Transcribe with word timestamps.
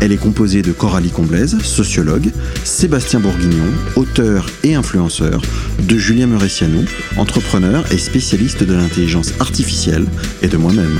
Elle 0.00 0.12
est 0.12 0.16
composée 0.16 0.62
de 0.62 0.72
Coralie 0.72 1.10
Comblaise, 1.10 1.58
sociologue, 1.62 2.30
Sébastien 2.64 3.20
Bourguignon, 3.20 3.64
auteur 3.96 4.46
et 4.62 4.74
influenceur, 4.74 5.42
de 5.80 5.96
Julien 5.96 6.26
Muressianou, 6.26 6.84
entrepreneur 7.16 7.84
et 7.92 7.98
spécialiste 7.98 8.62
de 8.62 8.74
l'intelligence 8.74 9.32
artificielle, 9.40 10.06
et 10.42 10.48
de 10.48 10.56
moi-même. 10.56 10.98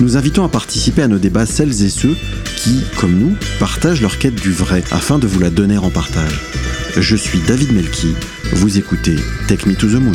Nous 0.00 0.16
invitons 0.16 0.44
à 0.44 0.48
participer 0.48 1.02
à 1.02 1.08
nos 1.08 1.18
débats 1.18 1.46
celles 1.46 1.82
et 1.82 1.88
ceux 1.88 2.16
qui, 2.56 2.80
comme 2.96 3.16
nous, 3.16 3.36
partagent 3.60 4.02
leur 4.02 4.18
quête 4.18 4.34
du 4.34 4.50
vrai 4.50 4.82
afin 4.90 5.18
de 5.18 5.26
vous 5.26 5.38
la 5.38 5.50
donner 5.50 5.78
en 5.78 5.90
partage. 5.90 6.40
Je 6.96 7.16
suis 7.16 7.40
David 7.46 7.72
Melki, 7.72 8.14
vous 8.52 8.78
écoutez 8.78 9.16
Take 9.46 9.68
Me 9.68 9.74
to 9.74 9.88
the 9.88 10.00
Moon. 10.00 10.12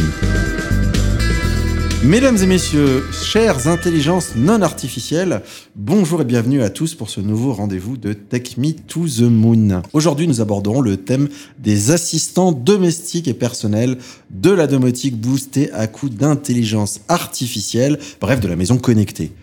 Mesdames 2.04 2.38
et 2.38 2.46
messieurs, 2.46 3.04
chères 3.12 3.68
intelligences 3.68 4.38
non 4.38 4.62
artificielles, 4.62 5.42
bonjour 5.76 6.22
et 6.22 6.26
bienvenue 6.26 6.64
à 6.64 6.70
tous 6.70 6.96
pour 6.96 7.10
ce 7.10 7.20
nouveau 7.20 7.52
rendez-vous 7.52 7.98
de 7.98 8.14
Take 8.14 8.54
Me 8.58 8.72
to 8.72 9.06
the 9.06 9.30
Moon. 9.30 9.82
Aujourd'hui, 9.92 10.26
nous 10.26 10.40
aborderons 10.40 10.80
le 10.80 10.96
thème 10.96 11.28
des 11.58 11.92
assistants 11.92 12.54
domestiques 12.54 13.28
et 13.28 13.34
personnels 13.34 13.98
de 14.30 14.50
la 14.50 14.66
domotique 14.66 15.20
boostée 15.20 15.74
à 15.74 15.88
coup 15.88 16.08
d'intelligence 16.08 17.02
artificielle, 17.10 18.00
bref, 18.22 18.40
de 18.40 18.48
la 18.48 18.56
maison 18.56 18.78
connectée. 18.78 19.34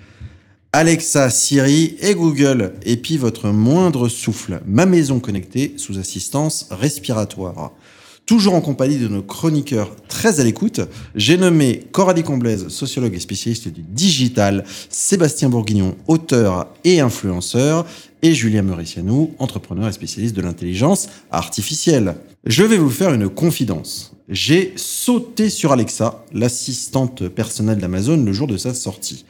Alexa, 0.72 1.28
Siri 1.28 1.96
et 2.00 2.14
Google 2.14 2.72
épient 2.84 3.18
votre 3.18 3.50
moindre 3.50 4.08
souffle. 4.08 4.62
Ma 4.66 4.86
maison 4.86 5.20
connectée 5.20 5.74
sous 5.76 5.98
assistance 5.98 6.68
respiratoire. 6.70 7.72
Toujours 8.26 8.54
en 8.54 8.60
compagnie 8.60 8.98
de 8.98 9.06
nos 9.06 9.22
chroniqueurs 9.22 9.94
très 10.08 10.40
à 10.40 10.44
l'écoute, 10.44 10.80
j'ai 11.14 11.36
nommé 11.36 11.84
Coralie 11.92 12.24
Comblaise, 12.24 12.66
sociologue 12.66 13.14
et 13.14 13.20
spécialiste 13.20 13.68
du 13.68 13.82
digital, 13.82 14.64
Sébastien 14.90 15.48
Bourguignon, 15.48 15.94
auteur 16.08 16.66
et 16.82 16.98
influenceur, 16.98 17.86
et 18.22 18.34
Julien 18.34 18.62
Mauricianou, 18.62 19.30
entrepreneur 19.38 19.86
et 19.86 19.92
spécialiste 19.92 20.34
de 20.34 20.42
l'intelligence 20.42 21.08
artificielle. 21.30 22.16
Je 22.44 22.64
vais 22.64 22.78
vous 22.78 22.90
faire 22.90 23.14
une 23.14 23.28
confidence. 23.28 24.12
J'ai 24.28 24.72
sauté 24.74 25.48
sur 25.48 25.70
Alexa, 25.70 26.24
l'assistante 26.32 27.28
personnelle 27.28 27.78
d'Amazon, 27.78 28.16
le 28.24 28.32
jour 28.32 28.48
de 28.48 28.56
sa 28.56 28.74
sortie. 28.74 29.24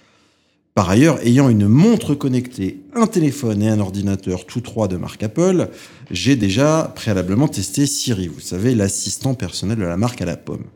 Par 0.76 0.90
ailleurs, 0.90 1.26
ayant 1.26 1.48
une 1.48 1.68
montre 1.68 2.14
connectée, 2.14 2.82
un 2.94 3.06
téléphone 3.06 3.62
et 3.62 3.68
un 3.70 3.80
ordinateur, 3.80 4.44
tous 4.44 4.60
trois 4.60 4.88
de 4.88 4.98
marque 4.98 5.22
Apple, 5.22 5.70
j'ai 6.10 6.36
déjà 6.36 6.92
préalablement 6.94 7.48
testé 7.48 7.86
Siri, 7.86 8.28
vous 8.28 8.40
savez, 8.40 8.74
l'assistant 8.74 9.32
personnel 9.32 9.78
de 9.78 9.84
la 9.84 9.96
marque 9.96 10.20
à 10.20 10.26
la 10.26 10.36
pomme. 10.36 10.66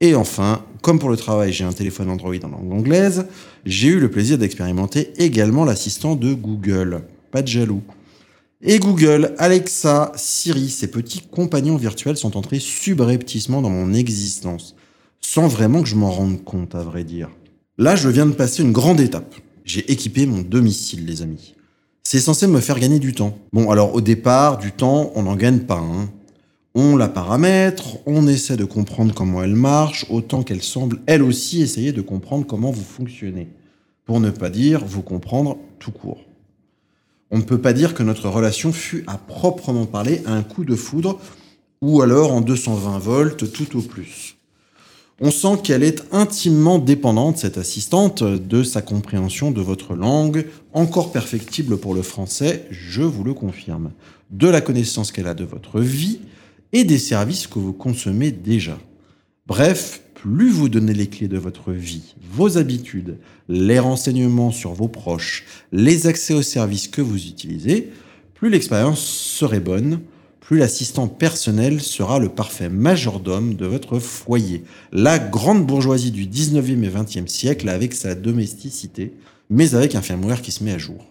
Et 0.00 0.14
enfin, 0.14 0.64
comme 0.80 0.98
pour 0.98 1.10
le 1.10 1.18
travail, 1.18 1.52
j'ai 1.52 1.64
un 1.64 1.74
téléphone 1.74 2.08
Android 2.08 2.34
en 2.42 2.48
langue 2.48 2.72
anglaise, 2.72 3.26
j'ai 3.66 3.88
eu 3.88 4.00
le 4.00 4.10
plaisir 4.10 4.38
d'expérimenter 4.38 5.12
également 5.22 5.66
l'assistant 5.66 6.16
de 6.16 6.32
Google. 6.32 7.02
Pas 7.30 7.42
de 7.42 7.48
jaloux. 7.48 7.82
Et 8.62 8.78
Google, 8.78 9.34
Alexa, 9.36 10.12
Siri, 10.16 10.70
ces 10.70 10.90
petits 10.90 11.20
compagnons 11.20 11.76
virtuels 11.76 12.16
sont 12.16 12.38
entrés 12.38 12.60
subrepticement 12.60 13.60
dans 13.60 13.68
mon 13.68 13.92
existence, 13.92 14.74
sans 15.20 15.48
vraiment 15.48 15.82
que 15.82 15.88
je 15.90 15.96
m'en 15.96 16.10
rende 16.10 16.42
compte, 16.44 16.74
à 16.74 16.82
vrai 16.82 17.04
dire. 17.04 17.28
Là, 17.76 17.96
je 17.96 18.08
viens 18.08 18.26
de 18.26 18.32
passer 18.32 18.62
une 18.62 18.70
grande 18.70 19.00
étape. 19.00 19.34
J'ai 19.64 19.90
équipé 19.90 20.26
mon 20.26 20.42
domicile, 20.42 21.06
les 21.06 21.22
amis. 21.22 21.54
C'est 22.04 22.20
censé 22.20 22.46
me 22.46 22.60
faire 22.60 22.78
gagner 22.78 23.00
du 23.00 23.14
temps. 23.14 23.36
Bon, 23.52 23.68
alors 23.68 23.96
au 23.96 24.00
départ, 24.00 24.58
du 24.58 24.70
temps, 24.70 25.10
on 25.16 25.24
n'en 25.24 25.34
gagne 25.34 25.58
pas. 25.60 25.80
Hein. 25.80 26.08
On 26.76 26.96
la 26.96 27.08
paramètre, 27.08 27.98
on 28.06 28.28
essaie 28.28 28.56
de 28.56 28.64
comprendre 28.64 29.12
comment 29.12 29.42
elle 29.42 29.56
marche, 29.56 30.06
autant 30.08 30.44
qu'elle 30.44 30.62
semble, 30.62 31.00
elle 31.06 31.24
aussi, 31.24 31.62
essayer 31.62 31.90
de 31.90 32.00
comprendre 32.00 32.46
comment 32.46 32.70
vous 32.70 32.84
fonctionnez. 32.84 33.48
Pour 34.04 34.20
ne 34.20 34.30
pas 34.30 34.50
dire 34.50 34.84
vous 34.84 35.02
comprendre 35.02 35.56
tout 35.80 35.90
court. 35.90 36.20
On 37.32 37.38
ne 37.38 37.42
peut 37.42 37.60
pas 37.60 37.72
dire 37.72 37.94
que 37.94 38.04
notre 38.04 38.28
relation 38.28 38.72
fut 38.72 39.02
à 39.08 39.18
proprement 39.18 39.86
parler 39.86 40.22
un 40.26 40.44
coup 40.44 40.64
de 40.64 40.76
foudre, 40.76 41.18
ou 41.80 42.02
alors 42.02 42.32
en 42.32 42.40
220 42.40 42.98
volts 42.98 43.52
tout 43.52 43.76
au 43.76 43.82
plus. 43.82 44.33
On 45.20 45.30
sent 45.30 45.58
qu'elle 45.62 45.84
est 45.84 46.02
intimement 46.12 46.80
dépendante, 46.80 47.38
cette 47.38 47.56
assistante, 47.56 48.24
de 48.24 48.64
sa 48.64 48.82
compréhension 48.82 49.52
de 49.52 49.60
votre 49.60 49.94
langue, 49.94 50.46
encore 50.72 51.12
perfectible 51.12 51.76
pour 51.76 51.94
le 51.94 52.02
français, 52.02 52.66
je 52.72 53.02
vous 53.02 53.22
le 53.22 53.32
confirme, 53.32 53.92
de 54.32 54.48
la 54.48 54.60
connaissance 54.60 55.12
qu'elle 55.12 55.28
a 55.28 55.34
de 55.34 55.44
votre 55.44 55.80
vie 55.80 56.18
et 56.72 56.82
des 56.82 56.98
services 56.98 57.46
que 57.46 57.60
vous 57.60 57.72
consommez 57.72 58.32
déjà. 58.32 58.76
Bref, 59.46 60.02
plus 60.14 60.50
vous 60.50 60.68
donnez 60.68 60.94
les 60.94 61.06
clés 61.06 61.28
de 61.28 61.38
votre 61.38 61.70
vie, 61.70 62.16
vos 62.32 62.58
habitudes, 62.58 63.18
les 63.48 63.78
renseignements 63.78 64.50
sur 64.50 64.72
vos 64.72 64.88
proches, 64.88 65.44
les 65.70 66.08
accès 66.08 66.34
aux 66.34 66.42
services 66.42 66.88
que 66.88 67.02
vous 67.02 67.28
utilisez, 67.28 67.92
plus 68.34 68.50
l'expérience 68.50 69.00
serait 69.00 69.60
bonne, 69.60 70.00
plus 70.44 70.58
l'assistant 70.58 71.08
personnel 71.08 71.80
sera 71.80 72.18
le 72.18 72.28
parfait 72.28 72.68
majordome 72.68 73.54
de 73.54 73.64
votre 73.64 73.98
foyer. 73.98 74.62
La 74.92 75.18
grande 75.18 75.66
bourgeoisie 75.66 76.10
du 76.10 76.26
19e 76.26 76.84
et 76.84 76.90
20e 76.90 77.26
siècle 77.26 77.68
avec 77.70 77.94
sa 77.94 78.14
domesticité, 78.14 79.14
mais 79.48 79.74
avec 79.74 79.94
un 79.94 80.02
firmware 80.02 80.42
qui 80.42 80.52
se 80.52 80.62
met 80.62 80.72
à 80.72 80.78
jour. 80.78 81.06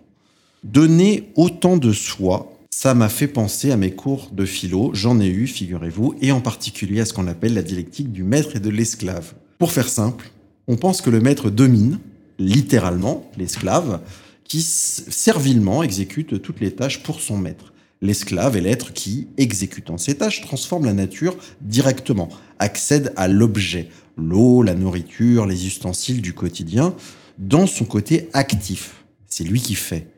Donner 0.63 1.31
autant 1.35 1.77
de 1.77 1.91
soi, 1.91 2.53
ça 2.69 2.93
m'a 2.93 3.09
fait 3.09 3.27
penser 3.27 3.71
à 3.71 3.77
mes 3.77 3.91
cours 3.91 4.29
de 4.31 4.45
philo, 4.45 4.91
j'en 4.93 5.19
ai 5.19 5.27
eu, 5.27 5.47
figurez-vous, 5.47 6.15
et 6.21 6.31
en 6.31 6.39
particulier 6.39 7.01
à 7.01 7.05
ce 7.05 7.13
qu'on 7.13 7.27
appelle 7.27 7.55
la 7.55 7.63
dialectique 7.63 8.11
du 8.11 8.23
maître 8.23 8.55
et 8.55 8.59
de 8.59 8.69
l'esclave. 8.69 9.33
Pour 9.57 9.71
faire 9.71 9.89
simple, 9.89 10.29
on 10.67 10.75
pense 10.75 11.01
que 11.01 11.09
le 11.09 11.21
maître 11.21 11.49
domine, 11.49 11.99
littéralement, 12.37 13.29
l'esclave, 13.37 13.99
qui 14.43 14.61
servilement 14.61 15.81
exécute 15.81 16.39
toutes 16.39 16.59
les 16.59 16.71
tâches 16.71 17.01
pour 17.01 17.19
son 17.19 17.37
maître. 17.37 17.72
L'esclave 18.03 18.57
est 18.57 18.61
l'être 18.61 18.91
qui, 18.91 19.29
exécutant 19.37 19.97
ses 19.97 20.17
tâches, 20.17 20.41
transforme 20.41 20.83
la 20.83 20.91
nature 20.91 21.37
directement, 21.61 22.27
accède 22.59 23.13
à 23.15 23.29
l'objet, 23.29 23.87
l'eau, 24.17 24.61
la 24.61 24.75
nourriture, 24.75 25.45
les 25.45 25.65
ustensiles 25.67 26.21
du 26.21 26.33
quotidien, 26.33 26.93
dans 27.37 27.65
son 27.65 27.85
côté 27.85 28.27
actif. 28.33 29.05
C'est 29.27 29.45
lui 29.45 29.61
qui 29.61 29.75
fait. 29.75 30.09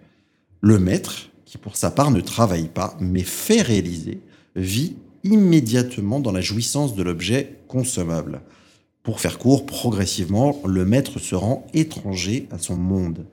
Le 0.61 0.79
maître, 0.79 1.29
qui 1.45 1.59
pour 1.59 1.77
sa 1.77 1.91
part 1.91 2.09
ne 2.09 2.21
travaille 2.21 2.69
pas, 2.69 2.97
mais 2.99 3.21
fait 3.21 3.61
réaliser, 3.61 4.19
vit 4.55 4.95
immédiatement 5.23 6.19
dans 6.19 6.31
la 6.31 6.41
jouissance 6.41 6.95
de 6.95 7.03
l'objet 7.03 7.59
consommable. 7.67 8.41
Pour 9.03 9.19
faire 9.19 9.37
court, 9.37 9.67
progressivement, 9.67 10.59
le 10.65 10.85
maître 10.85 11.19
se 11.19 11.35
rend 11.35 11.67
étranger 11.75 12.47
à 12.49 12.57
son 12.57 12.77
monde. 12.77 13.27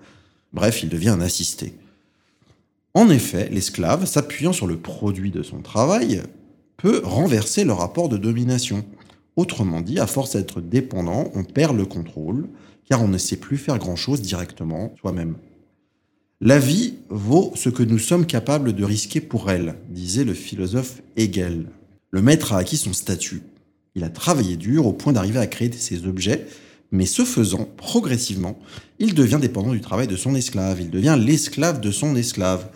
Bref, 0.52 0.82
il 0.82 0.90
devient 0.90 1.08
un 1.08 1.22
assisté. 1.22 1.72
En 2.94 3.08
effet, 3.08 3.48
l'esclave, 3.50 4.04
s'appuyant 4.04 4.52
sur 4.52 4.66
le 4.66 4.76
produit 4.76 5.30
de 5.30 5.42
son 5.42 5.62
travail, 5.62 6.22
peut 6.76 7.00
renverser 7.04 7.64
le 7.64 7.72
rapport 7.72 8.08
de 8.08 8.18
domination. 8.18 8.84
Autrement 9.36 9.80
dit, 9.80 9.98
à 9.98 10.06
force 10.06 10.36
d'être 10.36 10.60
dépendant, 10.60 11.30
on 11.34 11.44
perd 11.44 11.76
le 11.76 11.86
contrôle, 11.86 12.48
car 12.84 13.02
on 13.02 13.08
ne 13.08 13.18
sait 13.18 13.36
plus 13.36 13.56
faire 13.56 13.78
grand-chose 13.78 14.20
directement 14.20 14.94
soi-même. 15.00 15.36
La 16.40 16.58
vie 16.58 16.94
vaut 17.08 17.52
ce 17.54 17.68
que 17.68 17.82
nous 17.82 18.00
sommes 18.00 18.26
capables 18.26 18.72
de 18.72 18.84
risquer 18.84 19.20
pour 19.20 19.50
elle, 19.50 19.76
disait 19.88 20.24
le 20.24 20.34
philosophe 20.34 21.00
Hegel. 21.16 21.66
Le 22.10 22.20
maître 22.20 22.52
a 22.52 22.58
acquis 22.58 22.76
son 22.76 22.92
statut. 22.92 23.42
Il 23.94 24.04
a 24.04 24.10
travaillé 24.10 24.56
dur 24.56 24.86
au 24.86 24.92
point 24.92 25.12
d'arriver 25.12 25.38
à 25.38 25.46
créer 25.46 25.70
ses 25.72 26.06
objets, 26.06 26.46
mais 26.90 27.06
ce 27.06 27.24
faisant, 27.24 27.66
progressivement, 27.76 28.58
il 28.98 29.14
devient 29.14 29.38
dépendant 29.40 29.72
du 29.72 29.80
travail 29.80 30.08
de 30.08 30.16
son 30.16 30.34
esclave, 30.34 30.80
il 30.80 30.90
devient 30.90 31.18
l'esclave 31.18 31.80
de 31.80 31.90
son 31.90 32.16
esclave. 32.16 32.68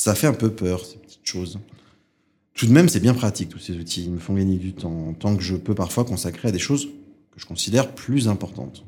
Ça 0.00 0.14
fait 0.14 0.28
un 0.28 0.32
peu 0.32 0.50
peur, 0.50 0.86
ces 0.86 0.96
petites 0.96 1.26
choses. 1.26 1.58
Tout 2.54 2.66
de 2.66 2.72
même, 2.72 2.88
c'est 2.88 3.00
bien 3.00 3.14
pratique, 3.14 3.48
tous 3.48 3.58
ces 3.58 3.76
outils. 3.76 4.04
Ils 4.04 4.12
me 4.12 4.20
font 4.20 4.34
gagner 4.34 4.54
du 4.54 4.72
temps, 4.72 5.12
tant 5.18 5.34
que 5.34 5.42
je 5.42 5.56
peux 5.56 5.74
parfois 5.74 6.04
consacrer 6.04 6.46
à 6.46 6.52
des 6.52 6.60
choses 6.60 6.86
que 7.32 7.40
je 7.40 7.46
considère 7.46 7.92
plus 7.92 8.28
importantes. 8.28 8.84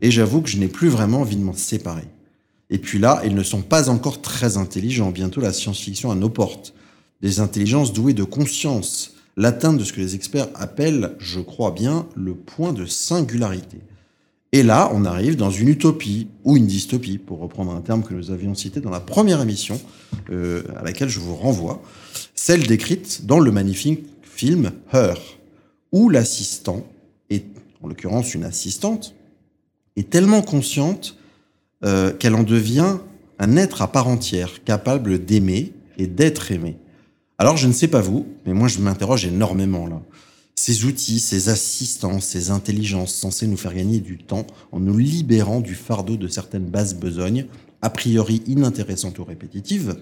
Et 0.00 0.10
j'avoue 0.10 0.40
que 0.40 0.48
je 0.48 0.56
n'ai 0.56 0.68
plus 0.68 0.88
vraiment 0.88 1.20
envie 1.20 1.36
de 1.36 1.44
m'en 1.44 1.52
séparer. 1.52 2.08
Et 2.70 2.78
puis 2.78 2.98
là, 2.98 3.20
ils 3.26 3.34
ne 3.34 3.42
sont 3.42 3.60
pas 3.60 3.90
encore 3.90 4.22
très 4.22 4.56
intelligents. 4.56 5.10
Bientôt, 5.10 5.42
la 5.42 5.52
science-fiction 5.52 6.10
à 6.10 6.14
nos 6.14 6.30
portes. 6.30 6.72
Des 7.20 7.40
intelligences 7.40 7.92
douées 7.92 8.14
de 8.14 8.24
conscience. 8.24 9.16
L'atteinte 9.36 9.76
de 9.76 9.84
ce 9.84 9.92
que 9.92 10.00
les 10.00 10.14
experts 10.14 10.48
appellent, 10.54 11.14
je 11.18 11.40
crois 11.40 11.72
bien, 11.72 12.06
le 12.16 12.34
point 12.34 12.72
de 12.72 12.86
singularité. 12.86 13.80
Et 14.52 14.62
là, 14.62 14.90
on 14.94 15.04
arrive 15.04 15.36
dans 15.36 15.50
une 15.50 15.68
utopie 15.68 16.28
ou 16.44 16.56
une 16.56 16.66
dystopie, 16.66 17.18
pour 17.18 17.38
reprendre 17.40 17.72
un 17.72 17.82
terme 17.82 18.02
que 18.02 18.14
nous 18.14 18.30
avions 18.30 18.54
cité 18.54 18.80
dans 18.80 18.90
la 18.90 19.00
première 19.00 19.42
émission, 19.42 19.78
euh, 20.30 20.62
à 20.76 20.82
laquelle 20.82 21.10
je 21.10 21.20
vous 21.20 21.36
renvoie, 21.36 21.82
celle 22.34 22.66
décrite 22.66 23.26
dans 23.26 23.40
le 23.40 23.50
magnifique 23.50 24.06
film 24.22 24.72
Her, 24.92 25.16
où 25.92 26.08
l'assistant, 26.08 26.86
en 27.82 27.88
l'occurrence 27.88 28.34
une 28.34 28.44
assistante, 28.44 29.14
est 29.96 30.10
tellement 30.10 30.42
consciente 30.42 31.16
euh, 31.84 32.12
qu'elle 32.12 32.34
en 32.34 32.42
devient 32.42 32.96
un 33.38 33.56
être 33.56 33.82
à 33.82 33.92
part 33.92 34.08
entière, 34.08 34.64
capable 34.64 35.24
d'aimer 35.24 35.72
et 35.96 36.06
d'être 36.06 36.50
aimé. 36.50 36.76
Alors 37.38 37.56
je 37.56 37.68
ne 37.68 37.72
sais 37.72 37.86
pas 37.86 38.00
vous, 38.00 38.26
mais 38.46 38.52
moi 38.52 38.66
je 38.66 38.80
m'interroge 38.80 39.24
énormément 39.24 39.86
là. 39.86 40.00
Ces 40.60 40.86
outils, 40.86 41.20
ces 41.20 41.50
assistants, 41.50 42.18
ces 42.18 42.50
intelligences 42.50 43.14
censées 43.14 43.46
nous 43.46 43.56
faire 43.56 43.76
gagner 43.76 44.00
du 44.00 44.18
temps 44.18 44.44
en 44.72 44.80
nous 44.80 44.98
libérant 44.98 45.60
du 45.60 45.76
fardeau 45.76 46.16
de 46.16 46.26
certaines 46.26 46.64
bases 46.64 46.96
besognes, 46.96 47.46
a 47.80 47.90
priori 47.90 48.42
inintéressantes 48.48 49.20
ou 49.20 49.24
répétitives, 49.24 49.94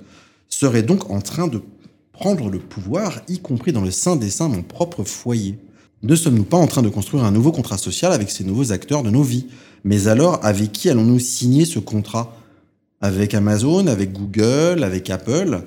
seraient 0.49 0.83
donc 0.83 1.11
en 1.11 1.21
train 1.21 1.47
de 1.47 1.61
prendre 2.11 2.49
le 2.49 2.59
pouvoir, 2.59 3.21
y 3.29 3.39
compris 3.39 3.73
dans 3.73 3.83
le 3.83 3.91
sein 3.91 4.17
des 4.17 4.31
seins, 4.31 4.49
mon 4.49 4.63
propre 4.63 5.05
foyer. 5.05 5.59
Ne 6.03 6.17
sommes-nous 6.17 6.45
pas 6.45 6.57
en 6.57 6.67
train 6.67 6.81
de 6.81 6.89
construire 6.89 7.25
un 7.25 7.33
nouveau 7.33 7.53
contrat 7.53 7.77
social 7.77 8.15
avec 8.15 8.31
ces 8.31 8.43
nouveaux 8.43 8.73
acteurs 8.73 9.03
de 9.03 9.11
nos 9.11 9.23
vies? 9.23 9.49
Mais 9.85 10.09
alors, 10.09 10.43
avec 10.43 10.73
qui 10.73 10.89
allons-nous 10.89 11.19
signer 11.19 11.67
ce 11.67 11.81
contrat? 11.81 12.35
Avec 13.03 13.35
Amazon, 13.35 13.89
avec 13.89 14.15
Google, 14.15 14.85
avec 14.85 15.11
Apple? 15.11 15.65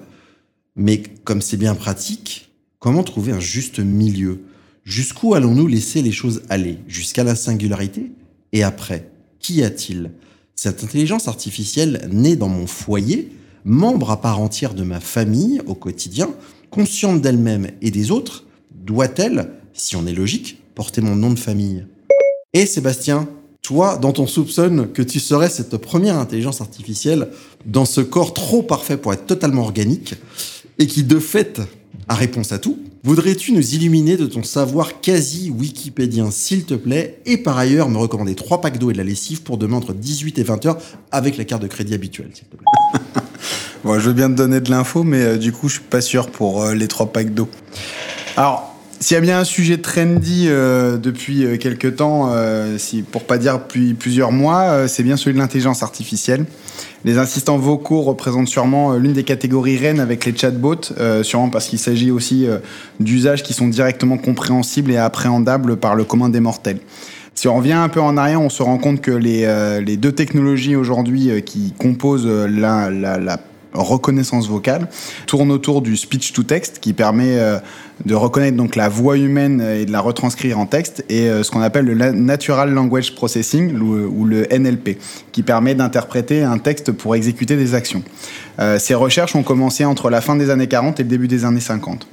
Mais 0.75 1.03
comme 1.25 1.43
c'est 1.43 1.57
bien 1.57 1.75
pratique, 1.75 2.49
comment 2.79 3.03
trouver 3.03 3.33
un 3.33 3.39
juste 3.39 3.77
milieu? 3.77 4.45
Jusqu'où 4.83 5.33
allons-nous 5.33 5.67
laisser 5.67 6.01
les 6.01 6.11
choses 6.11 6.41
aller? 6.49 6.77
Jusqu'à 6.87 7.23
la 7.23 7.35
singularité? 7.35 8.11
Et 8.53 8.63
après, 8.63 9.11
qu'y 9.39 9.63
a-t-il? 9.63 10.11
Cette 10.55 10.83
intelligence 10.83 11.27
artificielle 11.27 12.09
née 12.11 12.35
dans 12.35 12.49
mon 12.49 12.67
foyer, 12.67 13.31
membre 13.63 14.11
à 14.11 14.21
part 14.21 14.39
entière 14.39 14.73
de 14.73 14.83
ma 14.83 14.99
famille 14.99 15.61
au 15.67 15.75
quotidien, 15.75 16.29
consciente 16.69 17.21
d'elle-même 17.21 17.67
et 17.81 17.91
des 17.91 18.11
autres, 18.11 18.45
doit-elle, 18.85 19.51
si 19.73 19.95
on 19.95 20.07
est 20.07 20.13
logique, 20.13 20.61
porter 20.75 21.01
mon 21.01 21.15
nom 21.15 21.31
de 21.31 21.39
famille? 21.39 21.85
Et 22.53 22.65
Sébastien, 22.65 23.29
toi, 23.61 23.97
dont 23.97 24.13
on 24.17 24.25
soupçonne 24.25 24.91
que 24.91 25.01
tu 25.01 25.19
serais 25.19 25.49
cette 25.49 25.77
première 25.77 26.17
intelligence 26.17 26.61
artificielle 26.61 27.29
dans 27.65 27.85
ce 27.85 28.01
corps 28.01 28.33
trop 28.33 28.63
parfait 28.63 28.97
pour 28.97 29.13
être 29.13 29.25
totalement 29.25 29.63
organique, 29.63 30.15
et 30.77 30.87
qui 30.87 31.03
de 31.03 31.19
fait 31.19 31.61
a 32.07 32.15
réponse 32.15 32.51
à 32.51 32.57
tout, 32.57 32.79
Voudrais-tu 33.01 33.53
nous 33.53 33.75
illuminer 33.75 34.17
de 34.17 34.25
ton 34.25 34.43
savoir 34.43 34.99
quasi 34.99 35.49
wikipédien, 35.51 36.31
s'il 36.31 36.65
te 36.65 36.73
plaît, 36.73 37.21
et 37.25 37.37
par 37.37 37.57
ailleurs 37.57 37.87
me 37.87 37.97
recommander 37.97 38.35
trois 38.35 38.59
packs 38.59 38.77
d'eau 38.77 38.89
et 38.89 38.93
de 38.93 38.97
la 38.97 39.05
lessive 39.05 39.41
pour 39.41 39.57
demain 39.57 39.77
entre 39.77 39.93
18 39.93 40.37
et 40.37 40.43
20 40.43 40.65
heures 40.65 40.77
avec 41.11 41.37
la 41.37 41.45
carte 41.45 41.61
de 41.61 41.67
crédit 41.67 41.93
habituelle, 41.93 42.31
s'il 42.33 42.47
te 42.47 42.57
plaît. 42.57 42.65
bon, 43.85 43.97
je 43.99 44.07
veux 44.07 44.13
bien 44.13 44.29
te 44.29 44.35
donner 44.35 44.59
de 44.59 44.69
l'info, 44.69 45.03
mais 45.03 45.21
euh, 45.21 45.37
du 45.37 45.53
coup, 45.53 45.69
je 45.69 45.75
suis 45.75 45.83
pas 45.83 46.01
sûr 46.01 46.29
pour 46.29 46.61
euh, 46.61 46.75
les 46.75 46.89
trois 46.89 47.13
packs 47.13 47.33
d'eau. 47.33 47.47
Alors, 48.35 48.75
s'il 48.99 49.15
y 49.15 49.17
a 49.17 49.21
bien 49.21 49.39
un 49.39 49.45
sujet 49.45 49.77
trendy 49.77 50.47
euh, 50.49 50.97
depuis 50.97 51.57
quelques 51.57 51.95
temps, 51.95 52.31
euh, 52.33 52.77
si, 52.77 53.01
pour 53.01 53.23
pas 53.23 53.37
dire 53.37 53.59
depuis 53.59 53.93
plusieurs 53.93 54.33
mois, 54.33 54.89
c'est 54.89 55.03
bien 55.03 55.15
celui 55.15 55.35
de 55.35 55.39
l'intelligence 55.39 55.83
artificielle. 55.83 56.45
Les 57.05 57.17
assistants 57.17 57.57
vocaux 57.57 58.01
représentent 58.01 58.49
sûrement 58.49 58.95
l'une 58.95 59.13
des 59.13 59.23
catégories 59.23 59.77
reines 59.77 59.99
avec 59.99 60.25
les 60.25 60.35
chatbots, 60.35 60.93
sûrement 61.23 61.49
parce 61.49 61.67
qu'il 61.67 61.79
s'agit 61.79 62.11
aussi 62.11 62.45
d'usages 62.99 63.41
qui 63.41 63.53
sont 63.53 63.67
directement 63.67 64.17
compréhensibles 64.17 64.91
et 64.91 64.97
appréhendables 64.97 65.77
par 65.77 65.95
le 65.95 66.03
commun 66.03 66.27
des 66.27 66.41
mortels. 66.41 66.79
Si 67.35 67.47
on 67.47 67.55
revient 67.55 67.71
un 67.71 67.87
peu 67.87 68.01
en 68.01 68.17
arrière, 68.17 68.41
on 68.41 68.49
se 68.49 68.61
rend 68.61 68.77
compte 68.77 68.99
que 68.99 69.11
les, 69.11 69.95
deux 69.95 70.11
technologies 70.11 70.75
aujourd'hui 70.75 71.41
qui 71.45 71.73
composent 71.77 72.27
la 72.27 72.89
reconnaissance 73.73 74.47
vocale 74.47 74.87
tourne 75.27 75.51
autour 75.51 75.81
du 75.81 75.95
speech 75.97 76.33
to 76.33 76.43
text 76.43 76.79
qui 76.79 76.93
permet 76.93 77.37
euh, 77.37 77.59
de 78.05 78.15
reconnaître 78.15 78.57
donc 78.57 78.75
la 78.75 78.89
voix 78.89 79.17
humaine 79.17 79.61
et 79.61 79.85
de 79.85 79.91
la 79.91 80.01
retranscrire 80.01 80.57
en 80.57 80.65
texte 80.65 81.03
et 81.09 81.29
euh, 81.29 81.43
ce 81.43 81.51
qu'on 81.51 81.61
appelle 81.61 81.85
le 81.85 82.11
natural 82.11 82.71
language 82.71 83.15
processing 83.15 83.77
ou 83.79 84.25
le 84.25 84.47
NLP 84.51 84.97
qui 85.31 85.43
permet 85.43 85.75
d'interpréter 85.75 86.43
un 86.43 86.57
texte 86.57 86.91
pour 86.91 87.15
exécuter 87.15 87.55
des 87.55 87.75
actions. 87.75 88.03
Euh, 88.59 88.79
ces 88.79 88.95
recherches 88.95 89.35
ont 89.35 89.43
commencé 89.43 89.85
entre 89.85 90.09
la 90.09 90.21
fin 90.21 90.35
des 90.35 90.49
années 90.49 90.67
40 90.67 90.99
et 90.99 91.03
le 91.03 91.09
début 91.09 91.27
des 91.27 91.45
années 91.45 91.59
50. 91.59 92.07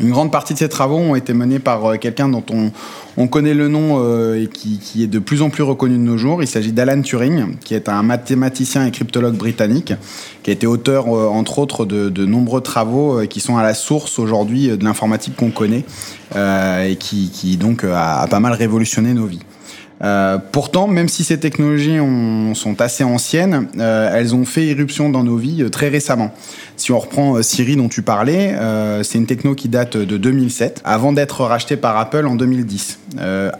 Une 0.00 0.10
grande 0.10 0.32
partie 0.32 0.54
de 0.54 0.58
ces 0.58 0.68
travaux 0.68 0.96
ont 0.96 1.14
été 1.14 1.32
menés 1.34 1.60
par 1.60 1.84
euh, 1.84 1.96
quelqu'un 1.96 2.28
dont 2.28 2.42
on, 2.50 2.72
on, 3.16 3.28
connaît 3.28 3.54
le 3.54 3.68
nom 3.68 3.98
euh, 4.00 4.42
et 4.42 4.48
qui, 4.48 4.78
qui, 4.78 5.04
est 5.04 5.06
de 5.06 5.20
plus 5.20 5.40
en 5.40 5.50
plus 5.50 5.62
reconnu 5.62 5.94
de 5.94 6.02
nos 6.02 6.18
jours. 6.18 6.42
Il 6.42 6.48
s'agit 6.48 6.72
d'Alan 6.72 7.00
Turing, 7.00 7.56
qui 7.58 7.74
est 7.74 7.88
un 7.88 8.02
mathématicien 8.02 8.86
et 8.86 8.90
cryptologue 8.90 9.36
britannique, 9.36 9.92
qui 10.42 10.50
a 10.50 10.52
été 10.52 10.66
auteur, 10.66 11.06
euh, 11.06 11.28
entre 11.28 11.60
autres, 11.60 11.84
de, 11.84 12.08
de, 12.08 12.26
nombreux 12.26 12.60
travaux 12.60 13.20
qui 13.28 13.38
sont 13.38 13.56
à 13.56 13.62
la 13.62 13.74
source 13.74 14.18
aujourd'hui 14.18 14.68
de 14.68 14.84
l'informatique 14.84 15.36
qu'on 15.36 15.50
connaît 15.50 15.84
et 16.34 16.96
qui, 16.96 17.30
qui 17.30 17.56
donc 17.56 17.84
a, 17.84 18.22
a, 18.22 18.26
pas 18.26 18.40
mal 18.40 18.54
révolutionné 18.54 19.14
nos 19.14 19.26
vies. 19.26 19.40
Euh, 20.02 20.38
pourtant, 20.52 20.88
même 20.88 21.08
si 21.08 21.24
ces 21.24 21.38
technologies 21.38 21.98
sont 22.54 22.80
assez 22.80 23.04
anciennes, 23.04 23.68
euh, 23.78 24.10
elles 24.12 24.34
ont 24.34 24.44
fait 24.44 24.66
irruption 24.66 25.08
dans 25.08 25.22
nos 25.22 25.36
vies 25.36 25.62
euh, 25.62 25.70
très 25.70 25.88
récemment. 25.88 26.34
Si 26.76 26.90
on 26.90 26.98
reprend 26.98 27.40
Siri 27.42 27.76
dont 27.76 27.88
tu 27.88 28.02
parlais, 28.02 28.56
c'est 29.04 29.18
une 29.18 29.26
techno 29.26 29.54
qui 29.54 29.68
date 29.68 29.96
de 29.96 30.16
2007, 30.16 30.82
avant 30.84 31.12
d'être 31.12 31.44
rachetée 31.44 31.76
par 31.76 31.96
Apple 31.96 32.26
en 32.26 32.34
2010. 32.34 32.98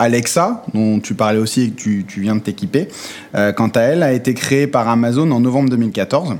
Alexa, 0.00 0.64
dont 0.75 0.98
tu 0.98 1.14
parlais 1.14 1.38
aussi 1.38 1.62
et 1.62 1.70
que 1.70 1.76
tu, 1.76 2.04
tu 2.08 2.22
viens 2.22 2.34
de 2.34 2.40
t'équiper, 2.40 2.88
quant 3.32 3.69
à 3.69 3.82
elle, 3.82 4.02
a 4.02 4.12
été 4.12 4.34
créée 4.34 4.66
par 4.66 4.88
Amazon 4.88 5.30
en 5.30 5.38
novembre 5.38 5.70
2014. 5.70 6.34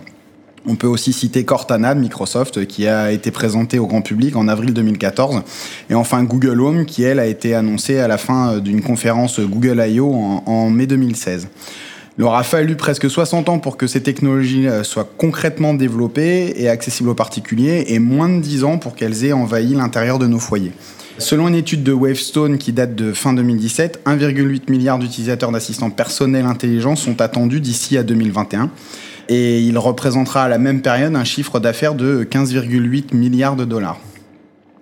On 0.67 0.77
peut 0.77 0.87
aussi 0.87 1.13
citer 1.13 1.45
Cortana 1.45 1.95
de 1.95 2.01
Microsoft 2.01 2.67
qui 2.67 2.87
a 2.87 3.13
été 3.13 3.31
présenté 3.31 3.79
au 3.79 3.87
grand 3.87 4.01
public 4.01 4.35
en 4.35 4.49
avril 4.49 4.73
2014. 4.73 5.43
Et 5.91 5.95
enfin 5.95 6.25
Google 6.25 6.61
Home 6.61 6.87
qui, 6.87 7.03
elle, 7.03 7.19
a 7.19 7.27
été 7.27 7.55
annoncée 7.55 7.99
à 7.99 8.09
la 8.09 8.17
fin 8.17 8.59
d'une 8.59 8.81
conférence 8.81 9.41
Google 9.41 9.85
I.O. 9.87 10.11
En, 10.47 10.71
mai 10.71 10.87
2016. 10.87 11.49
Il 12.17 12.25
aura 12.25 12.45
fallu 12.45 12.77
presque 12.77 13.11
60 13.11 13.49
ans 13.49 13.59
pour 13.59 13.77
que 13.77 13.87
ces 13.87 14.01
technologies 14.01 14.69
euh, 14.69 14.85
soient 14.85 15.09
concrètement 15.19 15.75
développées 15.75 16.55
et 16.57 16.69
accessibles 16.69 17.09
aux 17.09 17.15
particuliers 17.15 17.87
et 17.89 17.99
moins 17.99 18.29
de 18.29 18.41
10 18.41 18.65
ans 18.65 18.79
pour 18.79 18.95
qu'elles 18.95 19.25
aient 19.25 19.33
envahi 19.33 19.75
l'intérieur 19.75 20.21
de 20.21 20.29
nos 20.29 20.39
foyers. 20.39 20.73
Selon 21.19 21.49
une 21.49 21.55
étude 21.55 21.83
de 21.83 21.93
Wavestone 21.93 22.57
qui 22.59 22.73
date 22.73 22.95
de 22.95 23.13
fin 23.13 23.35
2017, 23.35 24.03
1,8 24.07 24.71
milliard 24.71 24.99
d'utilisateurs 24.99 25.53
d'assistants 25.53 25.91
personnels 25.91 26.47
intelligents 26.47 26.97
sont 26.97 27.21
attendus 27.21 27.61
d'ici 27.61 27.99
à 27.99 28.03
2021 28.03 28.71
et 29.29 29.61
il 29.61 29.79
représentera 29.79 30.45
à 30.45 30.49
la 30.49 30.59
même 30.59 30.83
période 30.83 31.15
un 31.15 31.25
chiffre 31.25 31.61
d'affaires 31.61 31.95
de 31.95 32.25
15,8 32.25 33.15
milliards 33.15 33.57
de 33.57 33.65
dollars. 33.65 33.99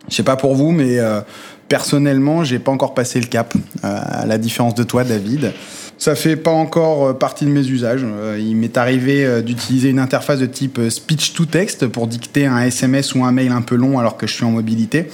Je 0.09 0.17
sais 0.17 0.23
pas 0.23 0.37
pour 0.37 0.55
vous, 0.55 0.73
mais 0.73 0.99
euh, 0.99 1.21
personnellement, 1.69 2.45
j'ai 2.45 2.59
pas 2.59 2.73
encore 2.73 2.95
passé 2.95 3.21
le 3.21 3.27
cap, 3.27 3.55
euh, 3.55 3.61
à 3.83 4.27
la 4.27 4.39
différence 4.39 4.75
de 4.75 4.83
toi, 4.83 5.05
David. 5.05 5.53
Ça 5.97 6.15
fait 6.15 6.37
pas 6.37 6.51
encore 6.51 7.07
euh, 7.07 7.13
partie 7.13 7.45
de 7.45 7.51
mes 7.51 7.67
usages. 7.67 8.05
il 8.39 8.57
m'est 8.57 8.77
arrivé 8.77 9.43
d'utiliser 9.43 9.91
une 9.91 10.01
interface 10.01 10.41
de 10.41 10.47
type 10.47 10.81
speech 10.89 11.35
to 11.35 11.45
text 11.45 11.87
pour 11.87 12.07
dicter 12.07 12.47
un 12.47 12.63
SMS 12.63 13.15
ou 13.15 13.25
un 13.25 13.33
mail 13.33 13.53
un 13.53 13.63
peu 13.63 13.77
long 13.77 13.99
alors 13.99 14.17
que 14.17 14.27
je 14.27 14.35
suis 14.35 14.45
en 14.45 14.51
mobilité. 14.51 15.09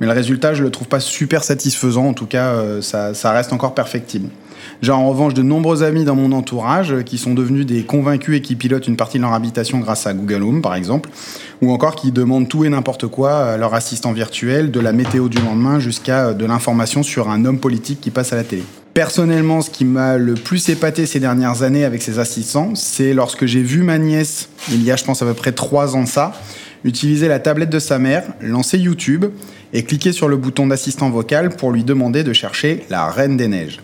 Mais 0.00 0.06
le 0.06 0.12
résultat, 0.12 0.54
je 0.54 0.62
le 0.62 0.70
trouve 0.70 0.86
pas 0.86 1.00
super 1.00 1.42
satisfaisant. 1.42 2.06
En 2.06 2.14
tout 2.14 2.26
cas, 2.26 2.54
ça 2.80 3.32
reste 3.32 3.52
encore 3.52 3.74
perfectible. 3.74 4.28
J'ai 4.80 4.92
en 4.92 5.08
revanche 5.08 5.34
de 5.34 5.42
nombreux 5.42 5.82
amis 5.82 6.04
dans 6.04 6.14
mon 6.14 6.30
entourage 6.30 7.02
qui 7.04 7.18
sont 7.18 7.34
devenus 7.34 7.66
des 7.66 7.82
convaincus 7.82 8.36
et 8.36 8.40
qui 8.40 8.54
pilotent 8.54 8.86
une 8.86 8.96
partie 8.96 9.18
de 9.18 9.22
leur 9.24 9.32
habitation 9.32 9.80
grâce 9.80 10.06
à 10.06 10.14
Google 10.14 10.44
Home, 10.44 10.62
par 10.62 10.76
exemple, 10.76 11.10
ou 11.60 11.72
encore 11.72 11.96
qui 11.96 12.12
demandent 12.12 12.48
tout 12.48 12.64
et 12.64 12.68
n'importe 12.68 13.08
quoi 13.08 13.38
à 13.38 13.56
leur 13.56 13.74
assistant 13.74 14.12
virtuel, 14.12 14.70
de 14.70 14.78
la 14.78 14.92
météo 14.92 15.28
du 15.28 15.38
lendemain 15.38 15.80
jusqu'à 15.80 16.32
de 16.32 16.46
l'information 16.46 17.02
sur 17.02 17.28
un 17.28 17.44
homme 17.44 17.58
politique 17.58 18.00
qui 18.00 18.10
passe 18.10 18.32
à 18.32 18.36
la 18.36 18.44
télé. 18.44 18.62
Personnellement, 18.94 19.62
ce 19.62 19.70
qui 19.70 19.84
m'a 19.84 20.16
le 20.16 20.34
plus 20.34 20.68
épaté 20.68 21.06
ces 21.06 21.18
dernières 21.18 21.62
années 21.64 21.84
avec 21.84 22.00
ces 22.00 22.20
assistants, 22.20 22.76
c'est 22.76 23.14
lorsque 23.14 23.46
j'ai 23.46 23.62
vu 23.62 23.82
ma 23.82 23.98
nièce, 23.98 24.48
il 24.70 24.84
y 24.84 24.92
a 24.92 24.96
je 24.96 25.04
pense 25.04 25.22
à 25.22 25.26
peu 25.26 25.34
près 25.34 25.50
trois 25.50 25.96
ans 25.96 26.04
de 26.04 26.08
ça, 26.08 26.40
utiliser 26.84 27.26
la 27.26 27.40
tablette 27.40 27.70
de 27.70 27.80
sa 27.80 27.98
mère, 27.98 28.22
lancer 28.40 28.78
YouTube 28.78 29.26
et 29.72 29.82
cliquer 29.82 30.12
sur 30.12 30.28
le 30.28 30.36
bouton 30.36 30.68
d'assistant 30.68 31.10
vocal 31.10 31.50
pour 31.50 31.72
lui 31.72 31.82
demander 31.82 32.22
de 32.22 32.32
chercher 32.32 32.84
la 32.90 33.10
Reine 33.10 33.36
des 33.36 33.48
Neiges. 33.48 33.80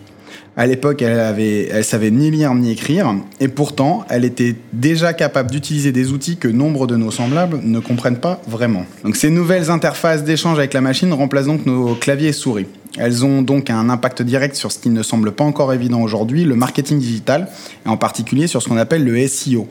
À 0.57 0.67
l'époque, 0.67 1.01
elle 1.01 1.19
avait, 1.19 1.83
savait 1.83 2.11
ni 2.11 2.31
lire 2.31 2.53
ni 2.55 2.71
écrire, 2.71 3.13
et 3.41 3.49
pourtant, 3.49 4.05
elle 4.09 4.23
était 4.23 4.55
déjà 4.71 5.13
capable 5.13 5.51
d'utiliser 5.51 5.91
des 5.91 6.13
outils 6.13 6.37
que 6.37 6.47
nombre 6.47 6.87
de 6.87 6.95
nos 6.95 7.11
semblables 7.11 7.59
ne 7.61 7.79
comprennent 7.79 8.19
pas 8.19 8.41
vraiment. 8.47 8.85
Donc, 9.03 9.17
ces 9.17 9.29
nouvelles 9.29 9.69
interfaces 9.69 10.23
d'échange 10.23 10.57
avec 10.57 10.73
la 10.73 10.79
machine 10.79 11.11
remplacent 11.11 11.47
donc 11.47 11.65
nos 11.65 11.93
claviers 11.95 12.29
et 12.29 12.33
souris. 12.33 12.67
Elles 12.97 13.25
ont 13.25 13.41
donc 13.41 13.69
un 13.69 13.89
impact 13.89 14.21
direct 14.21 14.55
sur 14.55 14.71
ce 14.71 14.79
qui 14.79 14.89
ne 14.89 15.03
semble 15.03 15.33
pas 15.33 15.43
encore 15.43 15.73
évident 15.73 16.01
aujourd'hui, 16.01 16.45
le 16.45 16.55
marketing 16.55 16.99
digital, 16.99 17.49
et 17.85 17.89
en 17.89 17.97
particulier 17.97 18.47
sur 18.47 18.61
ce 18.61 18.69
qu'on 18.69 18.77
appelle 18.77 19.03
le 19.03 19.27
SEO, 19.27 19.67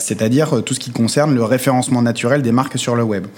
c'est-à-dire 0.00 0.56
euh, 0.56 0.60
tout 0.60 0.74
ce 0.74 0.80
qui 0.80 0.90
concerne 0.90 1.32
le 1.32 1.44
référencement 1.44 2.02
naturel 2.02 2.42
des 2.42 2.50
marques 2.50 2.76
sur 2.76 2.96
le 2.96 3.04
web. 3.04 3.28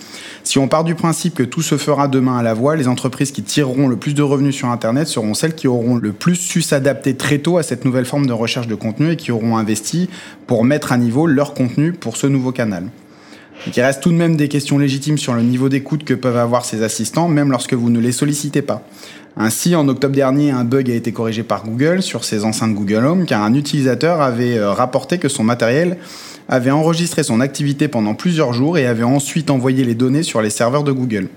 Si 0.44 0.58
on 0.58 0.68
part 0.68 0.84
du 0.84 0.94
principe 0.94 1.34
que 1.34 1.42
tout 1.42 1.60
se 1.60 1.76
fera 1.76 2.08
demain 2.08 2.38
à 2.38 2.42
la 2.42 2.54
voix, 2.54 2.76
les 2.76 2.88
entreprises 2.88 3.30
qui 3.30 3.42
tireront 3.42 3.88
le 3.88 3.96
plus 3.96 4.14
de 4.14 4.22
revenus 4.22 4.56
sur 4.56 4.70
Internet 4.70 5.06
seront 5.06 5.34
celles 5.34 5.54
qui 5.54 5.68
auront 5.68 5.96
le 5.96 6.12
plus 6.12 6.36
su 6.36 6.62
s'adapter 6.62 6.85
très 6.94 7.38
tôt 7.38 7.58
à 7.58 7.62
cette 7.62 7.84
nouvelle 7.84 8.04
forme 8.04 8.26
de 8.26 8.32
recherche 8.32 8.66
de 8.66 8.74
contenu 8.74 9.12
et 9.12 9.16
qui 9.16 9.32
auront 9.32 9.56
investi 9.56 10.08
pour 10.46 10.64
mettre 10.64 10.92
à 10.92 10.98
niveau 10.98 11.26
leur 11.26 11.54
contenu 11.54 11.92
pour 11.92 12.16
ce 12.16 12.26
nouveau 12.26 12.52
canal. 12.52 12.88
il 13.74 13.82
reste 13.82 14.02
tout 14.02 14.10
de 14.10 14.16
même 14.16 14.36
des 14.36 14.48
questions 14.48 14.78
légitimes 14.78 15.18
sur 15.18 15.34
le 15.34 15.42
niveau 15.42 15.68
d'écoute 15.68 16.04
que 16.04 16.14
peuvent 16.14 16.36
avoir 16.36 16.64
ces 16.64 16.82
assistants, 16.82 17.28
même 17.28 17.50
lorsque 17.50 17.74
vous 17.74 17.90
ne 17.90 18.00
les 18.00 18.12
sollicitez 18.12 18.62
pas. 18.62 18.82
Ainsi, 19.38 19.74
en 19.74 19.86
octobre 19.88 20.14
dernier, 20.14 20.50
un 20.50 20.64
bug 20.64 20.90
a 20.90 20.94
été 20.94 21.12
corrigé 21.12 21.42
par 21.42 21.64
Google 21.64 22.02
sur 22.02 22.24
ses 22.24 22.44
enceintes 22.44 22.74
Google 22.74 23.04
Home 23.04 23.26
car 23.26 23.42
un 23.42 23.52
utilisateur 23.52 24.22
avait 24.22 24.56
euh, 24.56 24.72
rapporté 24.72 25.18
que 25.18 25.28
son 25.28 25.44
matériel 25.44 25.98
avait 26.48 26.70
enregistré 26.70 27.22
son 27.22 27.40
activité 27.40 27.88
pendant 27.88 28.14
plusieurs 28.14 28.52
jours 28.52 28.78
et 28.78 28.86
avait 28.86 29.02
ensuite 29.02 29.50
envoyé 29.50 29.84
les 29.84 29.94
données 29.94 30.22
sur 30.22 30.40
les 30.40 30.50
serveurs 30.50 30.84
de 30.84 30.92
Google. 30.92 31.28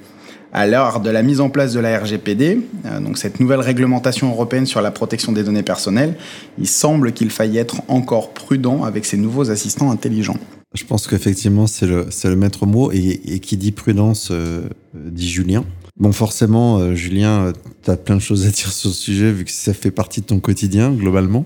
À 0.51 0.65
l'heure 0.65 0.99
de 0.99 1.09
la 1.11 1.21
mise 1.21 1.41
en 1.41 1.49
place 1.49 1.73
de 1.73 1.79
la 1.79 1.99
RGPD, 1.99 2.61
euh, 2.85 2.99
donc 2.99 3.17
cette 3.19 3.39
nouvelle 3.39 3.59
réglementation 3.59 4.29
européenne 4.29 4.65
sur 4.65 4.81
la 4.81 4.89
protection 4.89 5.31
des 5.31 5.43
données 5.43 5.63
personnelles, 5.63 6.15
il 6.57 6.67
semble 6.67 7.11
qu'il 7.11 7.29
faille 7.29 7.57
être 7.57 7.81
encore 7.87 8.31
prudent 8.31 8.83
avec 8.83 9.05
ces 9.05 9.17
nouveaux 9.17 9.51
assistants 9.51 9.91
intelligents. 9.91 10.37
Je 10.75 10.83
pense 10.83 11.07
qu'effectivement, 11.07 11.65
c'est 11.65 11.87
le, 11.87 12.05
le 12.23 12.35
maître 12.35 12.67
mot. 12.67 12.91
Et, 12.91 13.39
qui 13.39 13.57
dit 13.57 13.71
prudence, 13.71 14.29
euh, 14.31 14.61
dit 14.93 15.27
Julien. 15.27 15.65
Bon, 15.97 16.11
forcément, 16.11 16.77
euh, 16.77 16.93
Julien, 16.93 17.53
tu 17.83 17.89
as 17.89 17.97
plein 17.97 18.15
de 18.15 18.21
choses 18.21 18.45
à 18.45 18.49
dire 18.49 18.71
sur 18.71 18.91
ce 18.91 19.01
sujet, 19.01 19.31
vu 19.31 19.45
que 19.45 19.51
ça 19.51 19.73
fait 19.73 19.89
partie 19.89 20.21
de 20.21 20.27
ton 20.27 20.39
quotidien, 20.39 20.91
globalement. 20.91 21.45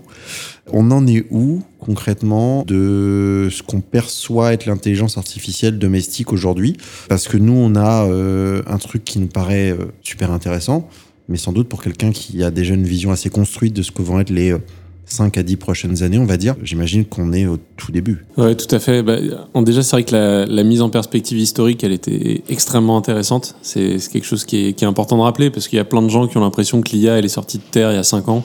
On 0.71 0.91
en 0.91 1.07
est 1.07 1.25
où, 1.31 1.63
concrètement, 1.79 2.63
de 2.65 3.47
ce 3.49 3.63
qu'on 3.63 3.79
perçoit 3.79 4.51
être 4.51 4.65
l'intelligence 4.65 5.17
artificielle 5.17 5.79
domestique 5.79 6.33
aujourd'hui? 6.33 6.75
Parce 7.07 7.29
que 7.29 7.37
nous, 7.37 7.53
on 7.53 7.75
a 7.75 8.05
euh, 8.05 8.61
un 8.67 8.77
truc 8.77 9.05
qui 9.05 9.19
nous 9.19 9.27
paraît 9.27 9.75
super 10.01 10.31
intéressant, 10.31 10.89
mais 11.29 11.37
sans 11.37 11.53
doute 11.53 11.69
pour 11.69 11.81
quelqu'un 11.81 12.11
qui 12.11 12.43
a 12.43 12.51
déjà 12.51 12.73
une 12.73 12.83
vision 12.83 13.11
assez 13.11 13.29
construite 13.29 13.73
de 13.73 13.83
ce 13.83 13.91
que 13.91 14.01
vont 14.01 14.19
être 14.19 14.31
les 14.31 14.53
5 15.05 15.37
à 15.37 15.43
10 15.43 15.57
prochaines 15.57 16.03
années, 16.03 16.17
on 16.17 16.25
va 16.25 16.37
dire. 16.37 16.55
J'imagine 16.63 17.05
qu'on 17.05 17.33
est 17.33 17.45
au 17.45 17.57
tout 17.77 17.91
début. 17.91 18.25
Ouais, 18.37 18.55
tout 18.55 18.73
à 18.73 18.79
fait. 18.79 19.03
Bah, 19.03 19.17
déjà, 19.61 19.83
c'est 19.83 19.95
vrai 19.95 20.03
que 20.03 20.15
la, 20.49 20.63
mise 20.63 20.81
en 20.81 20.89
perspective 20.89 21.37
historique, 21.37 21.83
elle 21.83 21.91
était 21.91 22.43
extrêmement 22.49 22.97
intéressante. 22.97 23.55
C'est 23.61 23.97
quelque 24.11 24.25
chose 24.25 24.45
qui 24.45 24.67
est, 24.67 24.83
important 24.83 25.17
de 25.17 25.21
rappeler 25.21 25.49
parce 25.49 25.67
qu'il 25.67 25.77
y 25.77 25.79
a 25.79 25.85
plein 25.85 26.01
de 26.01 26.09
gens 26.09 26.27
qui 26.27 26.37
ont 26.37 26.41
l'impression 26.41 26.81
que 26.81 26.89
l'IA, 26.91 27.17
elle 27.17 27.25
est 27.25 27.29
sortie 27.29 27.57
de 27.57 27.63
terre 27.63 27.91
il 27.91 27.95
y 27.95 27.99
a 27.99 28.03
5 28.03 28.27
ans 28.27 28.43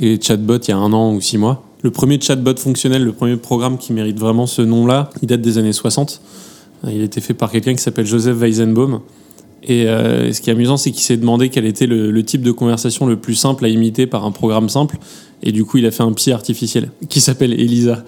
et 0.00 0.16
les 0.16 0.20
chatbots 0.20 0.58
il 0.58 0.68
y 0.68 0.72
a 0.72 0.78
un 0.78 0.92
an 0.92 1.12
ou 1.12 1.20
6 1.20 1.38
mois. 1.38 1.64
Le 1.82 1.90
premier 1.90 2.18
chatbot 2.20 2.56
fonctionnel, 2.56 3.04
le 3.04 3.12
premier 3.12 3.36
programme 3.36 3.76
qui 3.76 3.92
mérite 3.92 4.18
vraiment 4.18 4.46
ce 4.46 4.62
nom-là, 4.62 5.10
il 5.20 5.28
date 5.28 5.42
des 5.42 5.58
années 5.58 5.72
60. 5.72 6.20
Il 6.88 7.00
a 7.00 7.04
été 7.04 7.20
fait 7.20 7.34
par 7.34 7.50
quelqu'un 7.50 7.74
qui 7.74 7.82
s'appelle 7.82 8.06
Joseph 8.06 8.36
Weizenbaum. 8.36 9.00
Et 9.66 9.88
euh, 9.88 10.32
ce 10.32 10.40
qui 10.40 10.50
est 10.50 10.52
amusant, 10.52 10.76
c'est 10.76 10.90
qu'il 10.90 11.02
s'est 11.02 11.16
demandé 11.16 11.48
quel 11.48 11.64
était 11.64 11.86
le, 11.86 12.22
type 12.22 12.42
de 12.42 12.52
conversation 12.52 13.06
le 13.06 13.16
plus 13.16 13.34
simple 13.34 13.64
à 13.64 13.68
imiter 13.68 14.06
par 14.06 14.24
un 14.24 14.30
programme 14.30 14.68
simple. 14.68 14.98
Et 15.44 15.52
du 15.52 15.64
coup, 15.64 15.76
il 15.76 15.86
a 15.86 15.90
fait 15.90 16.02
un 16.02 16.12
pied 16.12 16.32
artificiel 16.32 16.90
qui 17.10 17.20
s'appelle 17.20 17.52
Elisa, 17.52 18.02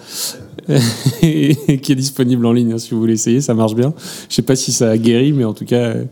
qui 0.67 1.91
est 1.91 1.95
disponible 1.95 2.45
en 2.47 2.51
ligne 2.51 2.73
hein, 2.73 2.77
si 2.79 2.91
vous 2.91 2.99
voulez 2.99 3.13
essayer. 3.13 3.41
Ça 3.41 3.53
marche 3.53 3.75
bien. 3.75 3.93
Je 4.27 4.35
sais 4.35 4.41
pas 4.41 4.55
si 4.55 4.71
ça 4.71 4.89
a 4.89 4.97
guéri, 4.97 5.33
mais 5.33 5.45
en 5.45 5.53
tout 5.53 5.63
cas, 5.63 5.75
euh, 5.75 6.05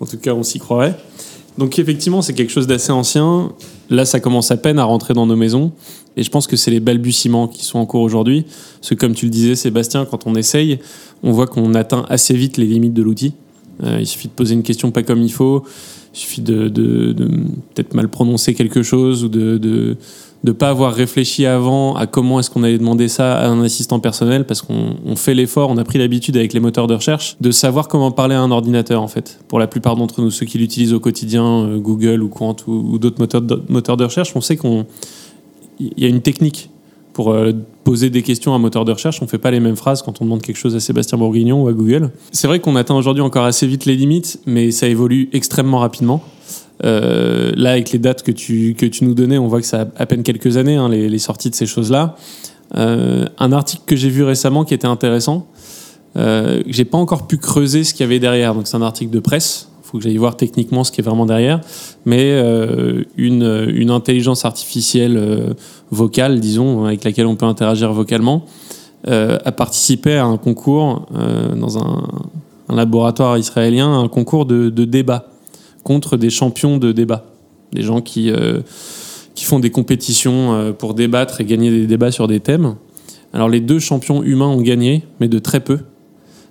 en 0.00 0.06
tout 0.06 0.18
cas, 0.18 0.34
on 0.34 0.42
s'y 0.42 0.58
croirait. 0.58 0.94
Donc 1.56 1.78
effectivement, 1.78 2.20
c'est 2.20 2.34
quelque 2.34 2.52
chose 2.52 2.66
d'assez 2.66 2.92
ancien. 2.92 3.52
Là, 3.88 4.04
ça 4.04 4.20
commence 4.20 4.50
à 4.50 4.58
peine 4.58 4.78
à 4.78 4.84
rentrer 4.84 5.14
dans 5.14 5.24
nos 5.24 5.34
maisons. 5.34 5.72
Et 6.18 6.22
je 6.22 6.30
pense 6.30 6.46
que 6.46 6.56
c'est 6.56 6.70
les 6.70 6.80
balbutiements 6.80 7.48
qui 7.48 7.64
sont 7.64 7.78
en 7.78 7.86
cours 7.86 8.02
aujourd'hui. 8.02 8.44
Parce 8.80 8.90
que 8.90 8.94
comme 8.94 9.14
tu 9.14 9.24
le 9.24 9.30
disais, 9.30 9.54
Sébastien, 9.54 10.04
quand 10.04 10.26
on 10.26 10.34
essaye, 10.34 10.78
on 11.22 11.32
voit 11.32 11.46
qu'on 11.46 11.74
atteint 11.74 12.04
assez 12.10 12.34
vite 12.34 12.58
les 12.58 12.66
limites 12.66 12.94
de 12.94 13.02
l'outil. 13.02 13.32
Euh, 13.82 13.96
il 13.98 14.06
suffit 14.06 14.28
de 14.28 14.32
poser 14.32 14.54
une 14.54 14.62
question 14.62 14.90
pas 14.90 15.02
comme 15.02 15.22
il 15.22 15.32
faut. 15.32 15.64
Il 16.12 16.18
suffit 16.18 16.42
de, 16.42 16.68
peut-être 17.74 17.94
mal 17.94 18.08
prononcer 18.08 18.52
quelque 18.52 18.82
chose 18.82 19.24
ou 19.24 19.28
de 19.28 19.96
de 20.46 20.52
pas 20.52 20.68
avoir 20.68 20.94
réfléchi 20.94 21.44
avant 21.44 21.96
à 21.96 22.06
comment 22.06 22.38
est-ce 22.38 22.50
qu'on 22.50 22.62
allait 22.62 22.78
demander 22.78 23.08
ça 23.08 23.36
à 23.36 23.48
un 23.48 23.60
assistant 23.64 23.98
personnel 23.98 24.46
parce 24.46 24.62
qu'on 24.62 25.16
fait 25.16 25.34
l'effort, 25.34 25.70
on 25.70 25.76
a 25.76 25.82
pris 25.82 25.98
l'habitude 25.98 26.36
avec 26.36 26.52
les 26.52 26.60
moteurs 26.60 26.86
de 26.86 26.94
recherche 26.94 27.36
de 27.40 27.50
savoir 27.50 27.88
comment 27.88 28.12
parler 28.12 28.36
à 28.36 28.40
un 28.40 28.52
ordinateur 28.52 29.02
en 29.02 29.08
fait. 29.08 29.40
Pour 29.48 29.58
la 29.58 29.66
plupart 29.66 29.96
d'entre 29.96 30.20
nous, 30.20 30.30
ceux 30.30 30.46
qui 30.46 30.58
l'utilisent 30.58 30.92
au 30.92 31.00
quotidien, 31.00 31.44
euh, 31.44 31.78
Google 31.78 32.22
ou 32.22 32.28
Quant 32.28 32.54
ou, 32.68 32.96
d'autres 32.98 33.18
moteurs 33.18 33.96
de, 33.96 34.04
recherche, 34.04 34.36
on 34.36 34.40
sait 34.40 34.56
qu'on 34.56 34.86
il 35.80 35.92
y 35.96 36.04
a 36.04 36.08
une 36.08 36.22
technique 36.22 36.70
pour 37.12 37.32
euh, 37.32 37.50
poser 37.82 38.08
des 38.08 38.22
questions 38.22 38.52
à 38.52 38.56
un 38.56 38.60
moteur 38.60 38.84
de 38.84 38.92
recherche. 38.92 39.20
On 39.22 39.26
fait 39.26 39.38
pas 39.38 39.50
les 39.50 39.58
mêmes 39.58 39.74
phrases 39.74 40.00
quand 40.02 40.20
on 40.20 40.24
demande 40.26 40.42
quelque 40.42 40.58
chose 40.58 40.76
à 40.76 40.80
Sébastien 40.80 41.18
Bourguignon 41.18 41.64
ou 41.64 41.68
à 41.68 41.72
Google. 41.72 42.10
C'est 42.30 42.46
vrai 42.46 42.60
qu'on 42.60 42.76
atteint 42.76 42.94
aujourd'hui 42.94 43.22
encore 43.22 43.46
assez 43.46 43.66
vite 43.66 43.84
les 43.84 43.96
limites, 43.96 44.38
mais 44.46 44.70
ça 44.70 44.86
évolue 44.86 45.28
extrêmement 45.32 45.80
rapidement. 45.80 46.22
Euh, 46.84 47.52
là, 47.56 47.72
avec 47.72 47.92
les 47.92 47.98
dates 47.98 48.22
que 48.22 48.32
tu, 48.32 48.74
que 48.74 48.86
tu 48.86 49.04
nous 49.04 49.14
donnais, 49.14 49.38
on 49.38 49.48
voit 49.48 49.60
que 49.60 49.66
ça 49.66 49.82
a 49.82 49.86
à 49.96 50.06
peine 50.06 50.22
quelques 50.22 50.56
années, 50.56 50.76
hein, 50.76 50.88
les, 50.88 51.18
sorties 51.18 51.50
de 51.50 51.54
ces 51.54 51.66
choses-là. 51.66 52.16
Euh, 52.76 53.26
un 53.38 53.52
article 53.52 53.82
que 53.86 53.96
j'ai 53.96 54.10
vu 54.10 54.24
récemment 54.24 54.64
qui 54.64 54.74
était 54.74 54.86
intéressant, 54.86 55.46
euh, 56.16 56.62
j'ai 56.66 56.84
pas 56.84 56.98
encore 56.98 57.26
pu 57.26 57.38
creuser 57.38 57.84
ce 57.84 57.94
qu'il 57.94 58.04
y 58.04 58.06
avait 58.08 58.18
derrière. 58.18 58.54
Donc, 58.54 58.66
c'est 58.66 58.76
un 58.76 58.82
article 58.82 59.10
de 59.10 59.20
presse. 59.20 59.68
Il 59.82 59.88
faut 59.88 59.98
que 59.98 60.04
j'aille 60.04 60.16
voir 60.16 60.36
techniquement 60.36 60.82
ce 60.82 60.90
qui 60.90 61.00
est 61.00 61.04
vraiment 61.04 61.26
derrière. 61.26 61.60
Mais 62.04 62.32
euh, 62.32 63.04
une, 63.16 63.68
une, 63.72 63.90
intelligence 63.90 64.44
artificielle 64.44 65.54
vocale, 65.90 66.40
disons, 66.40 66.84
avec 66.84 67.04
laquelle 67.04 67.26
on 67.26 67.36
peut 67.36 67.46
interagir 67.46 67.92
vocalement, 67.92 68.44
a 69.06 69.52
participé 69.52 70.14
à 70.14 70.24
un 70.24 70.36
concours 70.36 71.06
dans 71.54 71.78
un, 71.78 72.02
un, 72.68 72.74
laboratoire 72.74 73.38
israélien, 73.38 74.00
un 74.00 74.08
concours 74.08 74.46
de, 74.46 74.68
de 74.68 74.84
débat 74.84 75.28
contre 75.86 76.16
des 76.16 76.30
champions 76.30 76.78
de 76.78 76.90
débat, 76.90 77.26
des 77.72 77.82
gens 77.82 78.00
qui, 78.00 78.32
euh, 78.32 78.60
qui 79.36 79.44
font 79.44 79.60
des 79.60 79.70
compétitions 79.70 80.52
euh, 80.52 80.72
pour 80.72 80.94
débattre 80.94 81.40
et 81.40 81.44
gagner 81.44 81.70
des 81.70 81.86
débats 81.86 82.10
sur 82.10 82.26
des 82.26 82.40
thèmes. 82.40 82.74
Alors 83.32 83.48
les 83.48 83.60
deux 83.60 83.78
champions 83.78 84.24
humains 84.24 84.48
ont 84.48 84.60
gagné, 84.60 85.04
mais 85.20 85.28
de 85.28 85.38
très 85.38 85.60
peu, 85.60 85.78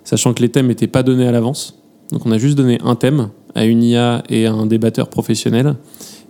sachant 0.04 0.32
que 0.32 0.40
les 0.40 0.48
thèmes 0.48 0.68
n'étaient 0.68 0.86
pas 0.86 1.02
donnés 1.02 1.28
à 1.28 1.32
l'avance. 1.32 1.78
Donc 2.12 2.24
on 2.24 2.32
a 2.32 2.38
juste 2.38 2.56
donné 2.56 2.78
un 2.82 2.94
thème 2.94 3.28
à 3.54 3.66
une 3.66 3.82
IA 3.82 4.22
et 4.30 4.46
à 4.46 4.54
un 4.54 4.64
débatteur 4.64 5.10
professionnel. 5.10 5.74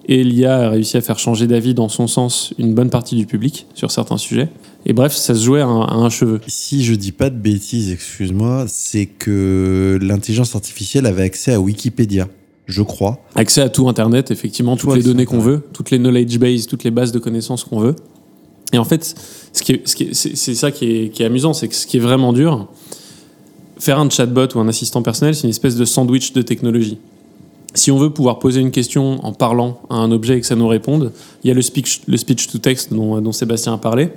Et 0.09 0.25
l'IA 0.25 0.67
a 0.67 0.71
réussi 0.71 0.97
à 0.97 1.01
faire 1.01 1.19
changer 1.19 1.47
d'avis 1.47 1.75
dans 1.75 1.89
son 1.89 2.09
sens 2.09 2.55
une 2.59 2.75
bonne 2.75 2.91
partie 2.91 3.15
du 3.15 3.27
public 3.27 3.67
sur 3.75 3.93
certains 3.93 4.19
sujets. 4.19 4.49
Et 4.85 4.93
bref, 4.93 5.13
ça 5.13 5.35
se 5.35 5.45
jouait 5.45 5.61
à 5.61 5.67
un, 5.67 5.83
à 5.83 5.95
un, 5.95 6.11
cheveu. 6.11 6.41
Si 6.47 6.85
je 6.85 6.95
dis 6.95 7.11
pas 7.11 7.31
de 7.31 7.37
bêtises, 7.37 7.91
excuse-moi, 7.91 8.67
c'est 8.69 9.07
que 9.07 9.99
l'intelligence 10.01 10.55
artificielle 10.55 11.07
avait 11.07 11.25
accès 11.25 11.53
à 11.53 11.61
Wikipédia 11.61 12.29
je 12.67 12.83
crois. 12.83 13.21
Accès 13.35 13.63
à 13.63 13.69
tout 13.69 13.89
Internet, 13.89 14.31
effectivement, 14.31 14.77
toutes 14.77 14.97
les 14.97 15.03
données 15.03 15.25
qu'on 15.25 15.39
veut, 15.39 15.63
toutes 15.73 15.91
les 15.91 15.99
knowledge 15.99 16.39
bases, 16.39 16.67
toutes 16.67 16.85
les 16.85 16.91
bases 16.91 17.13
de 17.13 17.19
connaissances 17.19 17.65
qu'on 17.65 17.79
veut. 17.79 17.97
Et 18.73 18.79
en 18.79 18.85
fait, 18.85 19.15
ce 19.53 19.63
qui 19.63 19.81
c'est 20.13 20.55
ça 20.55 20.73
qui 20.73 20.91
est, 20.91 21.09
qui 21.11 21.23
est 21.23 21.27
amusant, 21.27 21.53
c'est 21.53 21.69
que 21.69 21.75
ce 21.75 21.87
qui 21.87 21.99
est 21.99 22.01
vraiment 22.01 22.33
dur, 22.33 22.67
faire 23.79 23.99
un 24.01 24.11
chatbot 24.11 24.49
ou 24.57 24.59
un 24.59 24.69
assistant 24.69 25.03
personnel, 25.03 25.35
c'est 25.35 25.45
une 25.45 25.51
espèce 25.51 25.77
de 25.77 25.85
sandwich 25.85 26.33
de 26.33 26.43
technologie. 26.43 26.99
Si 27.75 27.91
on 27.91 27.99
veut 27.99 28.11
pouvoir 28.11 28.39
poser 28.39 28.61
une 28.61 28.71
question 28.71 29.25
en 29.25 29.33
parlant 29.33 29.81
à 29.91 29.97
un 29.97 30.11
objet 30.11 30.39
et 30.39 30.41
que 30.41 30.47
ça 30.47 30.57
nous 30.57 30.67
réponde, 30.67 31.13
il 31.45 31.49
y 31.49 31.51
a 31.51 31.55
le 31.55 31.63
speech, 31.63 32.03
le 32.09 32.17
speech 32.17 32.49
to 32.49 32.59
text 32.59 32.93
dont, 32.93 33.21
dont 33.21 33.33
Sébastien 33.33 33.75
a 33.75 33.79
parlé. 33.79 34.09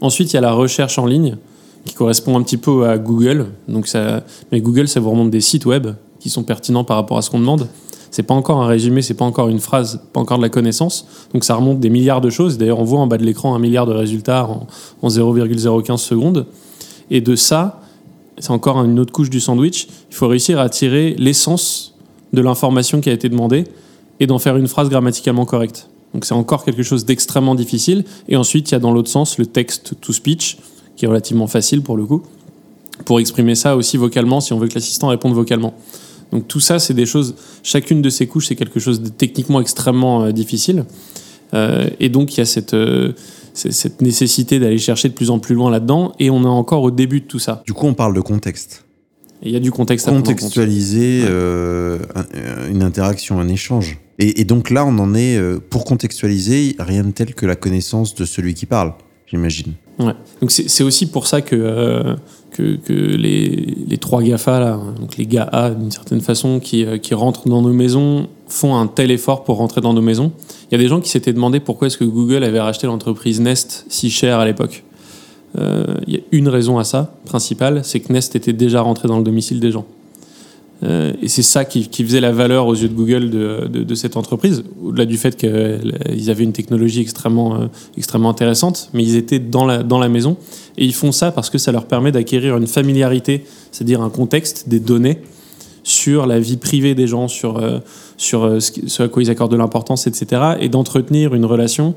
Ensuite, 0.00 0.32
il 0.32 0.34
y 0.34 0.38
a 0.38 0.40
la 0.40 0.52
recherche 0.52 0.98
en 0.98 1.06
ligne 1.06 1.36
qui 1.84 1.94
correspond 1.94 2.38
un 2.38 2.42
petit 2.42 2.56
peu 2.56 2.88
à 2.88 2.96
Google. 2.96 3.46
Donc 3.66 3.88
ça, 3.88 4.24
mais 4.52 4.60
Google, 4.60 4.88
ça 4.88 5.00
vous 5.00 5.10
remonte 5.10 5.30
des 5.30 5.40
sites 5.40 5.66
web 5.66 5.88
qui 6.20 6.30
sont 6.30 6.44
pertinents 6.44 6.84
par 6.84 6.96
rapport 6.96 7.18
à 7.18 7.22
ce 7.22 7.30
qu'on 7.30 7.40
demande 7.40 7.68
c'est 8.10 8.22
pas 8.22 8.34
encore 8.34 8.62
un 8.62 8.66
résumé, 8.66 9.02
c'est 9.02 9.14
pas 9.14 9.24
encore 9.24 9.48
une 9.48 9.60
phrase, 9.60 10.00
pas 10.12 10.20
encore 10.20 10.38
de 10.38 10.42
la 10.42 10.48
connaissance. 10.48 11.06
Donc 11.32 11.44
ça 11.44 11.54
remonte 11.54 11.80
des 11.80 11.90
milliards 11.90 12.20
de 12.20 12.30
choses. 12.30 12.58
D'ailleurs, 12.58 12.80
on 12.80 12.84
voit 12.84 13.00
en 13.00 13.06
bas 13.06 13.18
de 13.18 13.24
l'écran 13.24 13.54
un 13.54 13.58
milliard 13.58 13.86
de 13.86 13.92
résultats 13.92 14.46
en, 14.46 14.66
en 15.02 15.08
0,015 15.08 16.00
secondes. 16.00 16.46
Et 17.10 17.20
de 17.20 17.36
ça, 17.36 17.80
c'est 18.38 18.50
encore 18.50 18.82
une 18.84 18.98
autre 18.98 19.12
couche 19.12 19.30
du 19.30 19.40
sandwich. 19.40 19.88
Il 20.10 20.14
faut 20.14 20.28
réussir 20.28 20.60
à 20.60 20.68
tirer 20.68 21.14
l'essence 21.18 21.94
de 22.32 22.40
l'information 22.40 23.00
qui 23.00 23.10
a 23.10 23.12
été 23.12 23.28
demandée 23.28 23.64
et 24.20 24.26
d'en 24.26 24.38
faire 24.38 24.56
une 24.56 24.68
phrase 24.68 24.88
grammaticalement 24.88 25.44
correcte. 25.44 25.88
Donc 26.14 26.24
c'est 26.24 26.34
encore 26.34 26.64
quelque 26.64 26.82
chose 26.82 27.04
d'extrêmement 27.04 27.54
difficile. 27.54 28.04
Et 28.28 28.36
ensuite, 28.36 28.70
il 28.70 28.72
y 28.72 28.74
a 28.74 28.78
dans 28.78 28.92
l'autre 28.92 29.10
sens 29.10 29.38
le 29.38 29.46
texte 29.46 29.94
to 30.00 30.12
speech, 30.12 30.58
qui 30.96 31.04
est 31.04 31.08
relativement 31.08 31.46
facile 31.46 31.82
pour 31.82 31.96
le 31.96 32.06
coup, 32.06 32.22
pour 33.04 33.20
exprimer 33.20 33.54
ça 33.54 33.76
aussi 33.76 33.96
vocalement 33.96 34.40
si 34.40 34.52
on 34.52 34.58
veut 34.58 34.68
que 34.68 34.74
l'assistant 34.74 35.08
réponde 35.08 35.34
vocalement. 35.34 35.74
Donc 36.32 36.48
tout 36.48 36.60
ça, 36.60 36.78
c'est 36.78 36.94
des 36.94 37.06
choses, 37.06 37.34
chacune 37.62 38.02
de 38.02 38.10
ces 38.10 38.26
couches, 38.26 38.48
c'est 38.48 38.56
quelque 38.56 38.80
chose 38.80 39.00
de 39.00 39.08
techniquement 39.08 39.60
extrêmement 39.60 40.24
euh, 40.24 40.32
difficile. 40.32 40.84
Euh, 41.54 41.88
et 42.00 42.08
donc 42.08 42.34
il 42.34 42.38
y 42.38 42.40
a 42.42 42.44
cette, 42.44 42.74
euh, 42.74 43.12
cette 43.54 44.02
nécessité 44.02 44.58
d'aller 44.58 44.78
chercher 44.78 45.08
de 45.08 45.14
plus 45.14 45.30
en 45.30 45.38
plus 45.38 45.54
loin 45.54 45.70
là-dedans, 45.70 46.12
et 46.18 46.30
on 46.30 46.42
est 46.42 46.46
encore 46.46 46.82
au 46.82 46.90
début 46.90 47.20
de 47.20 47.26
tout 47.26 47.38
ça. 47.38 47.62
Du 47.66 47.72
coup, 47.72 47.86
on 47.86 47.94
parle 47.94 48.14
de 48.14 48.20
contexte. 48.20 48.84
Il 49.42 49.52
y 49.52 49.56
a 49.56 49.60
du 49.60 49.70
contexte 49.70 50.08
à 50.08 50.10
Contextualiser 50.10 51.22
euh, 51.28 51.98
une 52.68 52.82
interaction, 52.82 53.38
un 53.38 53.46
échange. 53.46 53.98
Et, 54.18 54.40
et, 54.40 54.44
donc 54.44 54.70
là, 54.70 54.84
on 54.84 54.98
en 54.98 55.14
est, 55.14 55.40
pour 55.70 55.84
contextualiser, 55.84 56.74
rien 56.80 57.04
de 57.04 57.12
tel 57.12 57.36
que 57.36 57.46
la 57.46 57.54
connaissance 57.54 58.16
de 58.16 58.24
celui 58.24 58.54
qui 58.54 58.66
parle, 58.66 58.94
j'imagine. 59.28 59.74
Ouais. 60.00 60.14
Donc 60.40 60.50
c'est 60.50 60.82
aussi 60.82 61.06
pour 61.06 61.28
ça 61.28 61.40
que, 61.40 62.16
que, 62.58 62.76
que, 62.76 62.92
les, 62.92 63.98
trois 63.98 64.22
GAFA, 64.22 64.80
donc 64.98 65.16
les 65.16 65.26
GAA 65.26 65.70
d'une 65.70 65.92
certaine 65.92 66.20
façon, 66.20 66.58
qui, 66.58 66.84
euh, 66.84 66.98
qui 66.98 67.14
rentrent 67.14 67.48
dans 67.48 67.62
nos 67.62 67.72
maisons, 67.72 68.26
font 68.48 68.76
un 68.76 68.88
tel 68.88 69.10
effort 69.10 69.44
pour 69.44 69.58
rentrer 69.58 69.80
dans 69.80 69.92
nos 69.92 70.00
maisons. 70.00 70.32
Il 70.70 70.72
y 70.72 70.74
a 70.74 70.78
des 70.78 70.88
gens 70.88 71.00
qui 71.00 71.08
s'étaient 71.08 71.32
demandé 71.32 71.60
pourquoi 71.60 71.86
est-ce 71.86 71.98
que 71.98 72.04
Google 72.04 72.42
avait 72.42 72.60
racheté 72.60 72.86
l'entreprise 72.86 73.40
Nest 73.40 73.86
si 73.88 74.10
cher 74.10 74.38
à 74.38 74.44
l'époque. 74.44 74.84
euh, 75.58 75.84
il 76.06 76.14
y 76.14 76.16
a 76.18 76.20
une 76.32 76.48
raison 76.48 76.78
à 76.78 76.84
ça, 76.84 77.14
principale, 77.24 77.80
c'est 77.84 78.00
que 78.00 78.12
Nest 78.12 78.34
était 78.36 78.52
déjà 78.52 78.80
rentré 78.80 79.08
dans 79.08 79.18
le 79.18 79.24
domicile 79.24 79.60
des 79.60 79.70
gens. 79.70 79.86
Euh, 80.84 81.12
et 81.20 81.28
c'est 81.28 81.42
ça 81.42 81.64
qui, 81.64 81.88
faisait 82.04 82.20
la 82.20 82.30
valeur 82.30 82.66
aux 82.66 82.74
yeux 82.74 82.88
de 82.88 82.94
Google 82.94 83.30
de, 83.30 83.94
cette 83.94 84.16
entreprise, 84.16 84.62
au-delà 84.82 85.06
du 85.06 85.16
fait 85.16 85.36
qu'ils 85.36 86.30
avaient 86.30 86.44
une 86.44 86.52
technologie 86.52 87.00
extrêmement, 87.00 87.56
euh, 87.56 87.66
extrêmement 87.96 88.30
intéressante, 88.30 88.90
mais 88.92 89.02
ils 89.02 89.16
étaient 89.16 89.40
dans 89.40 89.64
la, 89.64 89.82
dans 89.82 89.98
la 89.98 90.08
maison. 90.08 90.36
Et 90.76 90.84
ils 90.84 90.94
font 90.94 91.12
ça 91.12 91.32
parce 91.32 91.50
que 91.50 91.58
ça 91.58 91.72
leur 91.72 91.86
permet 91.86 92.12
d'acquérir 92.12 92.56
une 92.56 92.68
familiarité, 92.68 93.44
c'est-à-dire 93.72 94.02
un 94.02 94.10
contexte, 94.10 94.68
des 94.68 94.78
données 94.78 95.18
sur 95.82 96.26
la 96.26 96.38
vie 96.38 96.58
privée 96.58 96.94
des 96.94 97.06
gens, 97.06 97.26
sur, 97.26 97.58
euh, 97.58 97.78
sur 98.16 98.58
ce, 98.60 99.02
à 99.02 99.08
quoi 99.08 99.22
ils 99.22 99.30
accordent 99.30 99.52
de 99.52 99.56
l'importance, 99.56 100.06
etc. 100.06 100.42
Et 100.60 100.68
d'entretenir 100.68 101.34
une 101.34 101.44
relation 101.44 101.94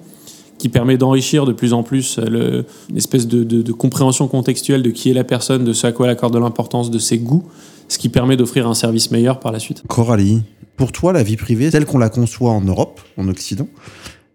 qui 0.58 0.70
permet 0.70 0.98
d'enrichir 0.98 1.46
de 1.46 1.54
plus 1.54 1.74
en 1.74 1.84
plus 1.84 2.20
le, 2.20 2.66
l'espèce 2.94 3.28
de, 3.28 3.44
de 3.44 3.72
compréhension 3.72 4.28
contextuelle 4.28 4.84
de 4.84 4.92
qui 4.92 5.10
est 5.10 5.14
la 5.14 5.24
personne, 5.24 5.66
de 5.66 5.74
ce 5.74 5.88
à 5.88 5.92
quoi 5.92 6.06
elle 6.06 6.12
accorde 6.12 6.34
de 6.34 6.40
l'importance, 6.40 6.92
de 6.92 7.00
ses 7.00 7.18
goûts 7.18 7.44
ce 7.92 7.98
qui 7.98 8.08
permet 8.08 8.38
d'offrir 8.38 8.68
un 8.68 8.74
service 8.74 9.12
meilleur 9.12 9.40
par 9.40 9.52
la 9.52 9.60
suite. 9.60 9.84
Coralie, 9.88 10.44
pour 10.78 10.94
toi, 10.94 11.12
la 11.12 11.24
vie 11.24 11.36
privée, 11.36 11.70
telle 11.70 11.86
qu'on 11.86 11.98
la 11.98 12.10
conçoit 12.10 12.52
en 12.52 12.62
Europe, 12.62 13.02
en 13.18 13.28
Occident, 13.28 13.68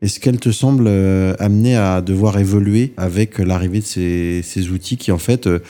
est-ce 0.02 0.20
qu'elle 0.20 0.38
te 0.38 0.50
semble 0.50 0.84
euh, 0.88 1.34
amenée 1.38 1.74
à 1.74 2.02
devoir 2.02 2.38
évoluer 2.38 2.92
avec 2.98 3.38
l'arrivée 3.38 3.80
de 3.80 3.84
ces, 3.84 4.42
ces, 4.42 4.70
outils 4.70 4.98
qui, 4.98 5.10
en 5.10 5.16
fait, 5.16 5.46
euh, 5.46 5.60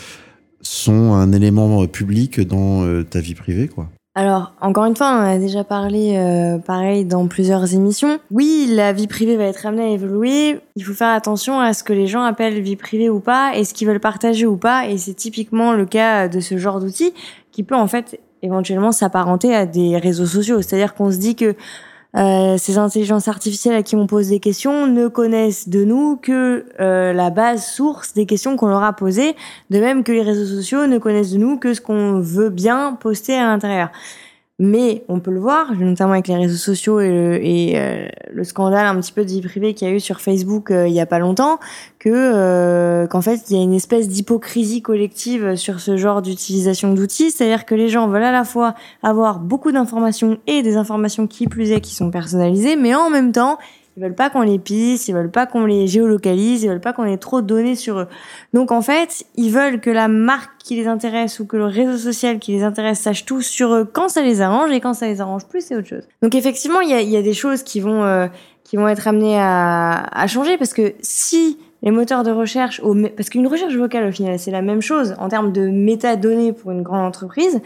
sont 0.63 1.13
un 1.13 1.31
élément 1.31 1.87
public 1.87 2.41
dans 2.41 2.85
euh, 2.85 3.05
ta 3.05 3.21
vie 3.21 3.35
privée, 3.37 3.69
quoi? 3.69 3.89
Alors, 4.19 4.55
encore 4.63 4.87
une 4.87 4.97
fois, 4.97 5.09
on 5.09 5.27
a 5.27 5.37
déjà 5.37 5.63
parlé 5.63 6.17
euh, 6.17 6.57
pareil 6.57 7.05
dans 7.05 7.27
plusieurs 7.27 7.75
émissions. 7.75 8.19
Oui, 8.31 8.67
la 8.71 8.95
vie 8.95 9.09
privée 9.09 9.37
va 9.37 9.45
être 9.45 9.67
amenée 9.67 9.83
à 9.83 9.91
évoluer. 9.91 10.59
Il 10.75 10.85
faut 10.85 10.95
faire 10.95 11.11
attention 11.15 11.61
à 11.61 11.75
ce 11.75 11.85
que 11.85 11.93
les 11.93 12.07
gens 12.07 12.23
appellent 12.23 12.63
vie 12.63 12.77
privée 12.77 13.11
ou 13.11 13.21
pas 13.21 13.55
et 13.55 13.65
ce 13.65 13.75
qu'ils 13.75 13.87
veulent 13.87 14.01
partager 14.01 14.47
ou 14.47 14.57
pas. 14.57 14.89
Et 14.89 14.97
c'est 14.97 15.13
typiquement 15.13 15.75
le 15.75 15.85
cas 15.85 16.29
de 16.29 16.41
ce 16.41 16.57
genre 16.57 16.81
d'outil 16.81 17.13
qui 17.57 17.63
peut 17.63 17.75
en 17.75 17.87
fait 17.87 18.21
éventuellement 18.43 18.93
s'apparenter 18.93 19.55
à 19.55 19.65
des 19.65 19.97
réseaux 19.97 20.27
sociaux. 20.27 20.61
C'est-à-dire 20.61 20.93
qu'on 20.93 21.11
se 21.11 21.17
dit 21.17 21.37
que 21.37 21.55
euh, 22.15 22.59
ces 22.59 22.77
intelligences 22.77 23.29
artificielles 23.29 23.75
à 23.75 23.83
qui 23.83 23.97
on 23.97 24.07
pose 24.07 24.29
des 24.29 24.41
questions 24.41 24.87
ne 24.87 25.09
connaissent 25.09 25.71
de 25.71 25.83
nous 25.83 26.19
que 26.19 26.67
euh, 26.81 27.15
la 27.15 27.31
base 27.31 27.67
source 27.67 28.13
des 28.13 28.27
questions 28.27 28.57
qu'on 28.57 28.67
leur 28.67 28.83
a 28.83 28.93
posées, 28.93 29.35
de 29.71 29.81
même 29.81 30.05
que 30.05 30.13
les 30.13 30.21
réseaux 30.21 30.45
sociaux 30.45 30.87
ne 30.87 30.99
connaissent 30.99 31.33
de 31.33 31.39
nous 31.39 31.57
que 31.57 31.73
ce 31.73 31.81
qu'on 31.81 32.21
veut 32.21 32.51
bien 32.51 32.93
poster 33.01 33.35
à 33.35 33.45
l'intérieur. 33.45 33.89
Mais 34.59 35.05
on 35.09 35.21
peut 35.21 35.31
le 35.31 35.39
voir, 35.39 35.75
notamment 35.75 36.13
avec 36.13 36.29
les 36.29 36.37
réseaux 36.37 36.57
sociaux 36.57 36.99
et 36.99 37.75
euh, 37.77 38.09
le 38.33 38.43
scandale 38.43 38.87
un 38.87 38.99
petit 38.99 39.13
peu 39.13 39.23
de 39.23 39.29
vie 39.29 39.43
privée 39.43 39.75
qu'il 39.75 39.87
y 39.87 39.91
a 39.91 39.95
eu 39.95 40.01
sur 40.01 40.23
Facebook 40.23 40.71
euh, 40.71 40.89
il 40.89 40.95
y 40.95 41.01
a 41.01 41.05
pas 41.05 41.19
longtemps, 41.19 41.59
que 41.99 42.09
euh, 42.09 43.07
qu'en 43.07 43.21
fait 43.21 43.51
il 43.51 43.57
y 43.59 43.61
a 43.61 43.63
une 43.63 43.75
espèce 43.75 44.09
d'hypocrisie 44.09 44.81
collective 44.81 45.57
sur 45.57 45.81
ce 45.81 45.99
genre 45.99 46.23
d'utilisation 46.23 46.95
d'outils, 46.95 47.33
c'est-à-dire 47.33 47.67
que 47.67 47.75
les 47.75 47.91
gens 47.91 48.09
veulent 48.09 48.23
à 48.23 48.33
la 48.33 48.45
fois 48.45 48.75
avoir 49.03 49.41
beaucoup 49.41 49.73
d'informations 49.73 50.39
et 50.47 50.63
des 50.63 50.79
informations 50.79 51.27
qui 51.27 51.49
plus 51.49 51.73
est 51.73 51.83
qui 51.83 51.95
sont 51.95 52.11
personnalisées, 52.11 52.77
mais 52.77 52.95
en 52.95 53.11
même 53.11 53.33
temps 53.33 53.59
ils 53.97 54.03
veulent 54.03 54.15
pas 54.15 54.31
qu'on 54.31 54.43
les 54.43 54.59
pisse, 54.59 55.09
ils 55.09 55.15
veulent 55.15 55.31
pas 55.31 55.47
qu'on 55.47 55.65
les 55.67 55.87
géolocalise, 55.87 56.63
ils 56.63 56.69
veulent 56.69 56.81
pas 56.81 56.93
qu'on 56.93 57.05
ait 57.05 57.17
trop 57.17 57.41
de 57.41 57.47
données 57.47 57.77
sur 57.77 57.99
eux. 57.99 58.09
Donc 58.53 58.73
en 58.73 58.83
fait, 58.83 59.25
ils 59.37 59.51
veulent 59.51 59.81
que 59.81 59.91
la 59.91 60.09
marque 60.09 60.51
qui 60.59 60.77
les 60.77 60.87
intéresse 60.87 61.41
ou 61.41 61.47
que 61.47 61.57
le 61.57 61.67
réseau 61.67 61.97
social 61.97 62.39
qui 62.39 62.53
les 62.53 62.63
intéresse 62.63 63.01
sache 63.01 63.25
tout 63.25 63.43
sur 63.43 63.75
eux 63.75 63.85
quand 63.85 64.09
ça 64.09 64.23
les 64.23 64.41
arrange 64.41 64.71
et 64.71 64.81
quand 64.81 64.95
ça 64.95 65.07
les 65.07 65.21
arrange 65.21 65.47
plus, 65.47 65.63
c'est 65.63 65.77
autre 65.77 65.89
chose. 65.89 66.07
Donc 66.23 66.35
effectivement, 66.35 66.81
il 66.81 66.91
y 66.91 67.17
a, 67.17 67.23
des 67.23 67.35
choses 67.35 67.63
qui 67.63 67.81
vont 67.81 68.05
euh, 68.05 68.27
qui 68.65 68.77
vont 68.77 68.89
être 68.89 69.09
amenées 69.09 69.39
à 69.41 70.27
changer 70.29 70.59
parce 70.59 70.73
que 70.73 70.95
si 71.01 71.59
les 71.83 71.91
moteurs 71.91 72.25
de 72.25 72.31
recherche, 72.31 72.83
parce 73.17 73.31
qu'une 73.31 73.47
recherche 73.47 73.75
vocale 73.75 74.09
au 74.09 74.13
final 74.13 74.39
c'est 74.39 74.51
la 74.51 74.63
même 74.63 74.83
chose 74.83 75.15
en 75.19 75.29
termes 75.29 75.53
de 75.53 75.69
métadonnées 75.69 76.53
pour 76.53 76.71
une 76.71 76.83
grande 76.83 77.07
entreprise. 77.07 77.61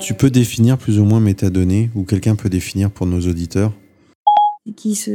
Tu 0.00 0.14
peux 0.14 0.30
définir 0.30 0.78
plus 0.78 0.98
ou 0.98 1.04
moins 1.04 1.20
métadonnées 1.20 1.90
ou 1.94 2.04
quelqu'un 2.04 2.34
peut 2.34 2.48
définir 2.48 2.90
pour 2.90 3.06
nos 3.06 3.20
auditeurs? 3.20 3.72
Qui 4.76 4.94
se 4.94 5.10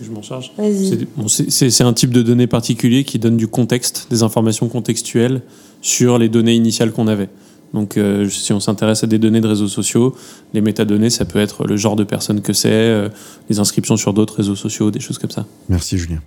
Je 0.00 0.10
m'en 0.10 0.22
charge. 0.22 0.52
C'est 0.56 1.06
bon, 1.16 1.88
un 1.88 1.92
type 1.92 2.10
de 2.10 2.22
données 2.22 2.46
particulier 2.46 3.04
qui 3.04 3.18
donne 3.18 3.36
du 3.36 3.46
contexte, 3.46 4.06
des 4.10 4.22
informations 4.22 4.68
contextuelles 4.68 5.42
sur 5.82 6.18
les 6.18 6.28
données 6.28 6.54
initiales 6.54 6.92
qu'on 6.92 7.06
avait. 7.06 7.28
Donc, 7.74 7.96
euh, 7.96 8.28
si 8.28 8.52
on 8.52 8.60
s'intéresse 8.60 9.04
à 9.04 9.06
des 9.06 9.18
données 9.18 9.40
de 9.40 9.48
réseaux 9.48 9.68
sociaux, 9.68 10.14
les 10.54 10.60
métadonnées, 10.60 11.10
ça 11.10 11.24
peut 11.24 11.40
être 11.40 11.66
le 11.66 11.76
genre 11.76 11.96
de 11.96 12.04
personne 12.04 12.40
que 12.40 12.52
c'est, 12.52 12.70
euh, 12.70 13.08
les 13.50 13.58
inscriptions 13.58 13.96
sur 13.96 14.14
d'autres 14.14 14.36
réseaux 14.36 14.56
sociaux, 14.56 14.90
des 14.90 15.00
choses 15.00 15.18
comme 15.18 15.30
ça. 15.30 15.44
Merci, 15.68 15.98
Julien. 15.98 16.20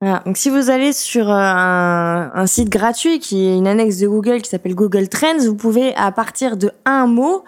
Voilà. 0.00 0.22
Donc, 0.26 0.36
si 0.36 0.48
vous 0.48 0.70
allez 0.70 0.92
sur 0.92 1.28
un, 1.28 2.30
un, 2.34 2.46
site 2.46 2.68
gratuit 2.68 3.18
qui 3.18 3.46
est 3.46 3.56
une 3.56 3.66
annexe 3.66 3.98
de 3.98 4.08
Google 4.08 4.42
qui 4.42 4.50
s'appelle 4.50 4.74
Google 4.74 5.08
Trends, 5.08 5.38
vous 5.40 5.56
pouvez, 5.56 5.94
à 5.94 6.10
partir 6.10 6.56
de 6.56 6.70
un 6.84 7.06
mot, 7.06 7.44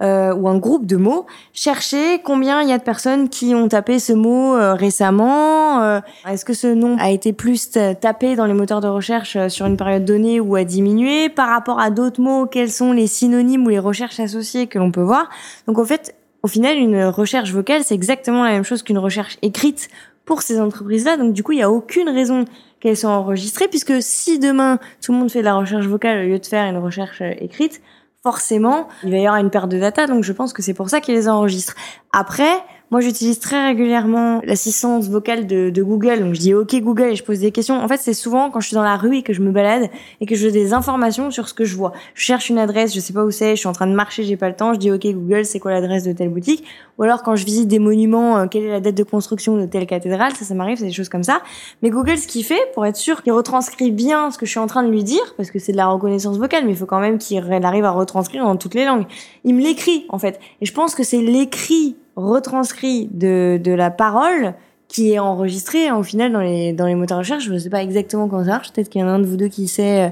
euh, 0.00 0.34
ou 0.34 0.48
un 0.48 0.56
groupe 0.56 0.86
de 0.86 0.96
mots, 0.96 1.26
chercher 1.52 2.20
combien 2.24 2.62
il 2.62 2.68
y 2.68 2.72
a 2.72 2.78
de 2.78 2.82
personnes 2.82 3.28
qui 3.28 3.54
ont 3.54 3.68
tapé 3.68 3.98
ce 3.98 4.12
mot 4.12 4.56
euh, 4.56 4.74
récemment. 4.74 5.82
Euh, 5.82 6.00
Est-ce 6.26 6.44
que 6.44 6.54
ce 6.54 6.66
nom 6.66 6.96
a 6.98 7.10
été 7.10 7.32
plus 7.32 7.70
tapé 8.00 8.34
dans 8.34 8.46
les 8.46 8.54
moteurs 8.54 8.80
de 8.80 8.88
recherche 8.88 9.36
euh, 9.36 9.48
sur 9.48 9.66
une 9.66 9.76
période 9.76 10.04
donnée 10.04 10.40
ou 10.40 10.56
a 10.56 10.64
diminué? 10.64 11.28
Par 11.28 11.48
rapport 11.48 11.78
à 11.78 11.90
d'autres 11.90 12.20
mots 12.20 12.46
Quels 12.46 12.70
sont 12.70 12.92
les 12.92 13.06
synonymes 13.06 13.66
ou 13.66 13.68
les 13.68 13.78
recherches 13.78 14.18
associées 14.18 14.66
que 14.66 14.78
l'on 14.78 14.90
peut 14.90 15.02
voir? 15.02 15.28
Donc 15.66 15.78
en 15.78 15.84
fait, 15.84 16.14
au 16.42 16.48
final, 16.48 16.78
une 16.78 17.04
recherche 17.04 17.52
vocale, 17.52 17.82
c'est 17.84 17.94
exactement 17.94 18.44
la 18.44 18.50
même 18.52 18.64
chose 18.64 18.82
qu'une 18.82 18.98
recherche 18.98 19.36
écrite 19.42 19.88
pour 20.24 20.42
ces 20.42 20.58
entreprises-là. 20.58 21.16
Donc 21.16 21.34
du 21.34 21.42
coup, 21.42 21.52
il 21.52 21.56
n'y 21.56 21.62
a 21.62 21.70
aucune 21.70 22.08
raison 22.08 22.46
qu'elles 22.80 22.96
soient 22.96 23.10
enregistrées, 23.10 23.68
puisque 23.68 24.02
si 24.02 24.38
demain 24.38 24.78
tout 25.00 25.12
le 25.12 25.18
monde 25.18 25.30
fait 25.30 25.40
de 25.40 25.44
la 25.44 25.54
recherche 25.54 25.86
vocale 25.86 26.24
au 26.24 26.28
lieu 26.28 26.38
de 26.38 26.46
faire 26.46 26.64
une 26.64 26.78
recherche 26.78 27.22
écrite, 27.38 27.80
forcément, 28.22 28.88
il 29.02 29.10
va 29.10 29.18
y 29.18 29.26
avoir 29.26 29.40
une 29.40 29.50
perte 29.50 29.68
de 29.68 29.78
data, 29.78 30.06
donc 30.06 30.22
je 30.22 30.32
pense 30.32 30.52
que 30.52 30.62
c'est 30.62 30.74
pour 30.74 30.88
ça 30.88 31.00
qu'ils 31.00 31.14
les 31.14 31.28
enregistrent. 31.28 31.74
Après, 32.12 32.52
moi, 32.92 33.00
j'utilise 33.00 33.38
très 33.38 33.68
régulièrement 33.68 34.42
l'assistance 34.44 35.08
vocale 35.08 35.46
de, 35.46 35.82
Google. 35.82 36.20
Donc, 36.20 36.34
je 36.34 36.40
dis 36.40 36.52
OK 36.52 36.74
Google 36.74 37.04
et 37.04 37.16
je 37.16 37.24
pose 37.24 37.38
des 37.38 37.50
questions. 37.50 37.82
En 37.82 37.88
fait, 37.88 37.96
c'est 37.96 38.12
souvent 38.12 38.50
quand 38.50 38.60
je 38.60 38.66
suis 38.66 38.74
dans 38.74 38.82
la 38.82 38.98
rue 38.98 39.16
et 39.16 39.22
que 39.22 39.32
je 39.32 39.40
me 39.40 39.50
balade 39.50 39.88
et 40.20 40.26
que 40.26 40.34
je 40.34 40.44
veux 40.44 40.52
des 40.52 40.74
informations 40.74 41.30
sur 41.30 41.48
ce 41.48 41.54
que 41.54 41.64
je 41.64 41.74
vois. 41.74 41.92
Je 42.12 42.22
cherche 42.22 42.50
une 42.50 42.58
adresse, 42.58 42.94
je 42.94 43.00
sais 43.00 43.14
pas 43.14 43.24
où 43.24 43.30
c'est, 43.30 43.56
je 43.56 43.60
suis 43.60 43.68
en 43.68 43.72
train 43.72 43.86
de 43.86 43.94
marcher, 43.94 44.24
j'ai 44.24 44.36
pas 44.36 44.50
le 44.50 44.54
temps. 44.54 44.74
Je 44.74 44.78
dis 44.78 44.90
OK 44.90 45.06
Google, 45.06 45.46
c'est 45.46 45.58
quoi 45.58 45.70
l'adresse 45.70 46.04
de 46.04 46.12
telle 46.12 46.28
boutique? 46.28 46.64
Ou 46.98 47.04
alors 47.04 47.22
quand 47.22 47.34
je 47.34 47.46
visite 47.46 47.66
des 47.66 47.78
monuments, 47.78 48.36
euh, 48.36 48.46
quelle 48.46 48.64
est 48.64 48.70
la 48.70 48.80
date 48.80 48.94
de 48.94 49.04
construction 49.04 49.56
de 49.56 49.64
telle 49.64 49.86
cathédrale? 49.86 50.36
Ça, 50.36 50.44
ça 50.44 50.52
m'arrive, 50.52 50.76
c'est 50.76 50.84
des 50.84 50.92
choses 50.92 51.08
comme 51.08 51.24
ça. 51.24 51.40
Mais 51.80 51.88
Google, 51.88 52.18
ce 52.18 52.26
qu'il 52.26 52.44
fait 52.44 52.60
pour 52.74 52.84
être 52.84 52.96
sûr 52.96 53.22
qu'il 53.22 53.32
retranscrit 53.32 53.90
bien 53.90 54.30
ce 54.30 54.36
que 54.36 54.44
je 54.44 54.50
suis 54.50 54.60
en 54.60 54.66
train 54.66 54.82
de 54.82 54.90
lui 54.90 55.02
dire, 55.02 55.34
parce 55.38 55.50
que 55.50 55.58
c'est 55.58 55.72
de 55.72 55.78
la 55.78 55.86
reconnaissance 55.86 56.36
vocale, 56.36 56.66
mais 56.66 56.72
il 56.72 56.76
faut 56.76 56.84
quand 56.84 57.00
même 57.00 57.16
qu'il 57.16 57.38
arrive 57.38 57.86
à 57.86 57.90
retranscrire 57.90 58.44
dans 58.44 58.56
toutes 58.56 58.74
les 58.74 58.84
langues. 58.84 59.06
Il 59.44 59.54
me 59.54 59.62
l'écrit 59.62 60.04
en 60.10 60.18
fait. 60.18 60.38
Et 60.60 60.66
je 60.66 60.74
pense 60.74 60.94
que 60.94 61.04
c'est 61.04 61.22
l'écrit 61.22 61.96
retranscrit 62.16 63.08
de, 63.10 63.60
de 63.62 63.72
la 63.72 63.90
parole 63.90 64.54
qui 64.88 65.12
est 65.12 65.18
enregistré 65.18 65.90
au 65.90 66.02
final 66.02 66.32
dans 66.32 66.40
les, 66.40 66.72
dans 66.72 66.86
les 66.86 66.94
moteurs 66.94 67.18
de 67.18 67.22
recherche. 67.22 67.44
Je 67.44 67.52
ne 67.52 67.58
sais 67.58 67.70
pas 67.70 67.82
exactement 67.82 68.28
comment 68.28 68.44
ça 68.44 68.50
marche. 68.50 68.72
Peut-être 68.72 68.88
qu'il 68.90 69.00
y 69.00 69.04
en 69.04 69.08
a 69.08 69.12
un 69.12 69.18
de 69.20 69.26
vous 69.26 69.36
deux 69.38 69.48
qui 69.48 69.66
sait 69.66 70.08
euh, 70.08 70.10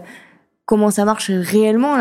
comment 0.64 0.90
ça 0.90 1.04
marche 1.04 1.30
réellement. 1.30 1.96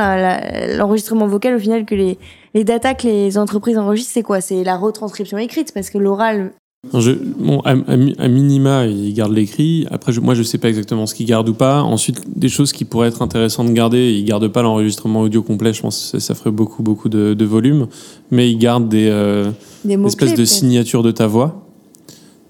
L'enregistrement 0.78 1.28
vocal, 1.28 1.56
au 1.56 1.60
final, 1.60 1.86
que 1.86 1.96
les, 1.96 2.18
les 2.54 2.64
datas 2.64 2.94
que 2.94 3.08
les 3.08 3.38
entreprises 3.38 3.78
enregistrent, 3.78 4.14
c'est 4.14 4.24
quoi? 4.24 4.40
C'est 4.40 4.64
la 4.64 4.78
retranscription 4.78 5.38
écrite 5.38 5.74
parce 5.74 5.90
que 5.90 5.98
l'oral 5.98 6.54
je, 6.94 7.12
bon, 7.12 7.60
à, 7.66 7.72
à, 7.72 8.28
minima, 8.30 8.86
il 8.86 9.14
garde 9.14 9.34
l'écrit. 9.34 9.86
Après, 9.92 10.14
je, 10.14 10.22
moi, 10.22 10.34
je 10.34 10.44
sais 10.44 10.58
pas 10.58 10.70
exactement 10.70 11.06
ce 11.08 11.14
qu'il 11.14 11.26
garde 11.26 11.50
ou 11.50 11.54
pas. 11.54 11.82
Ensuite, 11.82 12.22
des 12.40 12.48
choses 12.48 12.72
qui 12.72 12.86
pourraient 12.86 13.10
être 13.10 13.22
intéressantes 13.22 13.68
de 13.68 13.74
garder, 13.74 14.14
il 14.14 14.24
garde 14.24 14.48
pas 14.48 14.62
l'enregistrement 14.62 15.22
audio 15.22 15.44
complet. 15.44 15.74
Je 15.74 15.82
pense 15.82 16.12
que 16.14 16.20
ça, 16.20 16.36
ferait 16.36 16.52
beaucoup, 16.52 16.82
beaucoup 16.82 17.10
de, 17.10 17.34
de 17.34 17.46
volume. 17.46 17.88
Mais 18.32 18.50
il 18.50 18.58
garde 18.58 18.88
des, 18.88 19.10
euh, 19.10 19.52
des 19.84 20.02
espèces 20.06 20.36
de 20.36 20.46
signatures 20.46 21.04
de 21.04 21.12
ta 21.12 21.28
voix 21.28 21.68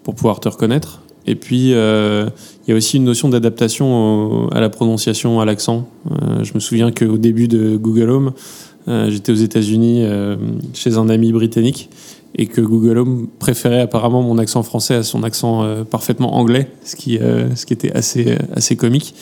pour 0.03 0.13
pouvoir 0.13 0.39
te 0.39 0.47
reconnaître. 0.47 1.01
Et 1.25 1.33
puis, 1.33 1.73
euh, 1.73 2.29
il 2.67 2.69
y 2.69 2.73
a 2.73 2.77
aussi 2.77 2.97
une 2.97 3.05
notion 3.05 3.29
d'adaptation 3.29 4.47
à 4.49 4.59
la 4.59 4.69
prononciation, 4.69 5.41
à 5.41 5.45
l'accent. 5.45 5.89
Euh, 6.11 6.43
je 6.43 6.53
me 6.53 6.59
souviens 6.59 6.91
qu'au 6.91 7.17
début 7.17 7.47
de 7.47 7.77
Google 7.77 8.11
Home, 8.11 8.31
j'étais 9.07 9.31
aux 9.31 9.35
États-Unis 9.35 10.03
chez 10.73 10.97
un 10.97 11.09
ami 11.09 11.31
britannique 11.31 11.89
et 12.35 12.47
que 12.47 12.61
Google 12.61 12.97
Home 12.99 13.27
préférait 13.39 13.81
apparemment 13.81 14.21
mon 14.21 14.37
accent 14.37 14.63
français 14.63 14.95
à 14.95 15.03
son 15.03 15.23
accent 15.23 15.63
euh, 15.63 15.83
parfaitement 15.83 16.35
anglais, 16.35 16.71
ce 16.83 16.95
qui, 16.95 17.17
euh, 17.17 17.55
ce 17.55 17.65
qui 17.65 17.73
était 17.73 17.91
assez, 17.91 18.37
assez 18.53 18.75
comique. 18.75 19.15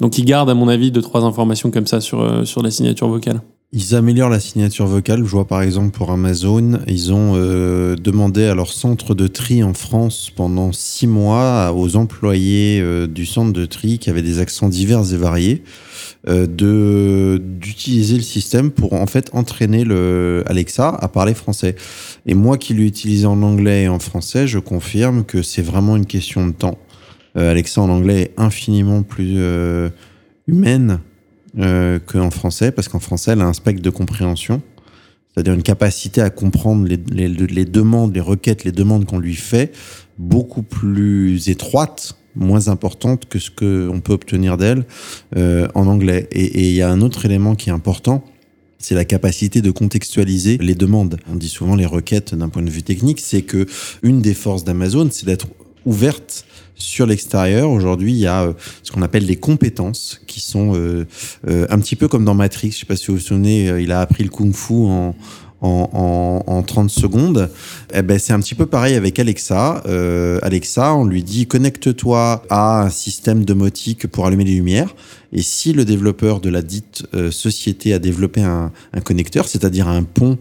Donc 0.00 0.18
ils 0.18 0.24
gardent, 0.24 0.50
à 0.50 0.54
mon 0.54 0.68
avis, 0.68 0.90
deux, 0.90 1.02
trois 1.02 1.24
informations 1.24 1.70
comme 1.70 1.86
ça 1.86 2.00
sur, 2.00 2.20
euh, 2.20 2.44
sur 2.44 2.62
la 2.62 2.70
signature 2.70 3.08
vocale. 3.08 3.40
Ils 3.70 3.94
améliorent 3.94 4.30
la 4.30 4.40
signature 4.40 4.86
vocale. 4.86 5.18
Je 5.18 5.30
vois 5.30 5.46
par 5.46 5.60
exemple 5.60 5.90
pour 5.90 6.10
Amazon, 6.10 6.80
ils 6.86 7.12
ont 7.12 7.34
euh, 7.36 7.96
demandé 7.96 8.44
à 8.44 8.54
leur 8.54 8.72
centre 8.72 9.14
de 9.14 9.26
tri 9.26 9.62
en 9.62 9.74
France 9.74 10.30
pendant 10.34 10.72
six 10.72 11.06
mois 11.06 11.74
aux 11.76 11.96
employés 11.96 12.80
euh, 12.80 13.06
du 13.06 13.26
centre 13.26 13.52
de 13.52 13.66
tri 13.66 13.98
qui 13.98 14.08
avaient 14.08 14.22
des 14.22 14.38
accents 14.38 14.70
divers 14.70 15.12
et 15.12 15.18
variés 15.18 15.64
euh, 16.28 16.46
de 16.46 17.42
d'utiliser 17.42 18.16
le 18.16 18.22
système 18.22 18.70
pour 18.70 18.94
en 18.94 19.06
fait 19.06 19.28
entraîner 19.34 19.84
le 19.84 20.44
Alexa 20.46 20.88
à 20.88 21.08
parler 21.08 21.34
français. 21.34 21.76
Et 22.24 22.32
moi 22.32 22.56
qui 22.56 22.72
l'ai 22.72 22.86
utilisé 22.86 23.26
en 23.26 23.42
anglais 23.42 23.82
et 23.82 23.88
en 23.88 23.98
français, 23.98 24.46
je 24.46 24.58
confirme 24.58 25.24
que 25.24 25.42
c'est 25.42 25.60
vraiment 25.60 25.94
une 25.94 26.06
question 26.06 26.46
de 26.46 26.52
temps. 26.52 26.78
Alexa 27.34 27.82
en 27.82 27.90
anglais 27.90 28.22
est 28.22 28.32
infiniment 28.38 29.02
plus 29.02 29.38
humaine 30.48 31.00
euh, 31.58 31.98
qu'en 31.98 32.30
français, 32.30 32.72
parce 32.72 32.88
qu'en 32.88 33.00
français, 33.00 33.32
elle 33.32 33.40
a 33.40 33.46
un 33.46 33.52
spectre 33.52 33.82
de 33.82 33.90
compréhension, 33.90 34.62
c'est-à-dire 35.32 35.54
une 35.54 35.62
capacité 35.62 36.20
à 36.20 36.30
comprendre 36.30 36.86
les, 36.86 36.96
demandes, 37.64 38.14
les 38.14 38.20
requêtes, 38.20 38.64
les 38.64 38.72
demandes 38.72 39.04
qu'on 39.04 39.18
lui 39.18 39.34
fait, 39.34 39.72
beaucoup 40.18 40.62
plus 40.62 41.48
étroite, 41.48 42.16
moins 42.34 42.68
importante 42.68 43.28
que 43.28 43.38
ce 43.38 43.50
qu'on 43.50 44.00
peut 44.00 44.12
obtenir 44.12 44.56
d'elle 44.56 44.84
euh, 45.36 45.68
en 45.74 45.86
anglais. 45.86 46.28
Et 46.32 46.68
il 46.68 46.74
y 46.74 46.82
a 46.82 46.90
un 46.90 47.00
autre 47.00 47.24
élément 47.24 47.54
qui 47.54 47.70
est 47.70 47.72
important, 47.72 48.24
c'est 48.78 48.94
la 48.94 49.04
capacité 49.04 49.60
de 49.60 49.70
contextualiser 49.70 50.58
les 50.58 50.74
demandes. 50.74 51.18
On 51.30 51.34
dit 51.34 51.48
souvent 51.48 51.74
les 51.74 51.86
requêtes 51.86 52.34
d'un 52.34 52.48
point 52.48 52.62
de 52.62 52.70
vue 52.70 52.84
technique, 52.84 53.20
c'est 53.20 53.42
que 53.42 53.66
une 54.02 54.22
des 54.22 54.34
forces 54.34 54.64
d'Amazon, 54.64 55.08
c'est 55.10 55.26
d'être 55.26 55.48
ouverte 55.84 56.44
sur 56.78 57.06
l'extérieur. 57.06 57.70
Aujourd'hui, 57.70 58.12
il 58.12 58.18
y 58.18 58.26
a 58.26 58.44
euh, 58.44 58.52
ce 58.82 58.92
qu'on 58.92 59.02
appelle 59.02 59.26
les 59.26 59.36
compétences 59.36 60.20
qui 60.26 60.40
sont 60.40 60.74
euh, 60.74 61.06
euh, 61.48 61.66
un 61.68 61.78
petit 61.80 61.96
peu 61.96 62.08
comme 62.08 62.24
dans 62.24 62.34
Matrix. 62.34 62.70
Je 62.70 62.78
sais 62.78 62.86
pas 62.86 62.96
si 62.96 63.08
vous 63.08 63.14
vous 63.14 63.22
souvenez, 63.22 63.66
il 63.82 63.92
a 63.92 64.00
appris 64.00 64.22
le 64.22 64.30
kung-fu 64.30 64.74
en, 64.74 65.14
en, 65.60 65.90
en, 65.92 66.44
en 66.46 66.62
30 66.62 66.88
secondes. 66.88 67.50
Eh 67.92 68.02
ben, 68.02 68.18
c'est 68.18 68.32
un 68.32 68.38
petit 68.38 68.54
peu 68.54 68.66
pareil 68.66 68.94
avec 68.94 69.18
Alexa. 69.18 69.82
Alexa, 70.42 70.94
on 70.94 71.04
lui 71.04 71.24
dit 71.24 71.46
connecte-toi 71.46 72.44
à 72.48 72.82
un 72.84 72.90
système 72.90 73.44
domotique 73.44 74.06
pour 74.06 74.26
allumer 74.26 74.44
les 74.44 74.54
lumières. 74.54 74.94
Et 75.32 75.42
si 75.42 75.72
le 75.72 75.84
développeur 75.84 76.40
de 76.40 76.48
la 76.48 76.62
dite 76.62 77.06
société 77.30 77.92
a 77.92 77.98
développé 77.98 78.40
un, 78.40 78.70
connecteur, 79.04 79.48
c'est-à-dire 79.48 79.88
un 79.88 80.04
pont 80.04 80.38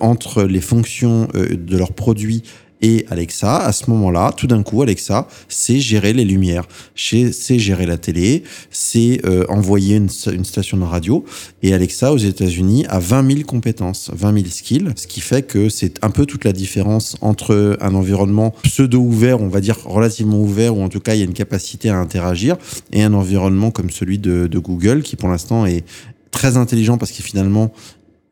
entre 0.00 0.42
les 0.42 0.60
fonctions 0.60 1.28
de 1.34 1.76
leurs 1.78 1.92
produits 1.92 2.42
et 2.80 3.06
Alexa, 3.10 3.58
à 3.58 3.72
ce 3.72 3.90
moment-là, 3.90 4.32
tout 4.36 4.46
d'un 4.46 4.62
coup, 4.62 4.82
Alexa 4.82 5.26
sait 5.48 5.80
gérer 5.80 6.12
les 6.12 6.24
lumières, 6.24 6.64
sait 6.94 7.58
gérer 7.58 7.86
la 7.86 7.96
télé, 7.96 8.44
sait 8.70 9.20
euh, 9.26 9.44
envoyer 9.48 9.96
une, 9.96 10.08
station 10.08 10.76
de 10.76 10.84
radio. 10.84 11.24
Et 11.62 11.74
Alexa, 11.74 12.12
aux 12.12 12.18
États-Unis, 12.18 12.86
a 12.88 12.98
20 12.98 13.32
000 13.32 13.40
compétences, 13.46 14.10
20 14.14 14.34
000 14.34 14.46
skills, 14.48 14.92
ce 14.96 15.06
qui 15.06 15.20
fait 15.20 15.42
que 15.42 15.68
c'est 15.68 16.02
un 16.04 16.10
peu 16.10 16.26
toute 16.26 16.44
la 16.44 16.52
différence 16.52 17.16
entre 17.20 17.76
un 17.80 17.94
environnement 17.94 18.54
pseudo-ouvert, 18.62 19.40
on 19.40 19.48
va 19.48 19.60
dire 19.60 19.76
relativement 19.84 20.40
ouvert, 20.40 20.76
ou 20.76 20.82
en 20.82 20.88
tout 20.88 21.00
cas, 21.00 21.14
il 21.14 21.18
y 21.18 21.22
a 21.22 21.26
une 21.26 21.32
capacité 21.32 21.88
à 21.88 21.96
interagir, 21.96 22.56
et 22.92 23.02
un 23.02 23.12
environnement 23.12 23.70
comme 23.70 23.90
celui 23.90 24.18
de, 24.18 24.46
de 24.46 24.58
Google, 24.58 25.02
qui 25.02 25.16
pour 25.16 25.28
l'instant 25.28 25.66
est 25.66 25.84
très 26.30 26.56
intelligent 26.56 26.98
parce 26.98 27.10
qu'il 27.10 27.24
finalement 27.24 27.72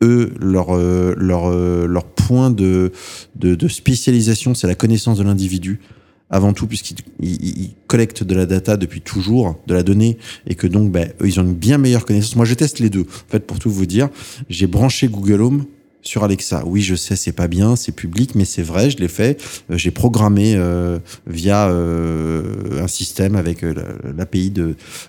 eux, 0.02 0.32
leur, 0.40 0.76
euh, 0.76 1.14
leur, 1.16 1.50
euh, 1.50 1.87
leur 1.87 2.04
point 2.04 2.50
de, 2.50 2.92
de, 3.35 3.54
de 3.54 3.68
spécialisation, 3.68 4.54
c'est 4.54 4.66
la 4.66 4.74
connaissance 4.74 5.18
de 5.18 5.24
l'individu 5.24 5.80
avant 6.28 6.52
tout, 6.52 6.66
puisqu'ils 6.66 6.96
ils, 7.20 7.70
collectent 7.87 8.24
de 8.24 8.35
la 8.35 8.46
data 8.46 8.76
depuis 8.76 9.00
toujours, 9.00 9.61
de 9.66 9.74
la 9.74 9.82
donnée, 9.82 10.18
et 10.46 10.54
que 10.54 10.66
donc, 10.66 10.90
ben, 10.90 11.12
eux, 11.20 11.28
ils 11.28 11.38
ont 11.38 11.44
une 11.44 11.54
bien 11.54 11.78
meilleure 11.78 12.04
connaissance. 12.04 12.35
Moi, 12.37 12.44
je 12.44 12.54
teste 12.54 12.80
les 12.80 12.90
deux. 12.90 13.02
En 13.02 13.30
fait, 13.30 13.46
pour 13.46 13.59
tout 13.59 13.70
vous 13.70 13.87
dire, 13.87 14.09
j'ai 14.48 14.66
branché 14.66 15.09
Google 15.09 15.40
Home 15.40 15.64
sur 16.02 16.24
Alexa. 16.24 16.62
Oui, 16.66 16.82
je 16.82 16.94
sais, 16.94 17.16
c'est 17.16 17.32
pas 17.32 17.48
bien, 17.48 17.76
c'est 17.76 17.92
public, 17.92 18.35
mais 18.35 18.44
c'est 18.44 18.62
vrai, 18.62 18.90
je 18.90 18.98
l'ai 18.98 19.09
fait. 19.09 19.42
Euh, 19.70 19.76
j'ai 19.76 19.90
programmé 19.90 20.54
euh, 20.56 20.98
via 21.26 21.68
euh, 21.68 22.82
un 22.82 22.88
système 22.88 23.37
avec 23.37 23.62
l'API 24.16 24.52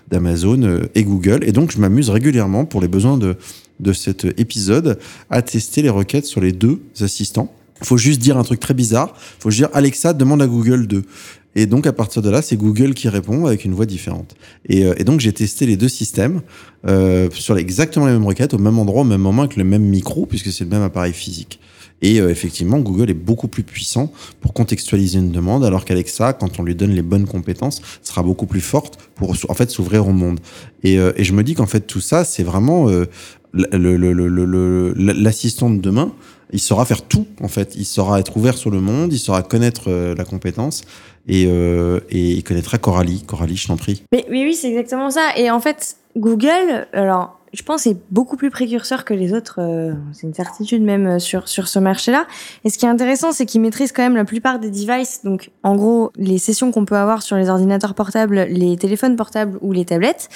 d'Amazon 0.08 0.82
et 0.94 1.04
Google. 1.04 1.40
Et 1.42 1.52
donc, 1.52 1.72
je 1.72 1.78
m'amuse 1.78 2.10
régulièrement 2.10 2.64
pour 2.64 2.80
les 2.80 2.88
besoins 2.88 3.16
de, 3.16 3.36
de 3.80 3.92
cet 3.92 4.24
épisode 4.38 4.98
à 5.30 5.42
tester 5.42 5.82
les 5.82 5.88
requêtes 5.90 6.26
sur 6.26 6.40
les 6.40 6.52
deux 6.52 6.80
assistants. 7.00 7.52
Faut 7.82 7.96
juste 7.96 8.20
dire 8.20 8.36
un 8.36 8.42
truc 8.42 8.60
très 8.60 8.74
bizarre. 8.74 9.14
Faut 9.38 9.50
juste 9.50 9.68
dire 9.68 9.76
Alexa 9.76 10.12
demande 10.12 10.42
à 10.42 10.46
Google 10.46 10.86
de. 10.86 11.04
Et 11.54 11.66
donc 11.66 11.86
à 11.86 11.92
partir 11.92 12.22
de 12.22 12.30
là, 12.30 12.42
c'est 12.42 12.56
Google 12.56 12.94
qui 12.94 13.08
répond 13.08 13.46
avec 13.46 13.64
une 13.64 13.72
voix 13.72 13.86
différente. 13.86 14.36
Et, 14.68 14.84
euh, 14.84 14.94
et 14.96 15.04
donc 15.04 15.20
j'ai 15.20 15.32
testé 15.32 15.66
les 15.66 15.76
deux 15.76 15.88
systèmes 15.88 16.42
euh, 16.86 17.28
sur 17.32 17.56
exactement 17.56 18.06
les 18.06 18.12
mêmes 18.12 18.26
requêtes, 18.26 18.54
au 18.54 18.58
même 18.58 18.78
endroit, 18.78 19.02
au 19.02 19.04
même 19.04 19.20
moment, 19.20 19.42
avec 19.42 19.56
le 19.56 19.64
même 19.64 19.82
micro, 19.82 20.26
puisque 20.26 20.52
c'est 20.52 20.64
le 20.64 20.70
même 20.70 20.82
appareil 20.82 21.12
physique. 21.12 21.60
Et 22.00 22.20
euh, 22.20 22.30
effectivement, 22.30 22.78
Google 22.78 23.10
est 23.10 23.14
beaucoup 23.14 23.48
plus 23.48 23.62
puissant 23.62 24.12
pour 24.40 24.52
contextualiser 24.52 25.18
une 25.18 25.32
demande, 25.32 25.64
alors 25.64 25.84
qu'Alexa, 25.84 26.32
quand 26.32 26.60
on 26.60 26.62
lui 26.62 26.74
donne 26.74 26.92
les 26.92 27.02
bonnes 27.02 27.26
compétences, 27.26 27.82
sera 28.02 28.22
beaucoup 28.22 28.46
plus 28.46 28.60
forte 28.60 28.98
pour 29.14 29.34
en 29.48 29.54
fait 29.54 29.70
s'ouvrir 29.70 30.06
au 30.06 30.12
monde. 30.12 30.38
Et, 30.84 30.98
euh, 30.98 31.12
et 31.16 31.24
je 31.24 31.32
me 31.32 31.42
dis 31.42 31.54
qu'en 31.54 31.66
fait 31.66 31.80
tout 31.80 32.00
ça, 32.00 32.24
c'est 32.24 32.44
vraiment 32.44 32.88
euh, 32.88 33.06
l'assistant 33.52 35.70
de 35.70 35.78
demain 35.78 36.12
il 36.52 36.60
saura 36.60 36.84
faire 36.84 37.02
tout 37.02 37.26
en 37.42 37.48
fait. 37.48 37.74
Il 37.76 37.84
saura 37.84 38.20
être 38.20 38.36
ouvert 38.36 38.56
sur 38.56 38.70
le 38.70 38.80
monde, 38.80 39.12
il 39.12 39.18
saura 39.18 39.42
connaître 39.42 39.84
euh, 39.88 40.14
la 40.14 40.24
compétence 40.24 40.82
et, 41.26 41.46
euh, 41.46 42.00
et 42.10 42.32
il 42.32 42.44
connaîtra 42.44 42.78
Coralie. 42.78 43.22
Coralie, 43.26 43.56
je 43.56 43.68
t'en 43.68 43.76
prie. 43.76 44.02
Mais 44.12 44.24
oui, 44.30 44.44
oui, 44.44 44.54
c'est 44.54 44.68
exactement 44.68 45.10
ça. 45.10 45.30
Et 45.36 45.50
en 45.50 45.60
fait, 45.60 45.96
Google, 46.16 46.86
alors 46.92 47.38
je 47.52 47.62
pense 47.62 47.82
c'est 47.82 47.96
beaucoup 48.10 48.36
plus 48.36 48.50
précurseur 48.50 49.04
que 49.04 49.14
les 49.14 49.32
autres. 49.32 49.56
Euh, 49.58 49.92
c'est 50.12 50.26
une 50.26 50.34
certitude 50.34 50.82
même 50.82 51.06
euh, 51.06 51.18
sur 51.18 51.48
sur 51.48 51.68
ce 51.68 51.78
marché-là. 51.78 52.26
Et 52.64 52.70
ce 52.70 52.78
qui 52.78 52.86
est 52.86 52.88
intéressant, 52.88 53.32
c'est 53.32 53.46
qu'ils 53.46 53.60
maîtrisent 53.60 53.92
quand 53.92 54.02
même 54.02 54.16
la 54.16 54.24
plupart 54.24 54.58
des 54.58 54.70
devices. 54.70 55.20
Donc, 55.24 55.50
en 55.62 55.76
gros, 55.76 56.12
les 56.16 56.38
sessions 56.38 56.72
qu'on 56.72 56.84
peut 56.84 56.96
avoir 56.96 57.22
sur 57.22 57.36
les 57.36 57.48
ordinateurs 57.48 57.94
portables, 57.94 58.46
les 58.50 58.76
téléphones 58.76 59.16
portables 59.16 59.58
ou 59.60 59.72
les 59.72 59.84
tablettes. 59.84 60.28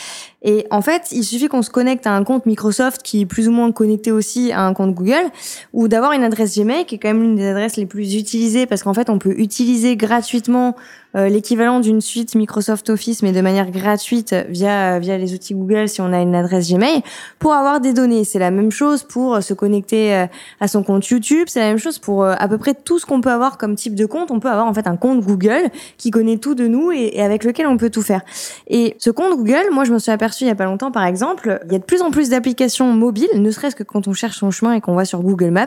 Et 0.42 0.66
en 0.70 0.83
fait, 0.83 1.09
il 1.12 1.24
suffit 1.24 1.48
qu'on 1.48 1.62
se 1.62 1.70
connecte 1.70 2.07
à 2.07 2.12
un 2.12 2.24
compte 2.24 2.46
Microsoft 2.46 3.02
qui 3.02 3.20
est 3.22 3.26
plus 3.26 3.48
ou 3.48 3.52
moins 3.52 3.70
connecté 3.72 4.11
aussi 4.11 4.52
à 4.52 4.62
un 4.62 4.74
compte 4.74 4.94
Google, 4.94 5.31
ou 5.72 5.88
d'avoir 5.88 6.12
une 6.12 6.24
adresse 6.24 6.59
Gmail 6.59 6.85
qui 6.85 6.96
est 6.96 6.98
quand 6.98 7.09
même 7.09 7.22
l'une 7.22 7.37
des 7.37 7.46
adresses 7.46 7.76
les 7.76 7.87
plus 7.87 8.16
utilisées 8.16 8.66
parce 8.66 8.83
qu'en 8.83 8.94
fait, 8.94 9.09
on 9.09 9.18
peut 9.18 9.35
utiliser 9.38 9.96
gratuitement 9.96 10.74
euh, 11.14 11.28
l'équivalent 11.28 11.81
d'une 11.81 12.00
suite 12.00 12.35
Microsoft 12.35 12.88
Office, 12.88 13.22
mais 13.22 13.33
de 13.33 13.40
manière 13.42 13.70
gratuite 13.70 14.35
via 14.48 14.98
via 14.98 15.18
les 15.18 15.35
outils 15.35 15.55
Google 15.55 15.87
si 15.88 16.00
on 16.00 16.11
a 16.11 16.20
une 16.20 16.35
adresse 16.35 16.72
Gmail 16.72 17.02
pour 17.38 17.52
avoir 17.52 17.81
des 17.81 17.92
données. 17.92 18.24
C'est 18.24 18.38
la 18.38 18.50
même 18.50 18.70
chose 18.70 19.02
pour 19.02 19.35
euh, 19.35 19.40
se 19.42 19.52
connecter 19.52 20.14
euh, 20.14 20.26
à 20.61 20.68
son 20.68 20.83
compte 20.83 21.07
YouTube. 21.07 21.48
C'est 21.48 21.61
la 21.61 21.66
même 21.66 21.78
chose 21.78 21.98
pour 21.98 22.24
à 22.24 22.48
peu 22.48 22.57
près 22.57 22.74
tout 22.74 22.98
ce 22.98 23.05
qu'on 23.05 23.20
peut 23.20 23.31
avoir 23.31 23.59
comme 23.59 23.74
type 23.74 23.94
de 23.94 24.07
compte. 24.07 24.31
On 24.31 24.40
peut 24.40 24.48
avoir 24.48 24.66
en 24.66 24.72
fait 24.72 24.87
un 24.87 24.96
compte 24.96 25.20
Google 25.20 25.70
qui 25.98 26.11
connaît 26.11 26.38
tout 26.38 26.55
de 26.55 26.66
nous 26.66 26.92
et, 26.92 27.11
et 27.14 27.22
avec 27.22 27.44
lequel 27.44 27.66
on 27.66 27.76
peut 27.76 27.90
tout 27.90 28.02
faire. 28.02 28.22
Et 28.68 28.96
ce 28.98 29.11
compte 29.11 29.37
Google, 29.37 29.70
moi 29.70 29.85
je 29.85 29.92
me 29.92 29.98
suis 29.98 30.12
il 30.40 30.46
y 30.46 30.50
a 30.50 30.54
pas 30.54 30.64
longtemps 30.64 30.90
par 30.90 31.04
exemple, 31.04 31.60
il 31.66 31.72
y 31.72 31.76
a 31.76 31.78
de 31.78 31.84
plus 31.84 32.02
en 32.02 32.10
plus 32.10 32.30
d'applications 32.30 32.92
mobiles, 32.92 33.28
ne 33.34 33.50
serait-ce 33.50 33.76
que 33.76 33.82
quand 33.82 34.08
on 34.08 34.12
cherche 34.12 34.38
son 34.38 34.50
chemin 34.50 34.72
et 34.74 34.80
qu'on 34.80 34.94
va 34.94 35.04
sur 35.04 35.20
Google 35.20 35.50
Maps, 35.50 35.66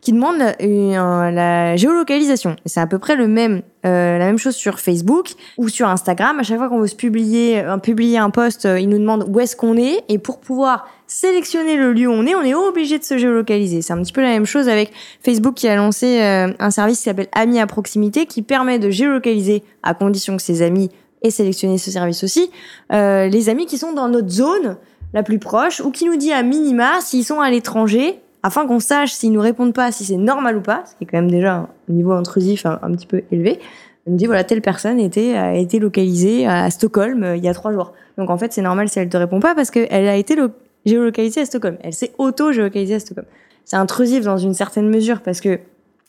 qui 0.00 0.12
demandent 0.12 0.38
la 0.38 1.76
géolocalisation. 1.76 2.56
C'est 2.66 2.80
à 2.80 2.86
peu 2.86 2.98
près 2.98 3.16
le 3.16 3.28
même 3.28 3.62
euh, 3.84 4.16
la 4.16 4.24
même 4.24 4.38
chose 4.38 4.54
sur 4.54 4.80
Facebook 4.80 5.32
ou 5.58 5.68
sur 5.68 5.88
Instagram. 5.88 6.38
À 6.40 6.42
chaque 6.42 6.56
fois 6.56 6.70
qu'on 6.70 6.80
veut 6.80 6.86
se 6.86 6.96
publier, 6.96 7.60
un, 7.60 7.78
publier 7.78 8.16
un 8.16 8.30
post, 8.30 8.64
euh, 8.64 8.80
il 8.80 8.88
nous 8.88 8.98
demande 8.98 9.26
où 9.28 9.40
est-ce 9.40 9.56
qu'on 9.56 9.76
est. 9.76 10.02
Et 10.08 10.18
pour 10.18 10.40
pouvoir 10.40 10.88
sélectionner 11.06 11.76
le 11.76 11.92
lieu 11.92 12.08
où 12.08 12.12
on 12.12 12.24
est, 12.24 12.34
on 12.34 12.42
est 12.42 12.54
obligé 12.54 12.98
de 12.98 13.04
se 13.04 13.18
géolocaliser. 13.18 13.82
C'est 13.82 13.92
un 13.92 14.00
petit 14.02 14.12
peu 14.12 14.22
la 14.22 14.28
même 14.28 14.46
chose 14.46 14.70
avec 14.70 14.90
Facebook 15.22 15.54
qui 15.54 15.68
a 15.68 15.76
lancé 15.76 16.22
euh, 16.22 16.52
un 16.58 16.70
service 16.70 16.98
qui 16.98 17.04
s'appelle 17.04 17.28
Amis 17.32 17.60
à 17.60 17.66
proximité 17.66 18.24
qui 18.24 18.40
permet 18.40 18.78
de 18.78 18.88
géolocaliser 18.88 19.62
à 19.82 19.92
condition 19.92 20.38
que 20.38 20.42
ses 20.42 20.62
amis 20.62 20.88
aient 21.24 21.30
sélectionné 21.30 21.78
ce 21.78 21.90
service 21.90 22.22
aussi, 22.22 22.50
euh, 22.92 23.26
les 23.26 23.48
amis 23.48 23.66
qui 23.66 23.78
sont 23.78 23.92
dans 23.92 24.08
notre 24.08 24.28
zone 24.28 24.76
la 25.12 25.22
plus 25.22 25.38
proche 25.38 25.80
ou 25.80 25.90
qui 25.90 26.04
nous 26.04 26.16
dit 26.16 26.32
à 26.32 26.42
minima 26.42 27.00
s'ils 27.00 27.24
sont 27.24 27.40
à 27.40 27.50
l'étranger 27.50 28.20
afin 28.42 28.66
qu'on 28.66 28.78
sache 28.78 29.12
s'ils 29.12 29.32
nous 29.32 29.40
répondent 29.40 29.72
pas, 29.72 29.90
si 29.90 30.04
c'est 30.04 30.16
normal 30.16 30.58
ou 30.58 30.60
pas, 30.60 30.84
ce 30.86 30.94
qui 30.96 31.04
est 31.04 31.06
quand 31.06 31.16
même 31.16 31.30
déjà 31.30 31.54
un 31.54 31.68
niveau 31.88 32.12
intrusif 32.12 32.66
un, 32.66 32.92
petit 32.92 33.06
peu 33.06 33.22
élevé. 33.32 33.58
On 34.06 34.12
me 34.12 34.16
dit 34.18 34.26
voilà 34.26 34.44
telle 34.44 34.60
personne 34.60 35.00
a 35.00 35.54
été 35.54 35.78
localisée 35.78 36.46
à 36.46 36.70
Stockholm 36.70 37.24
euh, 37.24 37.36
il 37.36 37.44
y 37.44 37.48
a 37.48 37.54
trois 37.54 37.72
jours. 37.72 37.94
Donc 38.18 38.28
en 38.28 38.36
fait 38.36 38.52
c'est 38.52 38.62
normal 38.62 38.88
si 38.88 38.98
elle 38.98 39.08
te 39.08 39.16
répond 39.16 39.40
pas 39.40 39.54
parce 39.54 39.70
qu'elle 39.70 40.08
a 40.08 40.16
été 40.16 40.36
géolocalisée 40.84 41.40
à 41.40 41.46
Stockholm. 41.46 41.78
Elle 41.82 41.94
s'est 41.94 42.12
auto 42.18 42.52
géolocalisée 42.52 42.96
à 42.96 43.00
Stockholm. 43.00 43.26
C'est 43.64 43.76
intrusif 43.76 44.24
dans 44.24 44.36
une 44.36 44.52
certaine 44.52 44.90
mesure 44.90 45.22
parce 45.22 45.40
que 45.40 45.58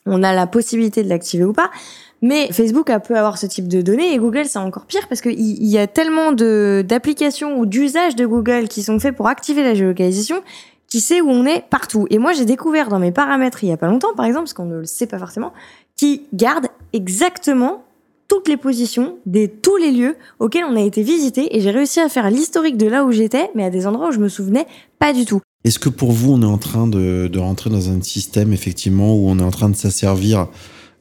on 0.05 0.23
a 0.23 0.33
la 0.33 0.47
possibilité 0.47 1.03
de 1.03 1.09
l'activer 1.09 1.43
ou 1.43 1.53
pas. 1.53 1.71
Mais 2.21 2.51
Facebook 2.51 2.89
a 2.89 2.99
peut 2.99 3.15
avoir 3.15 3.37
ce 3.37 3.45
type 3.45 3.67
de 3.67 3.81
données 3.81 4.13
et 4.13 4.17
Google 4.17 4.45
c'est 4.45 4.59
encore 4.59 4.85
pire 4.85 5.07
parce 5.07 5.21
qu'il 5.21 5.35
y, 5.39 5.77
a 5.77 5.85
tellement 5.85 6.31
d'applications 6.31 7.59
ou 7.59 7.65
d'usages 7.65 8.15
de 8.15 8.25
Google 8.25 8.67
qui 8.67 8.83
sont 8.83 8.99
faits 8.99 9.15
pour 9.15 9.27
activer 9.27 9.63
la 9.63 9.73
géolocalisation 9.73 10.41
qui 10.87 11.01
sait 11.01 11.21
où 11.21 11.29
on 11.29 11.45
est 11.45 11.61
partout. 11.69 12.07
Et 12.09 12.19
moi, 12.19 12.31
j'ai 12.31 12.45
découvert 12.45 12.89
dans 12.89 12.99
mes 12.99 13.11
paramètres 13.11 13.63
il 13.63 13.69
y 13.69 13.71
a 13.73 13.77
pas 13.77 13.87
longtemps, 13.87 14.13
par 14.15 14.25
exemple, 14.25 14.45
parce 14.45 14.53
qu'on 14.53 14.65
ne 14.65 14.79
le 14.79 14.85
sait 14.85 15.07
pas 15.07 15.19
forcément, 15.19 15.51
qui 15.97 16.23
garde 16.33 16.67
exactement 16.93 17.83
toutes 18.27 18.47
les 18.47 18.57
positions 18.57 19.17
des 19.25 19.47
tous 19.47 19.77
les 19.77 19.91
lieux 19.91 20.15
auxquels 20.39 20.65
on 20.65 20.75
a 20.75 20.81
été 20.81 21.03
visité 21.03 21.55
et 21.55 21.61
j'ai 21.61 21.71
réussi 21.71 21.99
à 21.99 22.09
faire 22.09 22.29
l'historique 22.29 22.77
de 22.77 22.87
là 22.87 23.03
où 23.03 23.11
j'étais, 23.11 23.51
mais 23.55 23.65
à 23.65 23.69
des 23.69 23.85
endroits 23.85 24.09
où 24.09 24.11
je 24.11 24.19
me 24.19 24.29
souvenais 24.29 24.65
pas 24.99 25.13
du 25.13 25.25
tout. 25.25 25.41
Est-ce 25.65 25.79
que 25.79 25.89
pour 25.89 26.11
vous, 26.11 26.31
on 26.31 26.43
est 26.43 26.45
en 26.45 26.59
train 26.59 26.85
de, 26.85 27.27
de, 27.27 27.39
rentrer 27.39 27.71
dans 27.71 27.89
un 27.89 27.99
système 27.99 28.53
effectivement 28.53 29.15
où 29.15 29.27
on 29.27 29.39
est 29.39 29.43
en 29.43 29.49
train 29.49 29.67
de 29.67 29.75
s'asservir 29.75 30.47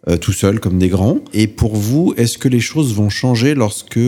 euh, 0.09 0.16
tout 0.16 0.33
seul 0.33 0.59
comme 0.59 0.79
des 0.79 0.88
grands? 0.88 1.18
Et 1.35 1.48
pour 1.48 1.77
vous, 1.77 2.14
est-ce 2.16 2.38
que 2.38 2.48
les 2.48 2.61
choses 2.61 2.94
vont 2.94 3.11
changer 3.11 3.55
lorsque 3.55 4.00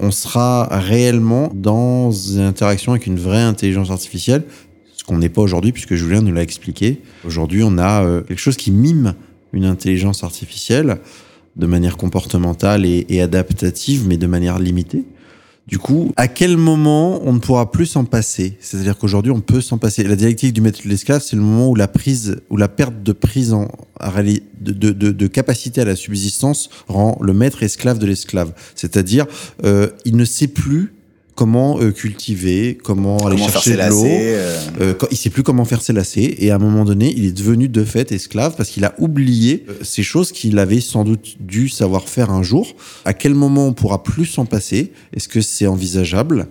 on 0.00 0.10
sera 0.10 0.66
réellement 0.72 1.52
dans 1.54 2.10
une 2.10 2.40
interaction 2.40 2.90
avec 2.90 3.06
une 3.06 3.16
vraie 3.16 3.42
intelligence 3.42 3.92
artificielle? 3.92 4.42
Ce 4.96 5.04
qu'on 5.04 5.18
n'est 5.18 5.28
pas 5.28 5.40
aujourd'hui, 5.40 5.70
puisque 5.70 5.94
Julien 5.94 6.20
nous 6.20 6.32
l'a 6.32 6.42
expliqué. 6.42 7.00
Aujourd'hui, 7.24 7.62
on 7.62 7.78
a 7.78 8.02
euh, 8.02 8.22
quelque 8.22 8.40
chose 8.40 8.56
qui 8.56 8.72
mime 8.72 9.14
une 9.52 9.66
intelligence 9.66 10.24
artificielle 10.24 10.98
de 11.54 11.66
manière 11.66 11.96
comportementale 11.96 12.84
et, 12.86 13.06
et, 13.08 13.22
adaptative, 13.22 14.08
mais 14.08 14.16
de 14.16 14.26
manière 14.26 14.58
limitée. 14.58 15.04
Du 15.68 15.78
coup, 15.78 16.12
à 16.16 16.26
quel 16.26 16.56
moment 16.56 17.20
on 17.24 17.32
ne 17.34 17.38
pourra 17.38 17.70
plus 17.70 17.86
s'en 17.86 18.04
passer? 18.04 18.58
C'est-à-dire 18.60 18.98
qu'aujourd'hui, 18.98 19.30
on 19.30 19.40
peut 19.40 19.60
s'en 19.60 19.78
passer. 19.78 20.02
La 20.02 20.16
dialectique 20.16 20.52
du 20.52 20.60
maître 20.60 20.82
de 20.82 20.88
l'esclave, 20.88 21.22
c'est 21.22 21.36
le 21.36 21.42
moment 21.42 21.70
où 21.70 21.76
la 21.76 21.88
prise, 21.88 22.40
où 22.50 22.56
la 22.56 22.68
perte 22.68 23.02
de 23.02 23.12
prise 23.12 23.52
en 23.52 23.68
de, 24.60 24.72
de, 24.72 24.90
de, 24.90 25.12
de 25.12 25.26
capacité 25.28 25.80
à 25.80 25.84
la 25.84 25.94
subsistance 25.94 26.68
rend 26.88 27.16
le 27.20 27.32
maître 27.32 27.62
esclave 27.62 27.98
de 27.98 28.06
l'esclave. 28.06 28.52
C'est-à-dire, 28.74 29.26
euh, 29.64 29.88
il 30.04 30.16
ne 30.16 30.24
sait 30.24 30.48
plus 30.48 30.92
comment 31.34 31.80
euh, 31.80 31.90
cultiver, 31.92 32.76
comment, 32.82 33.16
aller 33.26 33.36
chercher 33.38 33.72
de 33.72 33.76
l'eau. 33.88 34.04
euh, 34.04 34.58
Euh, 34.80 34.94
il 35.10 35.16
sait 35.16 35.30
plus 35.30 35.42
comment 35.42 35.64
faire 35.64 35.80
ses 35.82 35.92
lacets 35.92 36.34
et 36.38 36.50
à 36.50 36.56
un 36.56 36.58
moment 36.58 36.84
donné, 36.84 37.12
il 37.16 37.24
est 37.24 37.32
devenu 37.32 37.68
de 37.68 37.84
fait 37.84 38.12
esclave 38.12 38.54
parce 38.56 38.68
qu'il 38.70 38.84
a 38.84 38.94
oublié 38.98 39.64
euh, 39.68 39.72
ces 39.82 40.02
choses 40.02 40.30
qu'il 40.32 40.58
avait 40.58 40.80
sans 40.80 41.04
doute 41.04 41.36
dû 41.40 41.68
savoir 41.68 42.08
faire 42.08 42.30
un 42.30 42.42
jour. 42.42 42.66
À 43.04 43.14
quel 43.14 43.34
moment 43.34 43.66
on 43.68 43.72
pourra 43.72 44.02
plus 44.02 44.26
s'en 44.26 44.44
passer? 44.44 44.92
Est-ce 45.14 45.28
que 45.28 45.40
c'est 45.40 45.66
envisageable? 45.66 46.48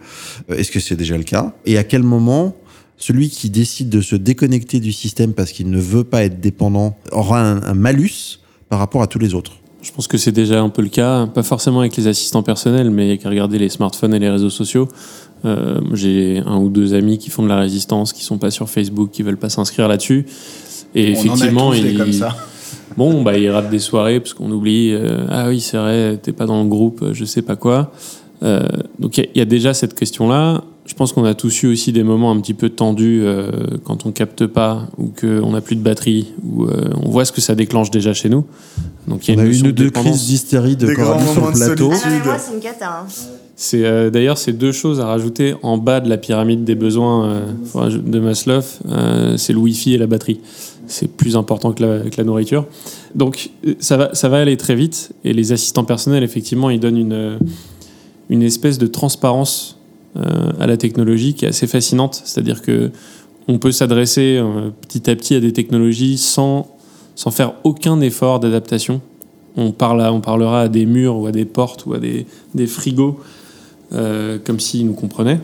Euh, 0.49 0.57
Est-ce 0.57 0.71
que 0.71 0.79
c'est 0.79 0.95
déjà 0.95 1.17
le 1.17 1.23
cas? 1.23 1.53
Et 1.65 1.77
à 1.77 1.83
quel 1.83 2.03
moment 2.03 2.55
celui 2.97 3.29
qui 3.29 3.49
décide 3.49 3.89
de 3.89 4.01
se 4.01 4.15
déconnecter 4.15 4.79
du 4.79 4.91
système 4.93 5.33
parce 5.33 5.51
qu'il 5.51 5.69
ne 5.69 5.79
veut 5.79 6.03
pas 6.03 6.23
être 6.23 6.39
dépendant 6.39 6.97
aura 7.11 7.41
un, 7.41 7.63
un 7.63 7.73
malus 7.73 8.39
par 8.69 8.79
rapport 8.79 9.01
à 9.01 9.07
tous 9.07 9.19
les 9.19 9.33
autres? 9.33 9.60
Je 9.81 9.91
pense 9.91 10.07
que 10.07 10.17
c'est 10.17 10.31
déjà 10.31 10.61
un 10.61 10.69
peu 10.69 10.81
le 10.83 10.89
cas, 10.89 11.25
pas 11.25 11.43
forcément 11.43 11.79
avec 11.79 11.95
les 11.97 12.07
assistants 12.07 12.43
personnels, 12.43 12.91
mais 12.91 13.07
il 13.07 13.09
y 13.09 13.13
a 13.13 13.17
qu'à 13.17 13.29
regarder 13.29 13.57
les 13.57 13.69
smartphones 13.69 14.13
et 14.13 14.19
les 14.19 14.29
réseaux 14.29 14.49
sociaux. 14.51 14.87
Euh, 15.43 15.79
J'ai 15.93 16.41
un 16.45 16.57
ou 16.57 16.69
deux 16.69 16.93
amis 16.93 17.17
qui 17.17 17.31
font 17.31 17.41
de 17.41 17.47
la 17.47 17.57
résistance, 17.57 18.13
qui 18.13 18.23
sont 18.23 18.37
pas 18.37 18.51
sur 18.51 18.69
Facebook, 18.69 19.09
qui 19.11 19.23
veulent 19.23 19.37
pas 19.37 19.49
s'inscrire 19.49 19.87
là-dessus. 19.87 20.27
Et 20.93 21.07
on 21.07 21.19
effectivement, 21.19 21.67
en 21.67 21.71
a 21.71 21.75
tous 21.77 21.81
ils, 21.87 21.97
comme 21.97 22.11
ça. 22.13 22.35
bon, 22.95 23.23
bah, 23.23 23.37
ils 23.37 23.49
ratent 23.49 23.71
des 23.71 23.79
soirées 23.79 24.19
parce 24.19 24.33
qu'on 24.35 24.51
oublie. 24.51 24.91
euh, 24.93 25.25
ah 25.29 25.47
oui, 25.49 25.59
c'est 25.59 25.77
vrai, 25.77 26.17
t'es 26.21 26.31
pas 26.31 26.45
dans 26.45 26.61
le 26.61 26.69
groupe, 26.69 27.03
je 27.13 27.25
sais 27.25 27.41
pas 27.41 27.55
quoi. 27.55 27.91
Euh, 28.43 28.61
donc 28.99 29.17
il 29.17 29.21
y, 29.23 29.27
a- 29.27 29.29
il 29.35 29.39
y 29.39 29.41
a 29.41 29.45
déjà 29.45 29.73
cette 29.73 29.95
question-là. 29.95 30.63
Je 30.91 30.95
pense 30.97 31.13
qu'on 31.13 31.23
a 31.23 31.33
tous 31.33 31.63
eu 31.63 31.67
aussi 31.71 31.93
des 31.93 32.03
moments 32.03 32.31
un 32.31 32.41
petit 32.41 32.53
peu 32.53 32.67
tendus 32.67 33.21
euh, 33.23 33.49
quand 33.85 34.05
on 34.05 34.11
capte 34.11 34.45
pas 34.45 34.89
ou 34.97 35.05
qu'on 35.05 35.51
n'a 35.51 35.61
plus 35.61 35.77
de 35.77 35.81
batterie 35.81 36.33
ou 36.43 36.65
euh, 36.65 36.89
on 37.01 37.09
voit 37.09 37.23
ce 37.23 37.31
que 37.31 37.39
ça 37.39 37.55
déclenche 37.55 37.91
déjà 37.91 38.13
chez 38.13 38.27
nous. 38.27 38.43
Donc 39.07 39.25
il 39.25 39.33
y 39.33 39.37
On 39.37 39.39
a 39.39 39.43
a 39.43 39.45
une 39.45 39.57
ou 39.61 39.61
de 39.67 39.71
deux 39.71 39.89
crises 39.89 40.27
d'hystérie 40.27 40.75
de 40.75 40.93
Coralie 40.93 41.25
sur 41.31 41.45
le 41.47 41.53
de 41.53 41.57
plateau. 41.57 41.91
Ah, 41.93 42.07
mais 42.09 42.19
moi, 42.25 42.37
c'est 42.37 42.53
une 42.53 42.59
cata. 42.59 43.03
hein. 43.03 43.07
C'est 43.55 43.85
euh, 43.85 44.09
d'ailleurs 44.09 44.37
ces 44.37 44.51
deux 44.51 44.73
choses 44.73 44.99
à 44.99 45.05
rajouter 45.05 45.55
en 45.63 45.77
bas 45.77 46.01
de 46.01 46.09
la 46.09 46.17
pyramide 46.17 46.65
des 46.65 46.75
besoins 46.75 47.25
euh, 47.75 47.89
de 47.97 48.19
Maslow, 48.19 48.59
euh, 48.89 49.37
c'est 49.37 49.53
le 49.53 49.59
Wi-Fi 49.59 49.93
et 49.93 49.97
la 49.97 50.07
batterie. 50.07 50.41
C'est 50.87 51.09
plus 51.09 51.37
important 51.37 51.71
que 51.71 51.83
la, 51.83 51.99
que 52.09 52.17
la 52.17 52.25
nourriture. 52.25 52.65
Donc 53.15 53.51
ça 53.79 53.95
va, 53.95 54.13
ça 54.13 54.27
va 54.27 54.39
aller 54.39 54.57
très 54.57 54.75
vite 54.75 55.13
et 55.23 55.31
les 55.31 55.53
assistants 55.53 55.85
personnels 55.85 56.23
effectivement 56.23 56.69
ils 56.69 56.81
donnent 56.81 56.97
une 56.97 57.39
une 58.29 58.43
espèce 58.43 58.77
de 58.77 58.87
transparence 58.87 59.77
euh, 59.77 59.80
à 60.15 60.67
la 60.67 60.77
technologie 60.77 61.33
qui 61.33 61.45
est 61.45 61.49
assez 61.49 61.67
fascinante. 61.67 62.21
C'est-à-dire 62.25 62.61
que 62.61 62.91
on 63.47 63.57
peut 63.57 63.71
s'adresser 63.71 64.37
euh, 64.37 64.69
petit 64.87 65.09
à 65.09 65.15
petit 65.15 65.35
à 65.35 65.39
des 65.39 65.53
technologies 65.53 66.17
sans 66.17 66.67
sans 67.15 67.31
faire 67.31 67.53
aucun 67.63 67.99
effort 68.01 68.39
d'adaptation. 68.39 69.01
On, 69.57 69.71
parle 69.71 70.01
on 70.01 70.21
parlera 70.21 70.61
à 70.61 70.67
des 70.69 70.85
murs 70.85 71.17
ou 71.17 71.27
à 71.27 71.31
des 71.31 71.45
portes 71.45 71.85
ou 71.85 71.93
à 71.93 71.99
des, 71.99 72.25
des 72.55 72.67
frigos 72.67 73.19
euh, 73.93 74.37
comme 74.43 74.59
s'ils 74.59 74.85
nous 74.85 74.93
comprenaient. 74.93 75.39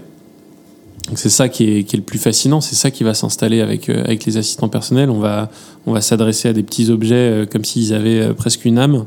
C'est 1.16 1.30
ça 1.30 1.50
qui 1.50 1.64
est, 1.70 1.84
qui 1.84 1.96
est 1.96 2.00
le 2.00 2.06
plus 2.06 2.20
fascinant, 2.20 2.60
c'est 2.60 2.76
ça 2.76 2.92
qui 2.92 3.04
va 3.04 3.14
s'installer 3.14 3.62
avec, 3.62 3.90
euh, 3.90 4.04
avec 4.04 4.26
les 4.26 4.38
assistants 4.38 4.70
personnels. 4.70 5.10
On 5.10 5.20
va, 5.20 5.50
on 5.86 5.94
va 5.94 6.02
s'adresser 6.02 6.50
à 6.50 6.54
des 6.54 6.64
petits 6.64 6.90
objets 6.90 7.16
euh, 7.16 7.46
comme 7.46 7.64
s'ils 7.64 7.94
avaient 7.94 8.22
euh, 8.22 8.34
presque 8.34 8.66
une 8.66 8.78
âme 8.78 9.06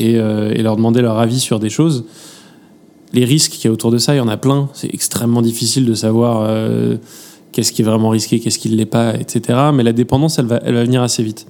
euh, 0.00 0.52
et 0.52 0.62
leur 0.62 0.76
demander 0.76 1.02
leur 1.02 1.18
avis 1.18 1.40
sur 1.40 1.58
des 1.58 1.70
choses. 1.70 2.04
Les 3.12 3.24
risques 3.24 3.52
qu'il 3.52 3.66
y 3.66 3.68
a 3.68 3.72
autour 3.72 3.90
de 3.90 3.98
ça, 3.98 4.14
il 4.14 4.18
y 4.18 4.20
en 4.20 4.28
a 4.28 4.36
plein. 4.36 4.68
C'est 4.72 4.92
extrêmement 4.94 5.42
difficile 5.42 5.84
de 5.84 5.94
savoir 5.94 6.46
euh, 6.48 6.96
qu'est-ce 7.52 7.72
qui 7.72 7.82
est 7.82 7.84
vraiment 7.84 8.08
risqué, 8.08 8.40
qu'est-ce 8.40 8.58
qui 8.58 8.70
ne 8.70 8.76
l'est 8.76 8.86
pas, 8.86 9.14
etc. 9.14 9.58
Mais 9.74 9.82
la 9.82 9.92
dépendance, 9.92 10.38
elle 10.38 10.46
va, 10.46 10.60
elle 10.64 10.74
va 10.74 10.84
venir 10.84 11.02
assez 11.02 11.22
vite. 11.22 11.46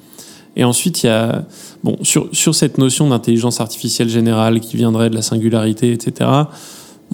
Et 0.57 0.65
ensuite, 0.65 1.03
il 1.03 1.07
y 1.07 1.09
a, 1.09 1.47
bon, 1.85 1.97
sur, 2.03 2.29
sur 2.33 2.55
cette 2.55 2.79
notion 2.79 3.09
d'intelligence 3.09 3.61
artificielle 3.61 4.09
générale 4.09 4.61
qui 4.61 4.77
viendrait 4.77 5.09
de 5.09 5.15
la 5.15 5.23
singularité, 5.23 5.93
etc. 5.93 6.29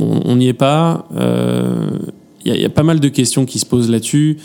On 0.00 0.36
n'y 0.36 0.48
est 0.48 0.52
pas. 0.54 1.06
Euh, 1.16 1.90
Il 2.44 2.56
y, 2.56 2.64
a- 2.64 2.68
pas 2.70 2.82
mal 2.84 3.00
de 3.00 3.08
questions 3.08 3.44
qui 3.44 3.58
se 3.58 3.66
posent 3.66 3.90
là-dessus. 3.90 4.38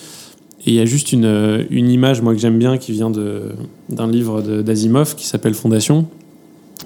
Et 0.66 0.72
il 0.72 0.74
y 0.76 0.80
a 0.80 0.86
juste 0.86 1.12
une, 1.14 1.66
une 1.70 1.90
image, 1.90 2.22
moi, 2.22 2.34
que 2.34 2.40
j'aime 2.40 2.58
bien, 2.60 2.78
qui 2.78 2.92
vient 2.92 3.10
d'un 3.90 4.08
livre 4.12 4.42
d'Asimov 4.42 5.16
qui 5.16 5.26
s'appelle 5.28 5.54
Fondation, 5.54 6.06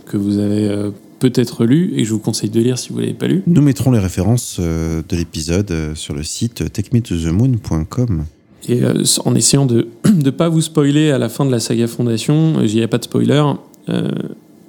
que 0.06 0.18
vous 0.18 0.38
avez 0.40 0.68
euh, 0.68 0.92
peut-être 1.20 1.66
lu 1.66 1.94
et 1.96 2.04
que 2.04 2.08
je 2.08 2.14
vous 2.14 2.20
conseille 2.20 2.50
de 2.50 2.60
lire 2.60 2.78
si 2.78 2.90
vous 2.90 2.96
ne 2.98 3.02
l'avez 3.02 3.14
pas 3.14 3.28
lu. 3.28 3.44
Nous 3.48 3.62
mettrons 3.62 3.92
les 3.92 4.00
références 4.00 4.58
euh, 4.60 5.02
de 5.08 5.16
l'épisode 5.16 5.72
euh, 5.72 5.96
sur 5.96 6.14
le 6.14 6.24
site 6.24 6.72
techmetothemoon.com. 6.72 8.26
Et 8.70 8.84
euh, 8.84 9.04
en 9.26 9.36
essayant 9.36 9.66
de 9.66 9.88
ne 10.14 10.30
pas 10.30 10.50
vous 10.50 10.62
spoiler 10.62 11.12
à 11.12 11.18
la 11.18 11.30
fin 11.30 11.46
de 11.46 11.52
la 11.52 11.60
saga 11.60 11.88
Fondation, 11.88 12.56
euh, 12.58 12.66
il 12.66 12.76
n'y 12.76 12.84
a 12.84 12.88
pas 12.88 12.98
de 12.98 13.04
spoiler. 13.06 13.44
euh, 13.90 14.12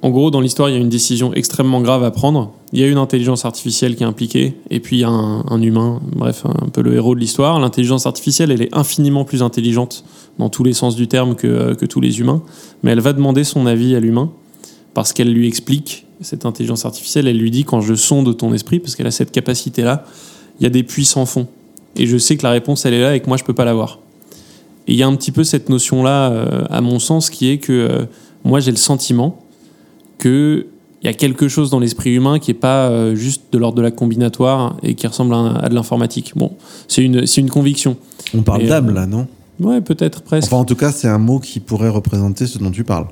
en 0.01 0.11
gros, 0.11 0.31
dans 0.31 0.39
l'histoire, 0.39 0.69
il 0.69 0.75
y 0.75 0.77
a 0.77 0.79
une 0.79 0.87
décision 0.87 1.33
extrêmement 1.33 1.81
grave 1.81 2.05
à 2.05 2.11
prendre. 2.11 2.53
Il 2.71 2.79
y 2.79 2.83
a 2.85 2.87
une 2.87 2.97
intelligence 2.97 3.43
artificielle 3.43 3.97
qui 3.97 4.03
est 4.03 4.05
impliquée, 4.05 4.53
et 4.69 4.79
puis 4.79 4.95
il 4.95 4.99
y 5.01 5.03
a 5.03 5.09
un, 5.09 5.43
un 5.49 5.61
humain, 5.61 5.99
bref, 6.15 6.45
un 6.45 6.69
peu 6.69 6.81
le 6.81 6.93
héros 6.95 7.15
de 7.15 7.19
l'histoire. 7.19 7.59
L'intelligence 7.59 8.05
artificielle, 8.05 8.49
elle 8.51 8.61
est 8.61 8.73
infiniment 8.73 9.25
plus 9.25 9.43
intelligente 9.43 10.05
dans 10.37 10.47
tous 10.47 10.63
les 10.63 10.71
sens 10.71 10.95
du 10.95 11.09
terme 11.09 11.35
que, 11.35 11.47
euh, 11.47 11.75
que 11.75 11.85
tous 11.85 11.99
les 11.99 12.21
humains, 12.21 12.41
mais 12.81 12.91
elle 12.91 13.01
va 13.01 13.11
demander 13.11 13.43
son 13.43 13.65
avis 13.65 13.93
à 13.93 13.99
l'humain, 13.99 14.31
parce 14.93 15.11
qu'elle 15.11 15.33
lui 15.33 15.47
explique, 15.49 16.05
cette 16.21 16.45
intelligence 16.45 16.85
artificielle, 16.85 17.27
elle 17.27 17.37
lui 17.37 17.51
dit 17.51 17.63
quand 17.63 17.81
je 17.81 17.95
sonde 17.95 18.35
ton 18.37 18.53
esprit, 18.53 18.79
parce 18.79 18.95
qu'elle 18.95 19.07
a 19.07 19.11
cette 19.11 19.31
capacité-là, 19.31 20.05
il 20.59 20.63
y 20.63 20.67
a 20.67 20.69
des 20.69 20.83
puits 20.83 21.05
sans 21.05 21.25
fond. 21.25 21.47
Et 21.95 22.05
je 22.05 22.17
sais 22.17 22.37
que 22.37 22.43
la 22.43 22.51
réponse, 22.51 22.85
elle 22.85 22.93
est 22.93 23.01
là 23.01 23.15
et 23.15 23.19
que 23.19 23.27
moi, 23.27 23.37
je 23.37 23.43
peux 23.43 23.53
pas 23.53 23.65
l'avoir. 23.65 23.99
Et 24.87 24.93
il 24.93 24.97
y 24.97 25.03
a 25.03 25.07
un 25.07 25.15
petit 25.15 25.31
peu 25.31 25.43
cette 25.43 25.69
notion-là, 25.69 26.31
euh, 26.31 26.63
à 26.69 26.81
mon 26.81 26.99
sens, 26.99 27.29
qui 27.29 27.49
est 27.49 27.57
que 27.57 27.71
euh, 27.73 28.05
moi, 28.43 28.59
j'ai 28.59 28.71
le 28.71 28.77
sentiment 28.77 29.39
qu'il 30.19 30.65
y 31.03 31.07
a 31.07 31.13
quelque 31.13 31.47
chose 31.47 31.69
dans 31.69 31.79
l'esprit 31.79 32.11
humain 32.11 32.39
qui 32.39 32.51
est 32.51 32.55
pas 32.55 32.89
euh, 32.89 33.15
juste 33.15 33.43
de 33.51 33.57
l'ordre 33.57 33.77
de 33.77 33.81
la 33.81 33.91
combinatoire 33.91 34.77
et 34.83 34.95
qui 34.95 35.07
ressemble 35.07 35.33
à, 35.33 35.55
à 35.55 35.69
de 35.69 35.75
l'informatique. 35.75 36.33
Bon, 36.35 36.51
c'est 36.87 37.03
une, 37.03 37.23
une 37.37 37.49
conviction. 37.49 37.97
On 38.33 38.41
parle 38.41 38.65
d'âme 38.67 38.93
là, 38.93 39.05
non? 39.05 39.27
Ouais, 39.59 39.81
peut-être, 39.81 40.21
presque. 40.21 40.47
Enfin, 40.47 40.61
en 40.61 40.65
tout 40.65 40.75
cas, 40.75 40.91
c'est 40.91 41.07
un 41.07 41.17
mot 41.17 41.39
qui 41.39 41.59
pourrait 41.59 41.89
représenter 41.89 42.47
ce 42.47 42.57
dont 42.59 42.71
tu 42.71 42.83
parles. 42.83 43.07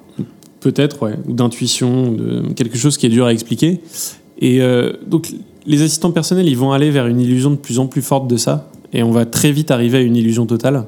Peut-être, 0.60 1.04
ouais, 1.04 1.14
ou 1.28 1.34
d'intuition, 1.34 2.12
de 2.12 2.42
quelque 2.56 2.78
chose 2.78 2.98
qui 2.98 3.06
est 3.06 3.10
dur 3.10 3.26
à 3.26 3.34
expliquer. 3.34 3.80
Et 4.40 4.62
euh, 4.62 4.94
donc, 5.06 5.32
les 5.66 5.82
assistants 5.82 6.12
personnels, 6.12 6.48
ils 6.48 6.58
vont 6.58 6.72
aller 6.72 6.90
vers 6.90 7.08
une 7.08 7.20
illusion 7.20 7.52
de 7.52 7.56
plus 7.56 7.80
en 7.80 7.88
plus 7.88 8.02
forte 8.02 8.28
de 8.28 8.38
ça, 8.38 8.70
et 8.94 9.04
on 9.04 9.12
va 9.12 9.26
très 9.26 9.52
vite 9.52 9.70
arriver 9.72 9.98
à 10.00 10.02
une 10.02 10.16
illusion 10.16 10.46
totale. 10.46 10.86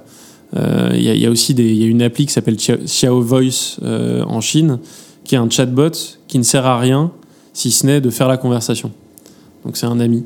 Euh, 0.55 0.91
Il 0.95 1.03
y, 1.03 1.25
a- 1.25 1.29
aussi 1.29 1.53
une 1.53 2.01
appli 2.01 2.25
qui 2.25 2.33
s'appelle 2.33 2.55
Xiao 2.57 3.21
Voice 3.21 3.77
euh, 3.83 4.23
en 4.23 4.41
Chine, 4.41 4.79
qui 5.23 5.35
est 5.35 5.37
un 5.37 5.49
chatbot 5.49 5.91
qui 6.27 6.39
ne 6.39 6.43
sert 6.43 6.65
à 6.65 6.79
rien 6.79 7.11
si 7.53 7.71
ce 7.71 7.85
n'est 7.85 8.01
de 8.01 8.09
faire 8.09 8.27
la 8.27 8.37
conversation. 8.37 8.91
Donc, 9.65 9.77
c'est 9.77 9.85
un 9.85 9.99
ami 9.99 10.23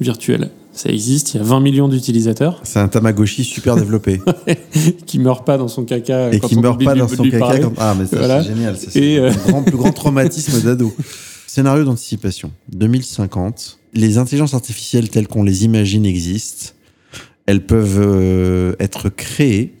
virtuel. 0.00 0.50
Ça 0.78 0.90
existe, 0.90 1.34
il 1.34 1.38
y 1.38 1.40
a 1.40 1.42
20 1.42 1.58
millions 1.58 1.88
d'utilisateurs 1.88 2.60
C'est 2.62 2.78
un 2.78 2.86
Tamagotchi 2.86 3.42
super 3.42 3.74
développé 3.74 4.20
qui 5.06 5.18
meurent 5.18 5.42
pas 5.42 5.58
dans 5.58 5.66
son 5.66 5.84
caca 5.84 6.32
et 6.32 6.38
quand 6.38 6.46
qui 6.46 6.56
on 6.56 6.60
meurt 6.60 6.84
pas 6.84 6.94
dans 6.94 7.08
son 7.08 7.24
caca. 7.28 7.58
quand- 7.58 7.72
Ah, 7.78 7.96
mais 7.98 8.06
ça, 8.06 8.16
Voilà. 8.18 8.44
c'est 8.44 8.50
génial. 8.50 8.76
c'est 8.78 9.00
le 9.16 9.22
euh, 9.24 9.32
grand, 9.48 9.64
plus 9.64 9.76
grand 9.76 9.90
traumatisme 9.90 10.62
d'ado. 10.62 10.94
Scénario 11.48 11.82
d'anticipation 11.82 12.52
2050. 12.70 13.80
Les 13.94 14.18
intelligences 14.18 14.54
artificielles 14.54 15.08
telles 15.10 15.26
qu'on 15.26 15.42
les 15.42 15.64
imagine 15.64 16.06
existent. 16.06 16.74
Elles 17.46 17.66
peuvent 17.66 17.98
euh, 18.00 18.74
être 18.78 19.08
créées, 19.08 19.74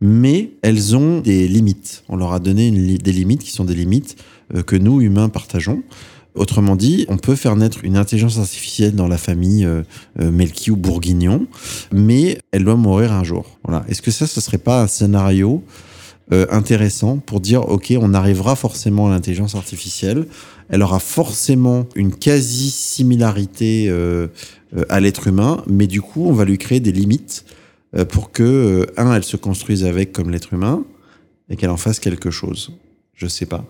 mais 0.00 0.50
elles 0.62 0.94
ont 0.94 1.20
des 1.20 1.48
limites. 1.48 2.04
On 2.08 2.14
leur 2.16 2.32
a 2.34 2.38
donné 2.38 2.68
une 2.68 2.86
li- 2.86 2.98
des 2.98 3.12
limites 3.12 3.42
qui 3.42 3.50
sont 3.50 3.64
des 3.64 3.74
limites 3.74 4.14
euh, 4.54 4.62
que 4.62 4.76
nous, 4.76 5.00
humains, 5.00 5.28
partageons. 5.28 5.82
Autrement 6.38 6.76
dit, 6.76 7.04
on 7.08 7.16
peut 7.16 7.34
faire 7.34 7.56
naître 7.56 7.78
une 7.82 7.96
intelligence 7.96 8.38
artificielle 8.38 8.94
dans 8.94 9.08
la 9.08 9.18
famille 9.18 9.64
euh, 9.64 9.82
euh, 10.20 10.30
Melki 10.30 10.70
ou 10.70 10.76
Bourguignon, 10.76 11.46
mais 11.92 12.38
elle 12.52 12.64
doit 12.64 12.76
mourir 12.76 13.12
un 13.12 13.24
jour. 13.24 13.58
Voilà. 13.64 13.84
Est-ce 13.88 14.02
que 14.02 14.12
ça, 14.12 14.28
ce 14.28 14.40
serait 14.40 14.58
pas 14.58 14.82
un 14.82 14.86
scénario 14.86 15.64
euh, 16.32 16.46
intéressant 16.50 17.16
pour 17.16 17.40
dire, 17.40 17.68
OK, 17.68 17.92
on 18.00 18.14
arrivera 18.14 18.54
forcément 18.54 19.08
à 19.08 19.10
l'intelligence 19.10 19.56
artificielle, 19.56 20.26
elle 20.68 20.82
aura 20.82 21.00
forcément 21.00 21.86
une 21.96 22.14
quasi-similarité 22.14 23.86
euh, 23.88 24.28
à 24.88 25.00
l'être 25.00 25.26
humain, 25.26 25.64
mais 25.66 25.88
du 25.88 26.02
coup, 26.02 26.26
on 26.26 26.32
va 26.32 26.44
lui 26.44 26.58
créer 26.58 26.78
des 26.78 26.92
limites 26.92 27.46
pour 28.10 28.30
que, 28.30 28.86
un, 28.98 29.14
elle 29.14 29.24
se 29.24 29.38
construise 29.38 29.84
avec 29.84 30.12
comme 30.12 30.30
l'être 30.30 30.52
humain 30.52 30.84
et 31.48 31.56
qu'elle 31.56 31.70
en 31.70 31.78
fasse 31.78 31.98
quelque 31.98 32.30
chose. 32.30 32.72
Je 33.14 33.26
sais 33.26 33.46
pas. 33.46 33.64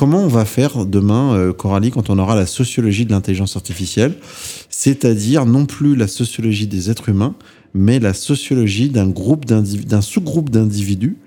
Comment 0.00 0.20
on 0.20 0.28
va 0.28 0.46
faire 0.46 0.86
demain, 0.86 1.34
euh, 1.34 1.52
Coralie, 1.52 1.90
quand 1.90 2.08
on 2.08 2.18
aura 2.18 2.34
la 2.34 2.46
sociologie 2.46 3.04
de 3.04 3.12
l'intelligence 3.12 3.56
artificielle, 3.56 4.14
c'est-à-dire 4.70 5.44
non 5.44 5.66
plus 5.66 5.94
la 5.94 6.06
sociologie 6.06 6.66
des 6.66 6.90
êtres 6.90 7.10
humains, 7.10 7.34
mais 7.74 7.98
la 7.98 8.14
sociologie 8.14 8.88
d'un 8.88 9.10
groupe 9.10 9.44
d'un 9.44 10.00
sous-groupe 10.00 10.48
d'individus 10.48 11.18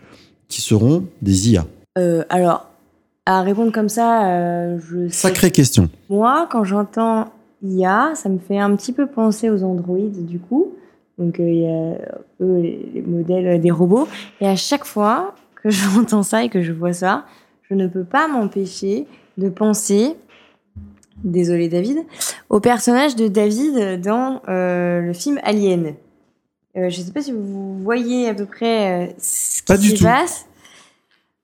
qui 0.48 0.62
seront 0.62 1.06
des 1.22 1.52
IA. 1.52 1.68
Euh, 2.00 2.24
alors, 2.30 2.66
à 3.28 3.44
répondre 3.44 3.72
comme 3.72 3.90
ça, 3.90 4.26
euh, 4.26 4.80
je 4.80 5.08
sais 5.08 5.28
Sacrée 5.28 5.52
question. 5.52 5.88
Moi, 6.10 6.48
quand 6.52 6.64
j'entends 6.64 7.32
IA, 7.62 8.14
ça 8.16 8.28
me 8.28 8.40
fait 8.40 8.58
un 8.58 8.76
petit 8.76 8.92
peu 8.92 9.06
penser 9.06 9.52
aux 9.52 9.62
androïdes 9.62 10.26
du 10.26 10.40
coup. 10.40 10.74
Donc 11.20 11.36
il 11.38 11.60
y 11.60 11.68
a 11.68 11.94
eux, 12.42 12.60
les 12.60 13.04
modèles 13.06 13.62
des 13.62 13.70
robots. 13.70 14.08
Et 14.42 14.48
à 14.48 14.56
chaque 14.56 14.86
fois 14.86 15.36
que 15.62 15.70
j'entends 15.70 16.24
ça 16.24 16.44
et 16.44 16.50
que 16.50 16.64
je 16.64 16.72
vois 16.72 16.94
ça, 16.94 17.26
je 17.74 17.78
ne 17.78 17.88
peux 17.88 18.04
pas 18.04 18.28
m'empêcher 18.28 19.08
de 19.40 19.50
penser, 19.50 20.16
désolé 21.24 21.70
David, 21.70 21.98
au 22.50 22.60
personnage 22.60 23.16
de 23.16 23.28
David 23.28 24.00
dans 24.00 24.42
euh, 24.48 25.02
le 25.02 25.14
film 25.14 25.40
Alien. 25.44 25.96
Euh, 26.78 26.90
je 26.90 27.00
ne 27.00 27.06
sais 27.06 27.12
pas 27.12 27.22
si 27.22 27.32
vous 27.32 27.80
voyez 27.80 28.30
à 28.30 28.36
peu 28.36 28.46
près 28.46 29.08
euh, 29.08 29.12
ce 29.18 29.64
Pas 29.64 29.78
qui 29.78 29.90
du 29.90 29.98
se 29.98 30.04
passe. 30.04 30.46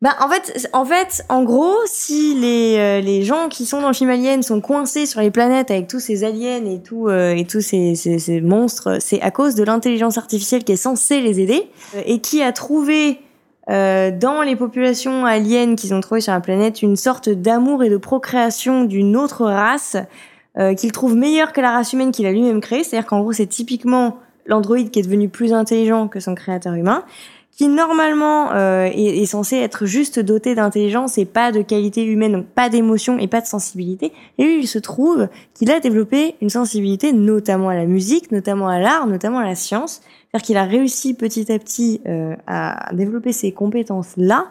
Bah, 0.04 0.16
en 0.22 0.30
fait, 0.30 0.70
en 0.72 0.86
fait, 0.86 1.26
en 1.30 1.44
gros, 1.44 1.76
si 1.88 2.36
les, 2.36 3.02
les 3.02 3.24
gens 3.24 3.50
qui 3.50 3.66
sont 3.66 3.82
dans 3.82 3.88
le 3.88 3.94
film 3.94 4.12
Alien 4.12 4.44
sont 4.44 4.62
coincés 4.62 5.08
sur 5.08 5.20
les 5.22 5.32
planètes 5.32 5.72
avec 5.72 5.88
tous 5.88 6.00
ces 6.00 6.24
aliens 6.24 6.64
et 6.64 6.80
tout 6.80 7.10
et 7.10 7.46
tous 7.50 7.60
ces, 7.60 7.96
ces, 7.96 8.18
ces 8.18 8.40
monstres, 8.40 9.00
c'est 9.02 9.20
à 9.22 9.30
cause 9.30 9.56
de 9.56 9.64
l'intelligence 9.64 10.18
artificielle 10.18 10.64
qui 10.64 10.72
est 10.72 10.78
censée 10.78 11.20
les 11.20 11.42
aider 11.42 11.70
et 12.06 12.22
qui 12.22 12.42
a 12.42 12.54
trouvé 12.54 13.20
euh, 13.70 14.12
dans 14.12 14.42
les 14.42 14.56
populations 14.56 15.26
aliens 15.26 15.76
qu'ils 15.76 15.94
ont 15.94 16.02
trouvées 16.02 16.22
sur 16.22 16.34
la 16.34 16.42
planète 16.42 16.82
une 16.82 16.96
sorte 16.96 17.30
d'amour 17.30 17.84
et 17.84 17.90
de 17.90 17.98
procréation 17.98 18.84
d'une 18.84 19.16
autre 19.16 19.46
race 19.46 19.96
euh, 20.58 20.74
qu'il 20.74 20.92
trouve 20.92 21.16
meilleure 21.16 21.54
que 21.54 21.62
la 21.62 21.72
race 21.72 21.94
humaine 21.94 22.12
qu'il 22.12 22.26
a 22.26 22.32
lui-même 22.32 22.62
créée. 22.62 22.84
C'est-à-dire 22.84 23.08
qu'en 23.08 23.22
gros, 23.22 23.32
c'est 23.32 23.48
typiquement 23.48 24.18
l'androïde 24.48 24.90
qui 24.90 25.00
est 25.00 25.04
devenu 25.04 25.30
plus 25.30 25.54
intelligent 25.54 26.08
que 26.08 26.20
son 26.20 26.34
créateur 26.34 26.74
humain 26.74 27.04
qui 27.60 27.68
normalement 27.68 28.54
euh, 28.54 28.86
est, 28.86 29.22
est 29.22 29.26
censé 29.26 29.58
être 29.58 29.86
juste 29.86 30.18
doté 30.18 30.56
d'intelligence 30.56 31.18
et 31.18 31.26
pas 31.26 31.52
de 31.52 31.62
qualité 31.62 32.06
humaine, 32.06 32.32
donc 32.32 32.46
pas 32.46 32.70
d'émotion 32.70 33.20
et 33.20 33.28
pas 33.28 33.42
de 33.42 33.48
sensibilité. 33.48 34.14
Et 34.38 34.46
lui, 34.46 34.60
il 34.60 34.66
se 34.66 34.80
trouve 34.80 35.28
qu'il 35.56 35.70
a 35.70 35.82
développé 35.82 36.36
une 36.42 36.50
sensibilité 36.50 37.12
notamment 37.12 37.68
à 37.68 37.76
la 37.76 37.84
musique, 37.84 38.32
notamment 38.32 38.70
à 38.70 38.80
l'art, 38.80 39.08
notamment 39.08 39.40
à 39.40 39.44
la 39.44 39.56
science. 39.56 40.00
C'est-à-dire 40.00 40.46
qu'il 40.46 40.56
a 40.56 40.64
réussi 40.64 41.16
petit 41.16 41.52
à 41.52 41.60
petit 41.60 42.00
euh, 42.08 42.34
à 42.48 42.94
développer 42.94 43.34
ces 43.34 43.52
compétences-là 43.52 44.46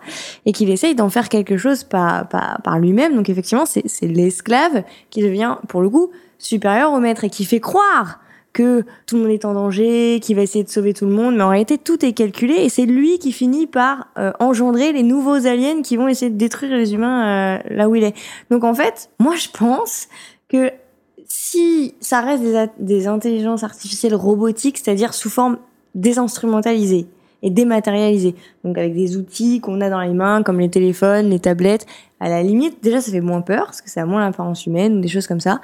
et 0.45 0.53
qu'il 0.53 0.69
essaye 0.69 0.95
d'en 0.95 1.09
faire 1.09 1.31
quelque 1.31 1.57
chose 1.57 1.85
par, 1.85 2.29
par, 2.29 2.61
par 2.63 2.79
lui-même. 2.79 3.17
Donc 3.17 3.31
effectivement, 3.31 3.65
c'est 3.65 4.07
l'esclave 4.07 4.83
qui 5.09 5.23
devient, 5.23 5.57
pour 5.69 5.81
le 5.81 5.89
coup, 5.89 6.11
supérieur 6.37 6.93
au 6.93 7.01
maître 7.01 7.25
et 7.25 7.31
qui 7.31 7.47
fait 7.47 7.61
croire 7.61 8.21
que 8.53 8.85
tout 9.07 9.17
le 9.17 9.23
monde 9.23 9.31
est 9.31 9.45
en 9.45 9.55
danger, 9.55 10.21
qu'il 10.21 10.37
va 10.37 10.43
essayer 10.43 10.65
de 10.65 10.69
sauver 10.69 10.95
tout 10.95 11.07
le 11.07 11.13
monde, 11.13 11.37
mais 11.37 11.43
en 11.43 11.51
réalité 11.51 11.79
tout 11.79 12.05
est 12.05 12.13
calculé 12.13 12.55
et 12.55 12.69
c'est 12.69 12.87
lui 12.87 13.19
qui 13.19 13.33
finit 13.33 13.67
par 13.67 14.09
euh, 14.19 14.33
engendrer 14.41 14.93
les 14.93 15.03
nouveaux 15.03 15.47
aliens 15.47 15.83
qui 15.83 15.97
vont 15.97 16.09
essayer 16.09 16.31
de 16.31 16.37
détruire 16.37 16.77
les 16.77 16.95
humains 16.95 17.59
euh, 17.59 17.63
là 17.71 17.89
où 17.89 17.95
il 17.95 18.05
est. 18.05 18.15
Donc 18.51 18.65
en 18.65 18.75
fait, 18.75 19.11
moi 19.19 19.37
je 19.37 19.49
pense 19.49 20.09
que 20.49 20.73
si 21.27 21.95
ça 22.01 22.21
reste 22.21 22.43
des, 22.79 23.07
intelligences 23.07 23.63
artificielles 23.63 24.15
robotiques, 24.15 24.79
c'est-à-dire 24.79 25.13
sous 25.13 25.31
forme 25.31 25.59
désinstrumentalisée 25.95 27.07
et 27.43 27.51
dématérialisée, 27.51 28.35
donc 28.65 28.79
avec 28.79 28.95
des 28.95 29.17
outils 29.17 29.61
qu'on 29.61 29.81
a 29.81 29.91
dans 29.91 30.01
les 30.01 30.15
mains 30.15 30.43
comme 30.43 30.59
les 30.59 30.71
téléphones, 30.71 31.29
les 31.29 31.39
tablettes, 31.39 31.87
à 32.19 32.29
la 32.29 32.43
limite 32.43 32.83
déjà 32.83 33.01
ça 33.01 33.13
fait 33.13 33.21
moins 33.21 33.43
peur 33.43 33.67
parce 33.67 33.83
que 33.83 33.91
ça 33.91 34.03
a 34.03 34.07
moins 34.07 34.25
l'apparence 34.25 34.67
humaine 34.67 35.01
des 35.01 35.09
choses 35.09 35.27
comme 35.27 35.39
ça 35.39 35.61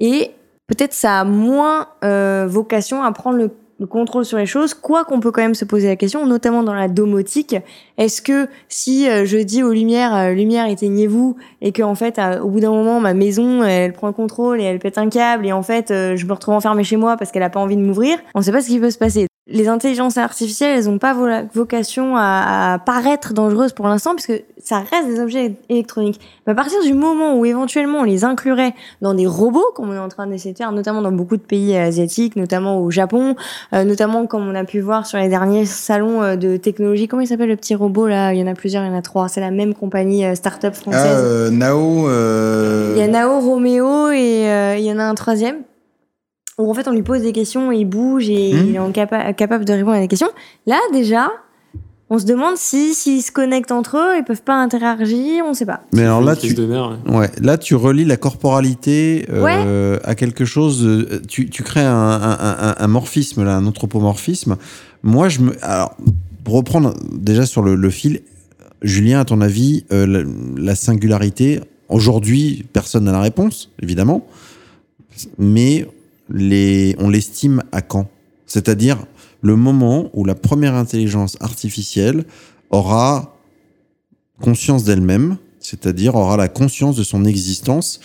et 0.00 0.32
peut-être 0.66 0.92
ça 0.92 1.20
a 1.20 1.24
moins 1.24 1.88
euh, 2.04 2.46
vocation 2.48 3.02
à 3.02 3.12
prendre 3.12 3.38
le, 3.38 3.50
le 3.80 3.86
contrôle 3.86 4.24
sur 4.24 4.38
les 4.38 4.46
choses, 4.46 4.74
quoi 4.74 5.04
qu'on 5.04 5.20
peut 5.20 5.30
quand 5.30 5.42
même 5.42 5.54
se 5.54 5.64
poser 5.64 5.88
la 5.88 5.96
question, 5.96 6.26
notamment 6.26 6.62
dans 6.62 6.74
la 6.74 6.88
domotique. 6.88 7.56
Est-ce 7.98 8.22
que 8.22 8.48
si 8.68 9.08
euh, 9.08 9.24
je 9.24 9.38
dis 9.38 9.62
aux 9.62 9.72
lumières, 9.72 10.14
euh, 10.14 10.32
lumière 10.32 10.66
éteignez-vous, 10.66 11.36
et 11.60 11.72
que 11.72 11.82
en 11.82 11.94
fait, 11.94 12.18
euh, 12.18 12.40
au 12.40 12.48
bout 12.48 12.60
d'un 12.60 12.70
moment, 12.70 13.00
ma 13.00 13.14
maison, 13.14 13.62
elle 13.62 13.92
prend 13.92 14.06
le 14.06 14.12
contrôle 14.12 14.60
et 14.60 14.64
elle 14.64 14.78
pète 14.78 14.98
un 14.98 15.08
câble, 15.08 15.46
et 15.46 15.52
en 15.52 15.62
fait, 15.62 15.88
je 15.88 16.26
me 16.26 16.32
retrouve 16.32 16.54
enfermée 16.54 16.84
chez 16.84 16.96
moi 16.96 17.16
parce 17.16 17.30
qu'elle 17.30 17.42
a 17.42 17.50
pas 17.50 17.60
envie 17.60 17.76
de 17.76 17.82
m'ouvrir, 17.82 18.18
on 18.34 18.42
sait 18.42 18.52
pas 18.52 18.60
ce 18.60 18.68
qui 18.68 18.78
peut 18.78 18.90
se 18.90 18.98
passer. 18.98 19.26
Les 19.46 19.68
intelligences 19.68 20.16
artificielles, 20.16 20.78
elles 20.78 20.88
ont 20.88 20.96
pas 20.96 21.14
vocation 21.52 22.16
à, 22.16 22.72
à 22.72 22.78
paraître 22.78 23.34
dangereuses 23.34 23.74
pour 23.74 23.86
l'instant, 23.88 24.14
puisque 24.14 24.42
ça 24.58 24.78
reste 24.90 25.06
des 25.06 25.20
objets 25.20 25.56
électroniques. 25.68 26.18
Mais 26.46 26.52
à 26.52 26.56
partir 26.56 26.82
du 26.82 26.94
moment 26.94 27.34
où 27.36 27.44
éventuellement 27.44 27.98
on 27.98 28.02
les 28.04 28.24
inclurait 28.24 28.72
dans 29.02 29.12
des 29.12 29.26
robots, 29.26 29.66
comme 29.74 29.90
on 29.90 29.92
est 29.92 29.98
en 29.98 30.08
train 30.08 30.26
d'essayer 30.26 30.52
de 30.52 30.56
faire, 30.56 30.72
notamment 30.72 31.02
dans 31.02 31.12
beaucoup 31.12 31.36
de 31.36 31.42
pays 31.42 31.76
asiatiques, 31.76 32.36
notamment 32.36 32.80
au 32.80 32.90
Japon, 32.90 33.36
euh, 33.74 33.84
notamment 33.84 34.26
comme 34.26 34.48
on 34.48 34.54
a 34.54 34.64
pu 34.64 34.80
voir 34.80 35.04
sur 35.06 35.18
les 35.18 35.28
derniers 35.28 35.66
salons 35.66 36.22
euh, 36.22 36.36
de 36.36 36.56
technologie. 36.56 37.06
Comment 37.06 37.20
il 37.20 37.26
s'appelle 37.28 37.50
le 37.50 37.56
petit 37.56 37.74
robot 37.74 38.06
là? 38.06 38.32
Il 38.32 38.40
y 38.40 38.42
en 38.42 38.46
a 38.46 38.54
plusieurs, 38.54 38.82
il 38.82 38.88
y 38.88 38.90
en 38.90 38.96
a 38.96 39.02
trois. 39.02 39.28
C'est 39.28 39.42
la 39.42 39.50
même 39.50 39.74
compagnie 39.74 40.24
euh, 40.24 40.34
start-up 40.34 40.72
Ah, 40.74 40.80
française. 40.80 41.20
euh, 41.22 41.50
Nao. 41.50 42.08
euh, 42.08 42.94
Il 42.96 42.98
y 42.98 43.02
a 43.04 43.08
Nao, 43.08 43.40
Roméo 43.40 44.08
et 44.08 44.48
euh, 44.48 44.76
il 44.78 44.84
y 44.86 44.90
en 44.90 44.98
a 44.98 45.04
un 45.04 45.14
troisième. 45.14 45.56
Où 46.58 46.70
en 46.70 46.74
fait 46.74 46.86
on 46.88 46.92
lui 46.92 47.02
pose 47.02 47.22
des 47.22 47.32
questions, 47.32 47.72
il 47.72 47.84
bouge 47.84 48.28
et 48.30 48.52
Hmm. 48.54 48.66
il 48.68 48.74
est 48.76 48.78
en 48.78 48.92
capa- 48.92 49.32
capable 49.34 49.64
de 49.64 49.72
répondre 49.72 49.96
à 49.96 50.00
des 50.00 50.08
questions. 50.08 50.30
Là 50.66 50.78
déjà, 50.92 51.28
on 52.10 52.18
se 52.18 52.26
demande 52.26 52.56
si 52.56 52.94
s'ils 52.94 53.22
se 53.22 53.32
connectent 53.32 53.72
entre 53.72 53.96
eux, 53.96 54.18
ils 54.18 54.24
peuvent 54.24 54.42
pas 54.42 54.54
interagir, 54.62 55.44
on 55.46 55.54
sait 55.54 55.66
pas. 55.66 55.80
Mais 55.92 56.02
alors 56.02 56.20
là, 56.20 56.36
tu, 56.36 56.54
de 56.54 56.64
nerfs, 56.66 56.98
ouais. 57.06 57.16
ouais, 57.16 57.30
là, 57.40 57.58
tu 57.58 57.74
relis 57.74 58.04
la 58.04 58.16
corporalité 58.16 59.26
euh, 59.30 59.98
à 60.04 60.14
quelque 60.14 60.44
chose. 60.44 60.84
euh, 60.86 61.20
tu, 61.26 61.48
tu 61.50 61.62
crées 61.64 61.80
un, 61.80 61.92
un, 61.92 62.38
un- 62.70 62.74
un 62.78 62.86
morphisme, 62.88 63.42
là, 63.42 63.56
un 63.56 63.66
anthropomorphisme. 63.66 64.56
Moi, 65.02 65.28
je 65.28 65.40
me. 65.40 65.52
Alors, 65.64 65.96
pour 66.44 66.54
reprendre 66.54 66.94
déjà 67.10 67.46
sur 67.46 67.62
le, 67.62 67.74
le 67.74 67.90
fil, 67.90 68.20
Julien, 68.82 69.20
à 69.20 69.24
ton 69.24 69.40
avis, 69.40 69.84
euh, 69.92 70.06
la, 70.06 70.20
la 70.62 70.74
singularité, 70.76 71.60
aujourd'hui, 71.88 72.64
personne 72.74 73.04
n'a 73.04 73.12
la 73.12 73.20
réponse, 73.22 73.70
évidemment, 73.82 74.26
mais 75.38 75.86
on 76.30 77.08
l'estime 77.08 77.62
à 77.72 77.82
quand? 77.82 78.08
C'est-à-dire 78.46 79.04
le 79.42 79.56
moment 79.56 80.10
où 80.14 80.24
la 80.24 80.34
première 80.34 80.74
intelligence 80.74 81.36
artificielle 81.40 82.24
aura 82.70 83.36
conscience 84.40 84.84
d'elle-même, 84.84 85.36
c'est-à-dire 85.60 86.14
aura 86.14 86.36
la 86.36 86.48
conscience 86.48 86.96
de 86.96 87.02
son 87.02 87.24
existence 87.24 88.00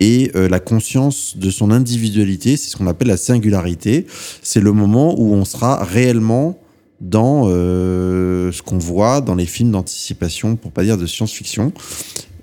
et 0.00 0.30
euh, 0.34 0.48
la 0.48 0.60
conscience 0.60 1.36
de 1.36 1.50
son 1.50 1.70
individualité, 1.70 2.56
c'est 2.56 2.70
ce 2.70 2.76
qu'on 2.76 2.86
appelle 2.86 3.08
la 3.08 3.16
singularité. 3.16 4.06
C'est 4.42 4.60
le 4.60 4.72
moment 4.72 5.18
où 5.18 5.32
on 5.32 5.44
sera 5.44 5.82
réellement 5.84 6.58
dans 7.00 7.44
euh, 7.46 8.52
ce 8.52 8.62
qu'on 8.62 8.78
voit 8.78 9.20
dans 9.20 9.34
les 9.34 9.46
films 9.46 9.70
d'anticipation, 9.70 10.56
pour 10.56 10.72
pas 10.72 10.84
dire 10.84 10.98
de 10.98 11.06
science-fiction. 11.06 11.72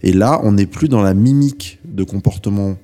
Et 0.02 0.14
là, 0.14 0.40
on 0.44 0.54
n'est 0.54 0.66
plus 0.66 0.90
dans 0.90 1.02
la 1.02 1.14
mimique 1.14 1.80
de 1.86 2.04
comportement 2.04 2.78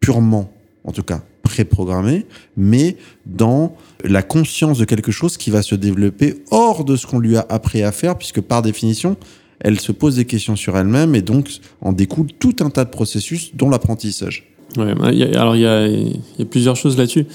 purement, 0.00 0.50
en 0.84 0.92
tout 0.92 1.02
cas 1.02 1.22
préprogrammé, 1.54 2.26
mais 2.56 2.96
dans 3.26 3.76
la 4.02 4.22
conscience 4.22 4.78
de 4.78 4.84
quelque 4.84 5.12
chose 5.12 5.36
qui 5.36 5.50
va 5.50 5.62
se 5.62 5.76
développer 5.76 6.42
hors 6.50 6.84
de 6.84 6.96
ce 6.96 7.06
qu'on 7.06 7.20
lui 7.20 7.36
a 7.36 7.46
appris 7.48 7.82
à 7.82 7.92
faire, 7.92 8.16
puisque 8.18 8.40
par 8.40 8.62
définition, 8.62 9.16
elle 9.60 9.78
se 9.78 9.92
pose 9.92 10.16
des 10.16 10.24
questions 10.24 10.56
sur 10.56 10.76
elle-même 10.76 11.14
et 11.14 11.22
donc 11.22 11.48
en 11.80 11.92
découle 11.92 12.26
tout 12.38 12.56
un 12.60 12.70
tas 12.70 12.84
de 12.84 12.90
processus, 12.90 13.54
dont 13.54 13.70
l'apprentissage. 13.70 14.50
Bah, 14.76 14.86
alors 15.34 15.54
il 15.54 15.62
y 15.62 15.66
a, 15.66 15.86
il 15.86 16.20
y 16.38 16.42
a 16.42 16.44
plusieurs 16.44 16.74
choses 16.74 16.98
là-dessus. 16.98 17.26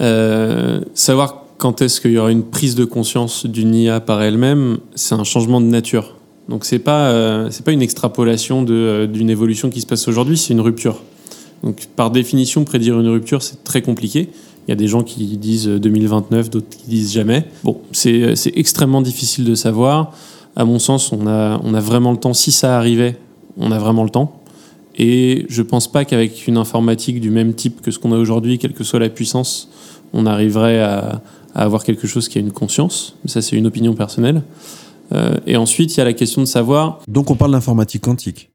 Euh, 0.00 0.80
savoir 0.94 1.44
quand 1.58 1.82
est-ce 1.82 2.00
qu'il 2.00 2.12
y 2.12 2.18
aura 2.18 2.30
une 2.30 2.44
prise 2.44 2.76
de 2.76 2.84
conscience 2.84 3.46
d'une 3.46 3.74
IA 3.74 4.00
par 4.00 4.22
elle-même, 4.22 4.78
c'est 4.94 5.14
un 5.14 5.24
changement 5.24 5.60
de 5.60 5.66
nature. 5.66 6.16
Donc 6.48 6.64
c'est 6.64 6.78
pas 6.78 7.10
euh, 7.10 7.48
c'est 7.50 7.64
pas 7.64 7.72
une 7.72 7.82
extrapolation 7.82 8.62
de, 8.62 8.74
euh, 8.74 9.06
d'une 9.08 9.30
évolution 9.30 9.70
qui 9.70 9.80
se 9.80 9.86
passe 9.86 10.06
aujourd'hui, 10.06 10.38
c'est 10.38 10.52
une 10.52 10.60
rupture. 10.60 11.02
Donc 11.66 11.86
par 11.96 12.12
définition, 12.12 12.62
prédire 12.62 13.00
une 13.00 13.08
rupture, 13.08 13.42
c'est 13.42 13.64
très 13.64 13.82
compliqué. 13.82 14.28
Il 14.66 14.70
y 14.70 14.72
a 14.72 14.76
des 14.76 14.86
gens 14.86 15.02
qui 15.02 15.36
disent 15.36 15.66
2029, 15.66 16.48
d'autres 16.48 16.68
qui 16.70 16.88
disent 16.88 17.12
jamais. 17.12 17.44
Bon, 17.64 17.80
c'est 17.90 18.36
c'est 18.36 18.56
extrêmement 18.56 19.02
difficile 19.02 19.44
de 19.44 19.56
savoir. 19.56 20.12
À 20.54 20.64
mon 20.64 20.78
sens, 20.78 21.10
on 21.12 21.26
a, 21.26 21.58
vraiment 21.80 22.12
le 22.12 22.18
temps. 22.18 22.34
Si 22.34 22.52
ça 22.52 22.78
arrivait, 22.78 23.18
on 23.58 23.72
a 23.72 23.80
vraiment 23.80 24.04
le 24.04 24.10
temps. 24.10 24.40
Et 24.96 25.44
je 25.48 25.60
pense 25.60 25.90
pas 25.90 26.04
qu'avec 26.04 26.46
une 26.46 26.56
informatique 26.56 27.20
du 27.20 27.30
même 27.30 27.52
type 27.52 27.82
que 27.82 27.90
ce 27.90 27.98
qu'on 27.98 28.12
a 28.12 28.16
aujourd'hui, 28.16 28.58
quelle 28.58 28.72
que 28.72 28.84
soit 28.84 29.00
la 29.00 29.10
puissance, 29.10 29.68
on 30.14 30.24
arriverait 30.24 30.80
à, 30.80 31.20
à 31.54 31.64
avoir 31.64 31.82
quelque 31.82 32.06
chose 32.06 32.28
qui 32.28 32.38
a 32.38 32.40
une 32.40 32.52
conscience. 32.52 33.16
Ça, 33.24 33.42
c'est 33.42 33.56
une 33.56 33.66
opinion 33.66 33.94
personnelle. 33.94 34.42
Euh, 35.12 35.36
et 35.46 35.56
ensuite, 35.56 35.94
il 35.94 35.98
y 35.98 36.00
a 36.00 36.04
la 36.04 36.12
question 36.12 36.42
de 36.42 36.46
savoir, 36.46 37.00
Donc 37.08 37.30
on 37.30 37.34
parle 37.34 37.52
d'informatique 37.52 38.02
quantique. 38.02 38.50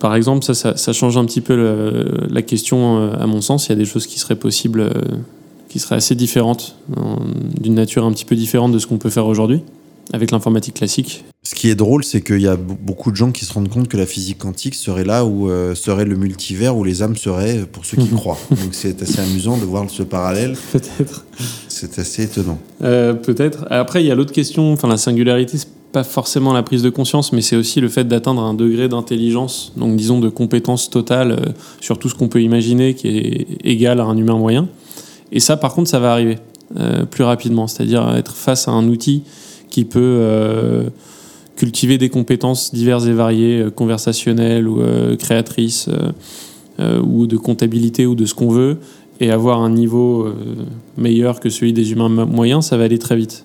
Par 0.00 0.16
exemple, 0.16 0.44
ça, 0.44 0.54
ça, 0.54 0.76
ça 0.76 0.92
change 0.92 1.16
un 1.16 1.24
petit 1.24 1.40
peu 1.42 1.54
le- 1.54 2.26
la 2.28 2.42
question, 2.42 2.98
euh, 2.98 3.12
à 3.20 3.26
mon 3.26 3.40
sens. 3.40 3.66
Il 3.66 3.70
y 3.70 3.72
a 3.74 3.76
des 3.76 3.84
choses 3.84 4.06
qui 4.08 4.18
seraient 4.18 4.34
possibles, 4.34 4.80
euh, 4.80 4.90
qui 5.68 5.78
seraient 5.78 5.96
assez 5.96 6.14
différentes, 6.16 6.74
en- 6.96 7.18
d'une 7.60 7.74
nature 7.74 8.04
un 8.04 8.12
petit 8.12 8.24
peu 8.24 8.34
différente 8.34 8.72
de 8.72 8.78
ce 8.80 8.86
qu'on 8.88 8.98
peut 8.98 9.10
faire 9.10 9.26
aujourd'hui, 9.26 9.60
avec 10.12 10.32
l'informatique 10.32 10.74
classique. 10.74 11.24
Ce 11.42 11.54
qui 11.54 11.68
est 11.70 11.74
drôle, 11.74 12.02
c'est 12.04 12.20
qu'il 12.22 12.40
y 12.40 12.48
a 12.48 12.56
beaucoup 12.56 13.10
de 13.10 13.16
gens 13.16 13.30
qui 13.30 13.44
se 13.44 13.52
rendent 13.52 13.68
compte 13.68 13.88
que 13.88 13.96
la 13.96 14.06
physique 14.06 14.38
quantique 14.38 14.74
serait 14.74 15.04
là 15.04 15.24
où 15.24 15.48
euh, 15.50 15.74
serait 15.74 16.04
le 16.04 16.16
multivers 16.16 16.76
où 16.76 16.84
les 16.84 17.02
âmes 17.02 17.16
seraient 17.16 17.60
pour 17.70 17.84
ceux 17.84 17.96
qui 17.96 18.08
croient. 18.14 18.38
Donc 18.50 18.72
c'est 18.72 19.00
assez 19.02 19.20
amusant 19.20 19.56
de 19.56 19.64
voir 19.64 19.88
ce 19.88 20.02
parallèle. 20.02 20.56
Peut-être. 20.72 21.24
C'est 21.68 21.98
assez 21.98 22.24
étonnant. 22.24 22.58
Euh, 22.82 23.14
Peut-être. 23.14 23.66
Après, 23.70 24.02
il 24.02 24.06
y 24.06 24.10
a 24.10 24.14
l'autre 24.14 24.32
question, 24.32 24.72
enfin 24.72 24.88
la 24.88 24.96
singularité, 24.98 25.56
c'est 25.58 25.68
pas 25.92 26.04
forcément 26.04 26.52
la 26.52 26.62
prise 26.62 26.82
de 26.82 26.90
conscience, 26.90 27.32
mais 27.32 27.40
c'est 27.40 27.56
aussi 27.56 27.80
le 27.80 27.88
fait 27.88 28.04
d'atteindre 28.04 28.42
un 28.42 28.54
degré 28.54 28.88
d'intelligence, 28.88 29.72
donc 29.76 29.96
disons 29.96 30.20
de 30.20 30.28
compétence 30.28 30.90
totale 30.90 31.32
euh, 31.32 31.52
sur 31.80 31.98
tout 31.98 32.08
ce 32.08 32.14
qu'on 32.14 32.28
peut 32.28 32.42
imaginer 32.42 32.94
qui 32.94 33.08
est 33.08 33.46
égal 33.64 34.00
à 34.00 34.04
un 34.04 34.16
humain 34.16 34.36
moyen. 34.36 34.68
Et 35.32 35.40
ça, 35.40 35.56
par 35.56 35.74
contre, 35.74 35.88
ça 35.88 35.98
va 35.98 36.12
arriver 36.12 36.38
euh, 36.78 37.04
plus 37.04 37.24
rapidement, 37.24 37.66
c'est-à-dire 37.66 38.14
être 38.16 38.36
face 38.36 38.68
à 38.68 38.72
un 38.72 38.86
outil 38.88 39.24
qui 39.68 39.84
peut 39.84 40.00
euh, 40.00 40.90
cultiver 41.56 41.98
des 41.98 42.08
compétences 42.08 42.72
diverses 42.72 43.06
et 43.06 43.12
variées, 43.12 43.66
conversationnelles 43.74 44.66
ou 44.66 44.82
créatrices, 45.18 45.90
ou 46.78 47.26
de 47.26 47.36
comptabilité 47.36 48.06
ou 48.06 48.14
de 48.14 48.24
ce 48.24 48.34
qu'on 48.34 48.48
veut, 48.48 48.78
et 49.20 49.30
avoir 49.30 49.60
un 49.60 49.68
niveau 49.68 50.26
meilleur 50.96 51.38
que 51.38 51.50
celui 51.50 51.74
des 51.74 51.92
humains 51.92 52.08
moyens, 52.08 52.64
ça 52.64 52.78
va 52.78 52.84
aller 52.84 52.98
très 52.98 53.14
vite. 53.14 53.44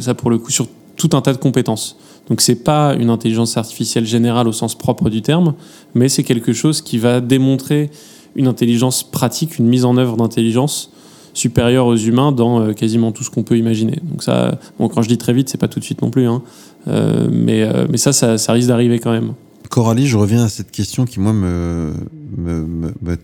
ça, 0.00 0.14
pour 0.14 0.30
le 0.30 0.38
coup, 0.38 0.50
sur 0.50 0.66
tout 0.96 1.10
un 1.12 1.20
tas 1.20 1.32
de 1.32 1.38
compétences. 1.38 1.96
Donc 2.28 2.40
c'est 2.40 2.64
pas 2.64 2.94
une 2.94 3.10
intelligence 3.10 3.56
artificielle 3.56 4.06
générale 4.06 4.48
au 4.48 4.52
sens 4.52 4.74
propre 4.74 5.10
du 5.10 5.22
terme, 5.22 5.54
mais 5.94 6.08
c'est 6.08 6.22
quelque 6.22 6.52
chose 6.52 6.80
qui 6.80 6.98
va 6.98 7.20
démontrer 7.20 7.90
une 8.34 8.46
intelligence 8.46 9.02
pratique, 9.02 9.58
une 9.58 9.66
mise 9.66 9.84
en 9.84 9.96
œuvre 9.96 10.16
d'intelligence 10.16 10.90
supérieure 11.34 11.86
aux 11.86 11.96
humains 11.96 12.32
dans 12.32 12.60
euh, 12.60 12.72
quasiment 12.72 13.12
tout 13.12 13.24
ce 13.24 13.30
qu'on 13.30 13.42
peut 13.42 13.58
imaginer. 13.58 13.98
Donc 14.04 14.22
ça, 14.22 14.58
bon, 14.78 14.88
quand 14.88 15.02
je 15.02 15.08
dis 15.08 15.18
très 15.18 15.32
vite, 15.32 15.48
c'est 15.48 15.58
pas 15.58 15.68
tout 15.68 15.80
de 15.80 15.84
suite 15.84 16.00
non 16.00 16.10
plus, 16.10 16.26
hein. 16.26 16.42
euh, 16.88 17.28
mais, 17.30 17.62
euh, 17.62 17.86
mais 17.90 17.98
ça, 17.98 18.12
ça, 18.12 18.38
ça 18.38 18.52
risque 18.52 18.68
d'arriver 18.68 19.00
quand 19.00 19.12
même. 19.12 19.34
Coralie, 19.68 20.06
je 20.06 20.16
reviens 20.16 20.44
à 20.44 20.48
cette 20.48 20.70
question 20.70 21.04
qui, 21.04 21.18
moi, 21.18 21.32
me, 21.32 21.94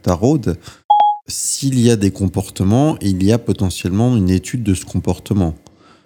taraude. 0.02 0.56
S'il 1.28 1.78
y 1.78 1.90
a 1.90 1.96
des 1.96 2.10
comportements, 2.10 2.96
il 3.00 3.22
y 3.22 3.30
a 3.30 3.38
potentiellement 3.38 4.16
une 4.16 4.30
étude 4.30 4.64
de 4.64 4.74
ce 4.74 4.84
comportement. 4.84 5.54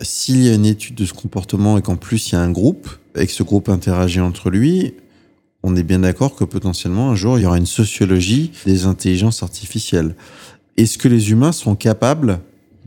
S'il 0.01 0.45
y 0.45 0.49
a 0.49 0.55
une 0.55 0.67
étude 0.67 0.95
de 0.97 1.05
ce 1.05 1.13
comportement 1.13 1.79
et 1.79 1.83
qu'en 1.83 1.97
plus 1.97 2.31
il 2.31 2.35
y 2.35 2.37
a 2.37 2.41
un 2.41 2.51
groupe, 2.51 2.89
et 3.17 3.27
que 3.27 3.33
ce 3.33 3.43
groupe 3.43 3.69
interagit 3.69 4.21
entre 4.21 4.51
lui, 4.51 4.95
on 5.63 5.77
est 5.77 5.83
bien 5.83 6.01
d'accord 6.01 6.35
que 6.35 6.45
potentiellement 6.45 7.11
un 7.11 7.15
jour 7.15 7.39
il 7.39 7.43
y 7.43 7.47
aura 7.47 7.59
une 7.59 7.67
sociologie 7.67 8.51
des 8.67 8.87
intelligences 8.87 9.43
artificielles. 9.43 10.15
Est-ce 10.77 10.99
que 10.99 11.09
les 11.09 11.31
humains 11.31 11.53
sont 11.53 11.77
capables, 11.77 12.41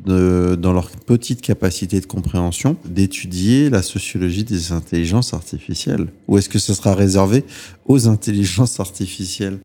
dans 0.05 0.73
leur 0.73 0.91
petite 0.91 1.41
capacité 1.41 1.99
de 1.99 2.05
compréhension, 2.05 2.77
d'étudier 2.85 3.69
la 3.69 3.81
sociologie 3.81 4.43
des 4.43 4.71
intelligences 4.71 5.33
artificielles? 5.33 6.07
Ou 6.27 6.37
est-ce 6.37 6.49
que 6.49 6.59
ce 6.59 6.73
sera 6.73 6.93
réservé 6.93 7.43
aux 7.85 8.07
intelligences 8.07 8.79
artificielles? 8.79 9.59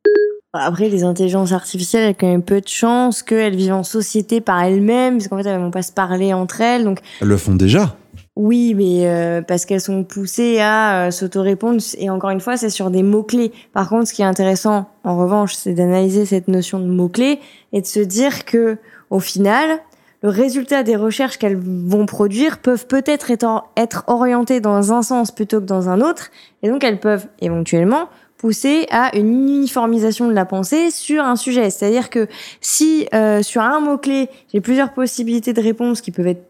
Après, 0.55 0.91
les 0.91 1.03
intelligences 1.03 1.53
artificielles, 1.53 2.03
il 2.03 2.07
y 2.09 2.11
a 2.11 2.15
quand 2.15 2.27
même 2.27 2.43
peu 2.43 2.61
de 2.61 2.69
chances 2.69 3.23
qu'elles 3.23 3.57
vivent 3.57 3.73
en 3.73 3.83
société 3.85 4.43
par 4.43 4.63
elles-mêmes, 4.63 5.17
parce 5.17 5.29
qu'en 5.29 5.43
fait, 5.43 5.49
elles 5.49 5.59
vont 5.59 5.71
pas 5.71 5.83
se 5.83 5.93
parler 5.93 6.35
entre 6.35 6.61
elles. 6.61 6.85
Donc, 6.85 6.99
Elles 7.23 7.29
le 7.29 7.39
font 7.39 7.55
déjà. 7.55 7.97
oui, 8.37 8.75
mais 8.75 9.07
euh, 9.09 9.41
parce 9.41 9.65
qu'elles 9.65 9.81
sont 9.81 10.05
poussées 10.05 10.59
à 10.61 11.07
euh, 11.07 11.11
s'auto-répondre. 11.11 11.81
Et 11.97 12.11
encore 12.11 12.29
une 12.31 12.41
fois, 12.41 12.59
c'est 12.59 12.69
sur 12.69 12.91
des 12.91 13.03
mots-clés. 13.03 13.51
Par 13.73 13.89
contre, 13.89 14.09
ce 14.09 14.13
qui 14.13 14.21
est 14.21 14.27
intéressant, 14.27 14.91
en 15.05 15.17
revanche, 15.17 15.55
c'est 15.55 15.73
d'analyser 15.73 16.27
cette 16.27 16.49
notion 16.49 16.79
de 16.81 16.87
mots-clés 16.87 17.41
et 17.73 17.81
de 17.81 17.87
se 17.87 18.01
dire 18.01 18.45
que, 18.45 18.77
au 19.09 19.21
final, 19.21 19.79
le 20.23 20.29
résultat 20.29 20.83
des 20.83 20.97
recherches 20.97 21.39
qu'elles 21.39 21.59
vont 21.59 22.05
produire 22.05 22.59
peuvent 22.59 22.87
peut-être 22.87 23.31
être, 23.31 23.65
être 23.77 24.05
orientés 24.07 24.61
dans 24.61 24.93
un 24.93 25.03
sens 25.03 25.31
plutôt 25.31 25.61
que 25.61 25.67
dans 25.67 25.89
un 25.89 26.03
autre. 26.03 26.31
Et 26.63 26.69
donc, 26.69 26.85
elles 26.85 27.01
peuvent 27.01 27.27
éventuellement 27.41 28.09
pousser 28.43 28.89
à 28.91 29.17
une 29.17 29.33
uniformisation 29.33 30.27
de 30.27 30.33
la 30.33 30.45
pensée 30.45 30.91
sur 30.91 31.23
un 31.23 31.37
sujet. 31.37 31.71
C'est-à-dire 31.71 32.11
que 32.11 32.27
si 32.61 33.07
euh, 33.15 33.41
sur 33.41 33.63
un 33.63 33.79
mot-clé, 33.79 34.29
j'ai 34.53 34.61
plusieurs 34.61 34.93
possibilités 34.93 35.53
de 35.53 35.63
réponse 35.63 36.01
qui 36.01 36.11
peuvent 36.11 36.27
être 36.27 36.45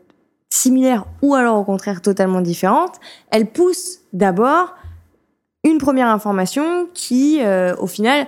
similaires 0.48 1.04
ou 1.20 1.34
alors 1.34 1.58
au 1.58 1.64
contraire 1.64 2.00
totalement 2.00 2.40
différentes, 2.40 2.94
elles 3.30 3.44
poussent 3.44 3.98
d'abord 4.14 4.74
une 5.64 5.76
première 5.76 6.08
information 6.08 6.88
qui, 6.94 7.42
euh, 7.42 7.76
au 7.76 7.86
final, 7.86 8.26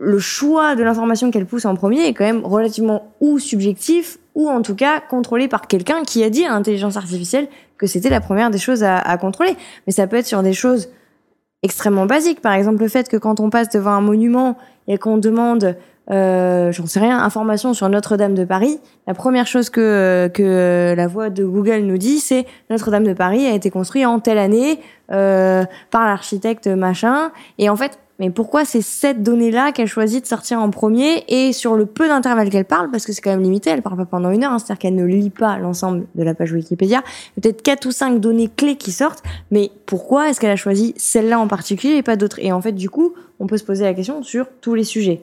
le 0.00 0.18
choix 0.18 0.74
de 0.74 0.82
l'information 0.82 1.30
qu'elle 1.30 1.46
pousse 1.46 1.66
en 1.66 1.76
premier 1.76 2.08
est 2.08 2.14
quand 2.14 2.24
même 2.24 2.44
relativement 2.44 3.12
ou 3.20 3.38
subjectif 3.38 4.18
ou 4.34 4.50
en 4.50 4.60
tout 4.60 4.74
cas 4.74 4.98
contrôlé 4.98 5.46
par 5.46 5.68
quelqu'un 5.68 6.02
qui 6.02 6.24
a 6.24 6.30
dit 6.30 6.44
à 6.44 6.48
l'intelligence 6.48 6.96
artificielle 6.96 7.46
que 7.78 7.86
c'était 7.86 8.10
la 8.10 8.20
première 8.20 8.50
des 8.50 8.58
choses 8.58 8.82
à, 8.82 8.98
à 8.98 9.16
contrôler. 9.18 9.56
Mais 9.86 9.92
ça 9.92 10.08
peut 10.08 10.16
être 10.16 10.26
sur 10.26 10.42
des 10.42 10.52
choses 10.52 10.88
extrêmement 11.62 12.06
basiques. 12.06 12.40
Par 12.40 12.52
exemple, 12.52 12.82
le 12.82 12.88
fait 12.88 13.08
que 13.08 13.16
quand 13.16 13.40
on 13.40 13.50
passe 13.50 13.68
devant 13.70 13.92
un 13.92 14.00
monument 14.00 14.56
et 14.88 14.98
qu'on 14.98 15.18
demande, 15.18 15.76
euh, 16.10 16.72
j'en 16.72 16.86
sais 16.86 17.00
rien, 17.00 17.22
information 17.22 17.74
sur 17.74 17.88
Notre-Dame 17.88 18.34
de 18.34 18.44
Paris, 18.44 18.80
la 19.06 19.14
première 19.14 19.46
chose 19.46 19.70
que, 19.70 20.28
que 20.34 20.94
la 20.96 21.06
voix 21.06 21.30
de 21.30 21.44
Google 21.44 21.80
nous 21.82 21.98
dit, 21.98 22.18
c'est 22.18 22.46
Notre-Dame 22.70 23.04
de 23.04 23.12
Paris 23.12 23.46
a 23.46 23.54
été 23.54 23.70
construit 23.70 24.04
en 24.04 24.18
telle 24.18 24.38
année 24.38 24.80
euh, 25.12 25.64
par 25.90 26.06
l'architecte 26.06 26.66
machin. 26.66 27.30
Et 27.58 27.68
en 27.70 27.76
fait, 27.76 27.98
mais 28.22 28.30
pourquoi 28.30 28.64
c'est 28.64 28.82
cette 28.82 29.24
donnée-là 29.24 29.72
qu'elle 29.72 29.88
choisit 29.88 30.22
de 30.22 30.28
sortir 30.28 30.60
en 30.60 30.70
premier 30.70 31.24
et 31.26 31.52
sur 31.52 31.74
le 31.74 31.86
peu 31.86 32.06
d'intervalle 32.06 32.50
qu'elle 32.50 32.64
parle, 32.64 32.88
parce 32.88 33.04
que 33.04 33.12
c'est 33.12 33.20
quand 33.20 33.32
même 33.32 33.42
limité, 33.42 33.70
elle 33.70 33.82
parle 33.82 33.96
pas 33.96 34.04
pendant 34.04 34.30
une 34.30 34.44
heure, 34.44 34.52
hein, 34.52 34.60
c'est-à-dire 34.60 34.78
qu'elle 34.78 34.94
ne 34.94 35.04
lit 35.04 35.28
pas 35.28 35.58
l'ensemble 35.58 36.06
de 36.14 36.22
la 36.22 36.32
page 36.32 36.52
Wikipédia, 36.52 37.02
peut-être 37.34 37.62
quatre 37.62 37.84
ou 37.86 37.90
cinq 37.90 38.20
données 38.20 38.48
clés 38.48 38.76
qui 38.76 38.92
sortent, 38.92 39.24
mais 39.50 39.72
pourquoi 39.86 40.30
est-ce 40.30 40.38
qu'elle 40.38 40.52
a 40.52 40.56
choisi 40.56 40.94
celle-là 40.96 41.40
en 41.40 41.48
particulier 41.48 41.94
et 41.94 42.02
pas 42.04 42.14
d'autres? 42.14 42.38
Et 42.38 42.52
en 42.52 42.60
fait, 42.60 42.70
du 42.70 42.88
coup, 42.88 43.12
on 43.40 43.48
peut 43.48 43.56
se 43.56 43.64
poser 43.64 43.82
la 43.82 43.92
question 43.92 44.22
sur 44.22 44.46
tous 44.60 44.74
les 44.74 44.84
sujets. 44.84 45.22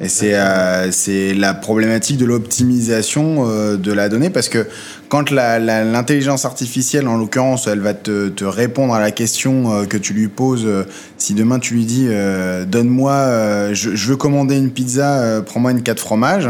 Et 0.00 0.08
c'est 0.08 0.34
euh, 0.34 0.92
c'est 0.92 1.34
la 1.34 1.54
problématique 1.54 2.18
de 2.18 2.24
l'optimisation 2.24 3.48
euh, 3.48 3.76
de 3.76 3.92
la 3.92 4.08
donnée 4.08 4.30
parce 4.30 4.48
que 4.48 4.64
quand 5.08 5.30
l'intelligence 5.30 6.44
artificielle, 6.44 7.08
en 7.08 7.16
l'occurrence, 7.16 7.66
elle 7.66 7.80
va 7.80 7.94
te, 7.94 8.28
te 8.28 8.44
répondre 8.44 8.94
à 8.94 9.00
la 9.00 9.10
question 9.10 9.72
euh, 9.72 9.84
que 9.86 9.96
tu 9.96 10.12
lui 10.12 10.28
poses. 10.28 10.66
euh, 10.66 10.84
si 11.16 11.34
demain 11.34 11.58
tu 11.58 11.74
lui 11.74 11.84
dis 11.84 12.06
euh, 12.08 12.64
donne-moi, 12.64 13.12
euh, 13.12 13.74
je, 13.74 13.96
je 13.96 14.08
veux 14.10 14.16
commander 14.16 14.56
une 14.56 14.70
pizza, 14.70 15.42
prends-moi 15.44 15.72
une 15.72 15.82
4 15.82 15.98
fromages. 15.98 16.48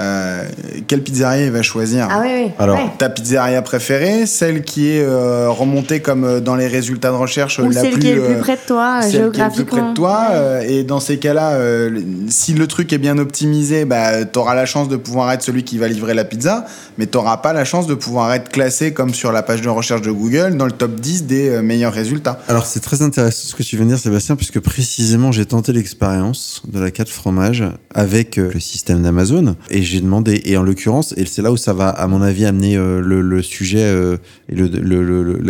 Euh, 0.00 0.44
quelle 0.86 1.02
pizzeria 1.02 1.44
il 1.46 1.50
va 1.50 1.62
choisir 1.62 2.08
Ah 2.10 2.20
oui, 2.22 2.28
oui. 2.46 2.50
Alors, 2.58 2.76
ouais. 2.76 2.90
Ta 2.98 3.08
pizzeria 3.08 3.62
préférée, 3.62 4.26
celle 4.26 4.62
qui 4.62 4.88
est 4.90 5.02
euh, 5.02 5.48
remontée 5.50 6.00
comme 6.00 6.24
euh, 6.24 6.40
dans 6.40 6.54
les 6.54 6.66
résultats 6.68 7.10
de 7.10 7.16
recherche 7.16 7.58
Ou 7.58 7.70
la 7.70 7.80
celle 7.80 7.92
plus, 7.92 8.00
qui 8.00 8.08
est 8.10 8.14
le 8.14 8.22
plus 8.24 8.36
près 8.36 8.56
de 8.56 8.60
toi, 8.66 9.00
celle 9.02 9.10
qui 9.10 9.16
est 9.16 9.18
le 9.18 9.24
géographiquement. 9.24 9.64
plus 9.64 9.64
près 9.64 9.88
de 9.90 9.94
toi. 9.94 10.26
euh, 10.32 10.60
et 10.66 10.82
dans 10.84 11.00
ces 11.00 11.18
cas-là, 11.18 11.52
euh, 11.52 12.00
si 12.28 12.52
le 12.52 12.66
truc 12.66 12.92
est 12.92 12.98
bien 12.98 13.18
optimisé, 13.18 13.84
bah, 13.84 14.24
tu 14.24 14.38
auras 14.38 14.54
la 14.54 14.66
chance 14.66 14.88
de 14.88 14.96
pouvoir 14.96 15.32
être 15.32 15.42
celui 15.42 15.64
qui 15.64 15.78
va 15.78 15.88
livrer 15.88 16.14
la 16.14 16.24
pizza, 16.24 16.66
mais 16.98 17.06
tu 17.06 17.16
n'auras 17.16 17.38
pas 17.38 17.52
la 17.52 17.64
chance 17.64 17.86
de 17.86 17.94
pouvoir 17.94 18.32
être 18.34 18.50
classé 18.50 18.92
comme 18.92 19.14
sur 19.14 19.32
la 19.32 19.42
page 19.42 19.62
de 19.62 19.68
recherche 19.68 20.02
de 20.02 20.10
Google 20.10 20.56
dans 20.56 20.66
le 20.66 20.72
top 20.72 20.94
10 21.00 21.24
des 21.24 21.48
euh, 21.48 21.62
meilleurs 21.62 21.92
résultats. 21.92 22.38
Alors 22.48 22.66
c'est 22.66 22.80
très 22.80 23.02
intéressant 23.02 23.48
ce 23.48 23.54
que 23.54 23.62
tu 23.62 23.76
viens 23.76 23.84
de 23.86 23.90
dire 23.90 23.98
Sébastien 23.98 24.36
puisque 24.36 24.60
précisément 24.60 25.32
j'ai 25.32 25.46
tenté 25.46 25.72
l'expérience 25.72 26.62
de 26.66 26.80
la 26.80 26.90
4 26.90 27.08
fromage 27.08 27.64
avec 27.94 28.38
euh, 28.38 28.50
le 28.52 28.60
système 28.60 29.02
d'Amazon 29.02 29.56
et 29.70 29.82
j'ai 29.86 30.00
demandé. 30.00 30.42
Et 30.44 30.56
en 30.56 30.62
l'occurrence 30.62 31.14
et 31.16 31.24
c'est 31.26 31.42
là 31.42 31.52
où 31.52 31.56
ça 31.56 31.72
va 31.72 31.88
à 31.88 32.06
mon 32.06 32.22
avis 32.22 32.44
amener 32.44 32.76
euh, 32.76 33.00
le, 33.00 33.42
sujet 33.42 33.82
euh, 33.82 34.16
et 34.48 34.54
le, 34.54 34.68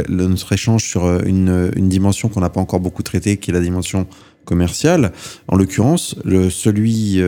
notre 0.08 0.52
échange 0.52 0.84
sur 0.84 1.04
euh, 1.04 1.20
une, 1.26 1.70
dimension 1.88 2.28
qu'on 2.28 2.40
n'a 2.40 2.50
pas 2.50 2.60
encore 2.60 2.80
beaucoup 2.80 3.02
traitée 3.02 3.36
qui 3.36 3.50
est 3.50 3.54
la 3.54 3.60
dimension 3.60 4.06
commerciale. 4.44 5.12
En 5.48 5.56
l'occurrence, 5.56 6.14
celui 6.50 7.20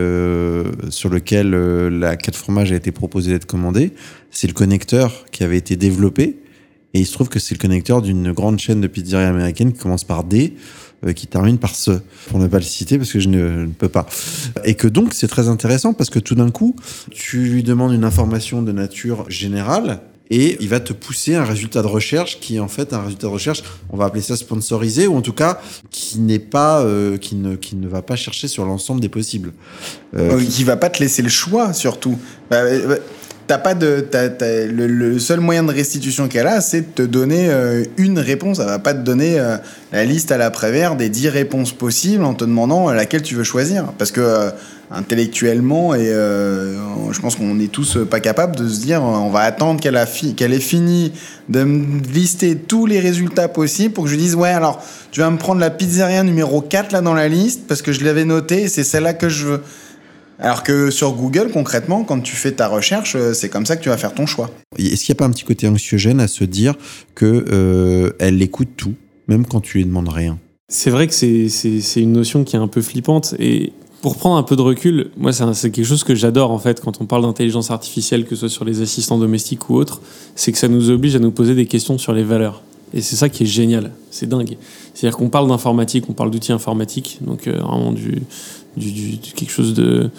sur 0.91 1.09
lequel 1.11 1.51
la 1.51 2.17
4 2.17 2.37
fromage 2.37 2.71
a 2.71 2.77
été 2.77 2.93
proposée 2.93 3.33
d'être 3.33 3.47
commandée, 3.47 3.93
c'est 4.31 4.47
le 4.47 4.53
connecteur 4.53 5.25
qui 5.33 5.43
avait 5.43 5.57
été 5.57 5.75
développé. 5.75 6.37
Et 6.95 7.01
il 7.01 7.07
se 7.07 7.13
trouve 7.13 7.29
que 7.29 7.39
c'est 7.39 7.55
le 7.55 7.61
connecteur 7.61 8.03
d'une 8.03 8.33
grande 8.33 8.59
chaîne 8.59 8.81
de 8.81 8.87
pizzeria 8.87 9.29
américaine 9.29 9.73
qui 9.73 9.79
commence 9.79 10.05
par 10.05 10.25
D, 10.25 10.55
qui 11.15 11.27
termine 11.27 11.59
par 11.59 11.75
ce, 11.75 11.93
pour 12.29 12.39
ne 12.39 12.47
pas 12.47 12.59
le 12.59 12.65
citer 12.65 12.99
parce 12.99 13.13
que 13.13 13.21
je 13.21 13.29
ne, 13.29 13.39
je 13.39 13.61
ne 13.61 13.73
peux 13.73 13.89
pas. 13.89 14.07
Et 14.65 14.75
que 14.75 14.89
donc 14.89 15.15
c'est 15.15 15.29
très 15.29 15.49
intéressant 15.49 15.93
parce 15.93 16.11
que 16.11 16.19
tout 16.19 16.35
d'un 16.35 16.51
coup, 16.51 16.75
tu 17.11 17.39
lui 17.45 17.63
demandes 17.63 17.93
une 17.93 18.05
information 18.05 18.63
de 18.63 18.73
nature 18.73 19.25
générale 19.31 20.01
et 20.31 20.59
il 20.61 20.69
va 20.69 20.79
te 20.81 20.93
pousser 20.93 21.37
un 21.37 21.45
résultat 21.45 21.81
de 21.81 21.87
recherche 21.87 22.39
qui 22.41 22.57
est 22.57 22.61
en 22.61 22.69
fait 22.69 22.93
un 22.93 23.01
résultat 23.01 23.29
de 23.29 23.33
recherche, 23.33 23.63
on 23.91 23.97
va 23.97 24.07
appeler 24.07 24.21
ça 24.21 24.37
sponsorisé 24.37 25.07
ou 25.07 25.17
en 25.17 25.23
tout 25.23 25.33
cas 25.33 25.61
qui 25.91 26.19
n'est 26.19 26.39
pas, 26.39 26.83
euh, 26.83 27.17
qui 27.17 27.35
ne, 27.35 27.57
qui 27.57 27.77
ne 27.77 27.89
va 27.89 28.03
pas 28.03 28.17
chercher 28.17 28.47
sur 28.47 28.67
l'ensemble 28.67 29.01
des 29.01 29.09
possibles. 29.09 29.53
Euh, 30.15 30.39
Euh, 30.39 30.45
qui 30.45 30.65
va 30.65 30.77
pas 30.77 30.91
te 30.91 31.01
laisser 31.03 31.23
le 31.23 31.29
choix 31.29 31.73
surtout. 31.73 32.19
Bah, 32.51 32.57
euh, 32.57 32.99
T'as 33.49 33.59
pas 33.59 33.75
de, 33.75 34.01
t'as- 34.01 34.29
le, 34.67 35.19
seul 35.19 35.41
moyen 35.41 35.63
de 35.65 35.73
restitution 35.73 36.29
qu'elle 36.29 36.47
a, 36.47 36.61
c'est 36.61 36.83
de 36.83 36.87
te 36.95 37.03
donner 37.03 37.49
euh, 37.49 37.83
une 37.97 38.19
réponse. 38.19 38.59
Elle 38.59 38.67
va 38.67 38.79
pas 38.79 38.93
te 38.95 39.01
donner 39.01 39.41
euh, 39.41 39.57
la 39.91 40.05
liste 40.05 40.31
à 40.31 40.37
l'après-vert 40.37 40.97
des 40.97 41.09
10 41.09 41.29
réponses 41.31 41.73
possibles 41.73 42.25
en 42.25 42.35
te 42.35 42.45
demandant 42.45 42.91
laquelle 42.91 43.23
tu 43.23 43.35
veux 43.35 43.45
choisir. 43.45 43.87
Parce 43.97 44.11
que 44.13 44.21
euh, 44.21 44.51
intellectuellement, 44.91 45.95
et 45.95 46.09
euh, 46.11 46.77
je 47.11 47.21
pense 47.21 47.37
qu'on 47.37 47.59
est 47.59 47.73
tous 47.73 47.97
euh, 47.97 48.05
pas 48.05 48.21
capables 48.21 48.55
de 48.55 48.69
se 48.69 48.81
dire, 48.81 48.99
euh, 49.03 49.07
on 49.17 49.31
va 49.31 49.41
attendre 49.41 49.81
qu'elle 49.81 49.99
fi- 50.07 50.35
qu'elle 50.35 50.53
ait 50.53 50.61
fini 50.61 51.13
de 51.49 51.65
me 51.65 52.03
lister 52.13 52.55
tous 52.55 52.85
les 52.85 53.01
résultats 53.01 53.49
possibles 53.49 53.95
pour 53.95 54.05
que 54.05 54.11
je 54.11 54.17
dise, 54.17 54.35
ouais, 54.35 54.51
alors 54.51 54.83
tu 55.11 55.21
vas 55.21 55.31
me 55.31 55.39
prendre 55.39 55.61
la 55.61 55.71
pizzeria 55.71 56.23
numéro 56.23 56.61
4 56.61 56.93
là 56.93 57.01
dans 57.01 57.15
la 57.15 57.29
liste 57.29 57.63
parce 57.67 57.81
que 57.81 57.93
je 57.93 58.05
l'avais 58.05 58.27
noté 58.27 58.65
et 58.65 58.69
c'est 58.69 58.85
celle-là 58.85 59.15
que 59.15 59.31
je 59.31 59.47
veux. 59.47 59.63
Alors 60.39 60.63
que 60.63 60.91
sur 60.91 61.13
Google, 61.13 61.51
concrètement, 61.53 62.05
quand 62.05 62.21
tu 62.21 62.37
fais 62.37 62.53
ta 62.53 62.69
recherche, 62.69 63.17
euh, 63.17 63.33
c'est 63.35 63.49
comme 63.49 63.67
ça 63.67 63.77
que 63.77 63.83
tu 63.83 63.89
vas 63.89 63.97
faire 63.99 64.15
ton 64.15 64.27
choix. 64.27 64.51
Est-ce 64.79 65.05
qu'il 65.05 65.13
n'y 65.13 65.17
a 65.17 65.21
pas 65.21 65.25
un 65.25 65.31
petit 65.31 65.45
côté 65.45 65.67
anxiogène 65.67 66.21
à 66.21 66.29
se 66.29 66.45
dire 66.45 66.75
que 67.15 67.45
euh, 67.51 68.11
elle 68.21 68.41
écoute 68.41 68.69
tout, 68.77 68.95
même 69.27 69.45
quand 69.47 69.61
tu 69.61 69.79
lui 69.79 69.85
demandes 69.85 70.09
rien? 70.09 70.39
C'est 70.69 70.91
vrai 70.91 71.07
que 71.09 71.15
c'est- 71.15 71.97
une 71.97 72.13
notion 72.13 72.45
qui 72.45 72.55
est 72.55 72.59
un 72.59 72.69
peu 72.69 72.83
flippante 72.83 73.35
et 73.39 73.73
pour 74.03 74.17
prendre 74.17 74.37
un 74.37 74.43
peu 74.45 74.55
de 74.55 74.63
recul, 74.63 75.11
moi 75.17 75.33
c'est 75.33 75.71
quelque 75.73 75.85
chose 75.85 76.05
que 76.05 76.15
j'adore 76.15 76.53
en 76.53 76.59
fait 76.59 76.81
quand 76.81 77.01
on 77.01 77.07
parle 77.07 77.23
d'intelligence 77.23 77.73
artificielle, 77.73 78.25
que 78.25 78.37
ce 78.37 78.43
soit 78.43 78.49
sur 78.51 78.65
les 78.65 78.81
assistants 78.81 79.19
domestiques 79.19 79.71
ou 79.71 79.75
autres, 79.75 80.01
c'est 80.37 80.53
que 80.53 80.59
ça 80.59 80.69
nous 80.69 80.91
oblige 80.91 81.17
à 81.17 81.19
nous 81.19 81.33
poser 81.33 81.55
des 81.57 81.67
questions 81.67 81.99
sur 81.99 82.13
les 82.13 82.23
valeurs. 82.23 82.63
Et 82.95 83.01
c'est 83.03 83.17
ça 83.17 83.29
qui 83.29 83.43
est 83.43 83.47
génial, 83.47 83.93
c'est 84.11 84.29
dingue. 84.29 84.57
C'est-à-dire 84.95 85.17
qu'on 85.19 85.29
parle 85.29 85.49
d'informatique, 85.49 86.05
on 86.09 86.13
parle 86.15 86.31
d'outils 86.31 86.53
informatiques, 86.53 87.19
donc 87.23 87.47
euh, 87.47 87.59
vraiment 87.59 87.93
du, 87.93 88.23
du, 88.79 89.19
quelque 89.35 89.51
chose 89.51 89.75
de, 89.75 90.11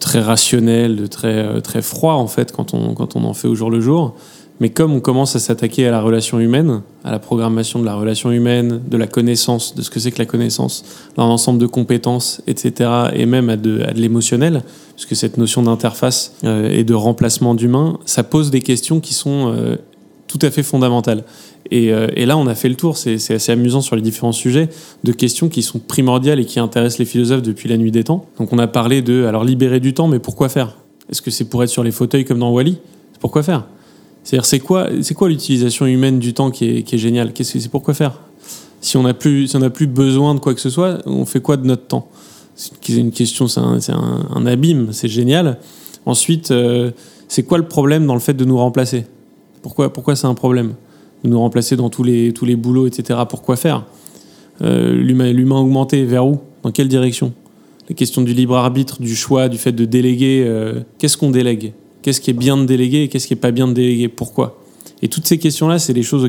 très 0.00 0.20
rationnel, 0.20 0.96
de 0.96 1.06
très, 1.06 1.38
euh, 1.38 1.60
très 1.60 1.82
froid 1.82 2.14
en 2.14 2.26
fait 2.26 2.52
quand 2.52 2.74
on, 2.74 2.94
quand 2.94 3.16
on 3.16 3.24
en 3.24 3.34
fait 3.34 3.48
au 3.48 3.54
jour 3.54 3.70
le 3.70 3.80
jour. 3.80 4.14
Mais 4.58 4.70
comme 4.70 4.92
on 4.94 5.00
commence 5.00 5.36
à 5.36 5.38
s'attaquer 5.38 5.86
à 5.86 5.90
la 5.90 6.00
relation 6.00 6.40
humaine, 6.40 6.80
à 7.04 7.10
la 7.10 7.18
programmation 7.18 7.78
de 7.78 7.84
la 7.84 7.94
relation 7.94 8.32
humaine, 8.32 8.80
de 8.88 8.96
la 8.96 9.06
connaissance, 9.06 9.74
de 9.74 9.82
ce 9.82 9.90
que 9.90 10.00
c'est 10.00 10.10
que 10.10 10.18
la 10.18 10.24
connaissance, 10.24 10.84
d'un 11.16 11.24
ensemble 11.24 11.58
de 11.58 11.66
compétences, 11.66 12.40
etc., 12.46 12.90
et 13.12 13.26
même 13.26 13.50
à 13.50 13.56
de, 13.56 13.82
à 13.82 13.92
de 13.92 14.00
l'émotionnel, 14.00 14.62
puisque 14.94 15.14
cette 15.14 15.36
notion 15.36 15.62
d'interface 15.62 16.36
euh, 16.44 16.70
et 16.70 16.84
de 16.84 16.94
remplacement 16.94 17.54
d'humain, 17.54 17.98
ça 18.06 18.22
pose 18.22 18.50
des 18.50 18.62
questions 18.62 19.00
qui 19.00 19.12
sont 19.12 19.52
euh, 19.54 19.76
tout 20.26 20.38
à 20.40 20.50
fait 20.50 20.62
fondamentales. 20.62 21.24
Et, 21.70 21.92
euh, 21.92 22.08
et 22.14 22.26
là, 22.26 22.36
on 22.36 22.46
a 22.46 22.54
fait 22.54 22.68
le 22.68 22.74
tour, 22.76 22.96
c'est 22.96 23.14
assez 23.14 23.52
amusant 23.52 23.80
sur 23.80 23.96
les 23.96 24.02
différents 24.02 24.32
sujets, 24.32 24.68
de 25.04 25.12
questions 25.12 25.48
qui 25.48 25.62
sont 25.62 25.78
primordiales 25.78 26.40
et 26.40 26.44
qui 26.44 26.60
intéressent 26.60 26.98
les 26.98 27.04
philosophes 27.04 27.42
depuis 27.42 27.68
la 27.68 27.76
nuit 27.76 27.90
des 27.90 28.04
temps. 28.04 28.26
Donc 28.38 28.52
on 28.52 28.58
a 28.58 28.66
parlé 28.66 29.02
de, 29.02 29.24
alors 29.24 29.44
libérer 29.44 29.80
du 29.80 29.94
temps, 29.94 30.08
mais 30.08 30.18
pourquoi 30.18 30.48
faire? 30.48 30.76
Est-ce 31.10 31.22
que 31.22 31.30
c'est 31.30 31.44
pour 31.44 31.62
être 31.62 31.70
sur 31.70 31.84
les 31.84 31.92
fauteuils 31.92 32.24
comme 32.24 32.38
dans 32.38 32.50
Wally 32.50 32.78
Pourquoi 33.20 33.42
faire? 33.42 33.66
C'est-à-dire, 34.24 34.44
c'est 34.44 34.58
quoi, 34.58 34.88
l'utilisation 35.28 35.86
humaine 35.86 36.18
du 36.18 36.34
temps 36.34 36.50
qui 36.50 36.64
est, 36.64 36.98
géniale? 36.98 37.32
Qu'est-ce 37.32 37.52
que 37.52 37.60
c'est? 37.60 37.68
Pourquoi 37.68 37.94
faire? 37.94 38.18
Si 38.80 38.96
on 38.96 39.02
n'a 39.04 39.14
plus, 39.14 39.86
besoin 39.86 40.34
de 40.34 40.40
quoi 40.40 40.52
que 40.52 40.60
ce 40.60 40.70
soit, 40.70 40.98
on 41.06 41.24
fait 41.24 41.40
quoi 41.40 41.56
de 41.56 41.64
notre 41.64 41.86
temps? 41.86 42.08
C'est 42.56 42.88
une 42.88 43.12
question, 43.12 43.46
c'est 43.46 43.60
un, 43.92 44.46
abîme, 44.46 44.88
c'est 44.92 45.08
génial. 45.08 45.58
Ensuite, 46.06 46.50
euh, 46.50 46.90
c'est 47.28 47.44
quoi 47.44 47.58
le 47.58 47.68
problème 47.68 48.06
dans 48.06 48.14
le 48.14 48.20
fait 48.20 48.34
de 48.34 48.44
nous 48.44 48.58
remplacer? 48.58 49.06
Pourquoi 49.62 50.16
c'est 50.16 50.26
un 50.26 50.34
problème? 50.34 50.74
Nous 51.26 51.38
remplacer 51.38 51.76
dans 51.76 51.90
tous 51.90 52.02
les, 52.02 52.32
tous 52.32 52.44
les 52.44 52.56
boulots, 52.56 52.86
etc. 52.86 53.20
Pourquoi 53.28 53.56
faire? 53.56 53.84
Euh, 54.62 54.92
L'humain, 54.94 55.56
augmenté, 55.60 56.04
vers 56.04 56.26
où? 56.26 56.38
Dans 56.62 56.70
quelle 56.72 56.88
direction? 56.88 57.32
La 57.88 57.94
question 57.94 58.22
du 58.22 58.34
libre 58.34 58.56
arbitre, 58.56 59.00
du 59.00 59.14
choix, 59.14 59.48
du 59.48 59.58
fait 59.58 59.72
de 59.72 59.84
déléguer. 59.84 60.44
euh, 60.46 60.80
qu'est-ce 60.98 61.16
qu'on 61.16 61.30
délègue? 61.30 61.72
Qu'est-ce 62.02 62.20
qui 62.20 62.30
est 62.30 62.34
bien 62.34 62.56
de 62.56 62.64
déléguer 62.64 63.02
et 63.04 63.08
qu'est-ce 63.08 63.26
qui 63.26 63.32
est 63.34 63.36
pas 63.36 63.50
bien 63.50 63.68
de 63.68 63.72
déléguer? 63.72 64.08
Pourquoi? 64.08 64.60
Et 65.02 65.08
toutes 65.08 65.26
ces 65.26 65.38
questions-là, 65.38 65.78
c'est 65.78 65.92
les 65.92 66.02
choses 66.02 66.28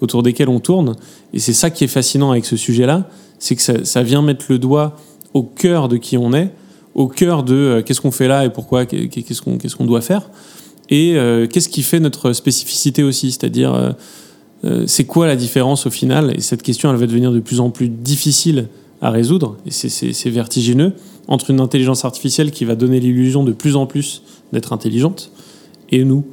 autour 0.00 0.22
desquelles 0.22 0.48
on 0.48 0.60
tourne. 0.60 0.94
Et 1.34 1.38
c'est 1.40 1.52
ça 1.52 1.70
qui 1.70 1.84
est 1.84 1.88
fascinant 1.88 2.30
avec 2.30 2.44
ce 2.44 2.56
sujet-là, 2.56 3.08
c'est 3.38 3.56
que 3.56 3.84
ça, 3.84 4.02
vient 4.02 4.22
mettre 4.22 4.46
le 4.48 4.58
doigt 4.58 4.96
au 5.34 5.42
cœur 5.42 5.88
de 5.88 5.96
qui 5.96 6.16
on 6.16 6.32
est, 6.32 6.50
au 6.94 7.06
cœur 7.08 7.42
de 7.42 7.54
euh, 7.54 7.82
qu'est-ce 7.82 8.00
qu'on 8.00 8.10
fait 8.10 8.28
là 8.28 8.44
et 8.44 8.50
pourquoi, 8.50 8.86
qu'est- 8.86 9.08
qu'est-ce 9.08 9.42
qu'on 9.42 9.58
qu'est-ce 9.58 9.76
qu'on 9.76 9.84
doit 9.84 10.00
faire, 10.00 10.30
et 10.88 11.16
euh, 11.16 11.46
qu'est-ce 11.46 11.68
qui 11.68 11.82
fait 11.82 12.00
notre 12.00 12.32
spécificité 12.32 13.02
aussi, 13.02 13.30
c'est-à-dire 13.32 13.74
euh, 13.74 13.92
euh, 14.64 14.86
c'est 14.86 15.04
quoi 15.04 15.26
la 15.26 15.36
différence 15.36 15.86
au 15.86 15.90
final? 15.90 16.34
Et 16.36 16.40
cette 16.40 16.62
question, 16.62 16.90
elle 16.90 16.96
va 16.96 17.06
devenir 17.06 17.32
de 17.32 17.40
plus 17.40 17.60
en 17.60 17.70
plus 17.70 17.88
difficile 17.88 18.68
à 19.00 19.10
résoudre, 19.10 19.56
et 19.66 19.70
c'est- 19.70 20.30
vertigineux, 20.30 20.92
entre 21.28 21.50
une 21.50 21.60
intelligence 21.60 22.04
artificielle 22.04 22.50
qui 22.50 22.64
va 22.64 22.74
donner 22.74 22.98
l'illusion 23.00 23.44
de 23.44 23.52
plus 23.52 23.76
en 23.76 23.86
plus 23.86 24.22
d'être 24.52 24.72
intelligente, 24.72 25.30
et 25.90 26.04
nous. 26.04 26.24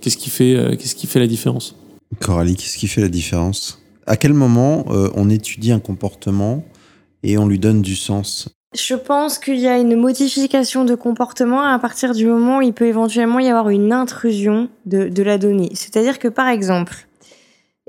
Qu'est-ce 0.00 0.16
qui 0.16 0.30
fait, 0.30 0.76
qu'est-ce 0.78 0.94
qui 0.94 1.06
fait 1.06 1.18
la 1.18 1.26
différence? 1.26 1.74
Coralie, 2.20 2.54
qu'est-ce 2.56 2.78
qui 2.78 2.86
fait 2.88 3.00
la 3.00 3.08
différence? 3.08 3.80
À 4.06 4.16
quel 4.16 4.32
moment 4.32 4.84
on 5.14 5.28
étudie 5.28 5.72
un 5.72 5.80
comportement 5.80 6.64
et 7.22 7.36
on 7.36 7.48
lui 7.48 7.58
donne 7.58 7.82
du 7.82 7.96
sens? 7.96 8.48
Je 8.74 8.94
pense 8.94 9.38
qu'il 9.38 9.56
y 9.56 9.66
a 9.66 9.78
une 9.78 9.96
modification 9.96 10.84
de 10.84 10.94
comportement 10.94 11.62
à 11.62 11.78
partir 11.78 12.12
du 12.12 12.26
moment 12.26 12.58
où 12.58 12.62
il 12.62 12.74
peut 12.74 12.86
éventuellement 12.86 13.38
y 13.38 13.48
avoir 13.48 13.70
une 13.70 13.92
intrusion 13.92 14.68
de, 14.84 15.22
la 15.22 15.38
donnée. 15.38 15.70
C'est-à-dire 15.74 16.18
que 16.18 16.28
par 16.28 16.48
exemple, 16.48 17.06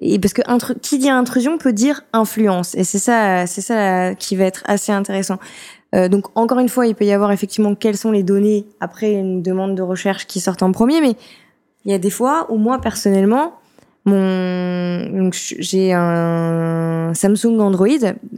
et 0.01 0.17
parce 0.19 0.34
que 0.34 0.41
qui 0.80 0.97
dit 0.97 1.09
intrusion 1.09 1.57
peut 1.57 1.73
dire 1.73 2.03
influence, 2.13 2.75
et 2.75 2.86
c'est 2.86 2.99
ça, 2.99 3.45
c'est 3.45 3.61
ça 3.61 4.15
qui 4.15 4.38
va 4.38 4.45
être 4.45 4.63
assez 4.65 4.93
intéressant. 4.93 5.38
Euh, 5.95 6.07
donc 6.07 6.27
encore 6.36 6.59
une 6.59 6.69
fois, 6.69 6.88
il 6.88 6.95
peut 6.95 7.05
y 7.05 7.11
avoir 7.11 7.34
effectivement 7.34 7.75
quelles 7.75 7.97
sont 7.97 8.11
les 8.11 8.23
données 8.23 8.65
après 8.80 9.11
une 9.11 9.41
demande 9.41 9.75
de 9.75 9.82
recherche 9.82 10.27
qui 10.27 10.39
sortent 10.39 10.63
en 10.63 10.71
premier, 10.71 11.01
mais 11.01 11.15
il 11.84 11.91
y 11.91 11.93
a 11.93 11.99
des 11.99 12.09
fois 12.09 12.47
où 12.49 12.57
moi 12.57 12.80
personnellement, 12.80 13.59
mon 14.06 15.10
donc 15.10 15.34
j'ai 15.34 15.93
un 15.93 17.14
Samsung 17.14 17.60
Android 17.60 17.88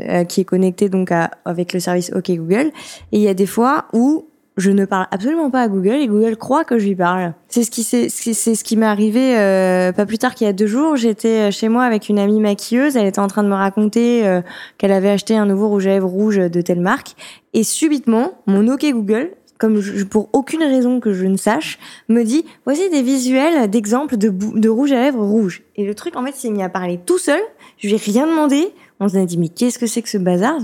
euh, 0.01 0.23
qui 0.23 0.41
est 0.41 0.45
connecté 0.45 0.89
donc 0.89 1.11
à, 1.11 1.31
avec 1.45 1.73
le 1.73 1.79
service 1.79 2.11
OK 2.15 2.31
Google 2.31 2.71
et 3.11 3.17
il 3.17 3.21
y 3.21 3.27
a 3.27 3.33
des 3.33 3.45
fois 3.45 3.85
où 3.93 4.25
je 4.57 4.69
ne 4.69 4.85
parle 4.85 5.07
absolument 5.11 5.49
pas 5.49 5.61
à 5.61 5.67
Google 5.67 5.95
et 5.95 6.07
Google 6.07 6.35
croit 6.35 6.65
que 6.65 6.77
je 6.77 6.85
lui 6.87 6.95
parle. 6.95 7.33
C'est 7.47 7.63
ce 7.63 7.71
qui 7.71 7.83
c'est 7.83 8.09
ce 8.09 8.63
qui 8.63 8.75
m'est 8.75 8.85
arrivé 8.85 9.37
euh, 9.37 9.91
pas 9.93 10.05
plus 10.05 10.17
tard 10.17 10.35
qu'il 10.35 10.45
y 10.45 10.49
a 10.49 10.53
deux 10.53 10.67
jours. 10.67 10.97
J'étais 10.97 11.51
chez 11.51 11.69
moi 11.69 11.83
avec 11.83 12.09
une 12.09 12.19
amie 12.19 12.39
maquilleuse. 12.39 12.97
Elle 12.97 13.07
était 13.07 13.19
en 13.19 13.27
train 13.27 13.43
de 13.43 13.47
me 13.47 13.55
raconter 13.55 14.27
euh, 14.27 14.41
qu'elle 14.77 14.91
avait 14.91 15.09
acheté 15.09 15.37
un 15.37 15.45
nouveau 15.45 15.69
rouge 15.69 15.87
à 15.87 15.91
lèvres 15.91 16.09
rouge 16.09 16.37
de 16.37 16.61
telle 16.61 16.81
marque 16.81 17.15
et 17.53 17.63
subitement 17.63 18.33
mon 18.45 18.67
OK 18.67 18.85
Google 18.91 19.31
comme 19.61 19.79
pour 20.09 20.29
aucune 20.33 20.63
raison 20.63 20.99
que 20.99 21.13
je 21.13 21.27
ne 21.27 21.37
sache, 21.37 21.77
me 22.09 22.23
dit 22.23 22.45
voici 22.65 22.89
des 22.89 23.03
visuels 23.03 23.69
d'exemples 23.69 24.17
de, 24.17 24.69
rouge 24.69 24.91
à 24.91 24.95
lèvres 24.95 25.23
rouge. 25.23 25.61
Et 25.75 25.85
le 25.85 25.93
truc, 25.93 26.15
en 26.15 26.25
fait, 26.25 26.33
s'est 26.33 26.49
mis 26.49 26.63
à 26.63 26.69
parler 26.69 26.99
tout 27.05 27.19
seul. 27.19 27.39
Je 27.77 27.87
lui 27.87 27.93
ai 27.93 27.97
rien 27.97 28.25
demandé. 28.25 28.69
On 28.99 29.07
s'est 29.07 29.23
dit 29.27 29.37
mais 29.37 29.49
qu'est-ce 29.49 29.77
que 29.77 29.85
c'est 29.85 30.01
que 30.01 30.09
ce 30.09 30.17
bazar? 30.17 30.55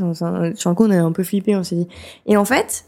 Sur 0.55 0.71
un 0.71 0.73
coup, 0.73 0.85
on 0.85 0.89
a 0.89 0.95
un 0.95 1.11
peu 1.11 1.23
flippé. 1.23 1.55
On 1.55 1.61
s'est 1.61 1.75
dit. 1.75 1.87
Et 2.25 2.37
en 2.37 2.45
fait, 2.45 2.85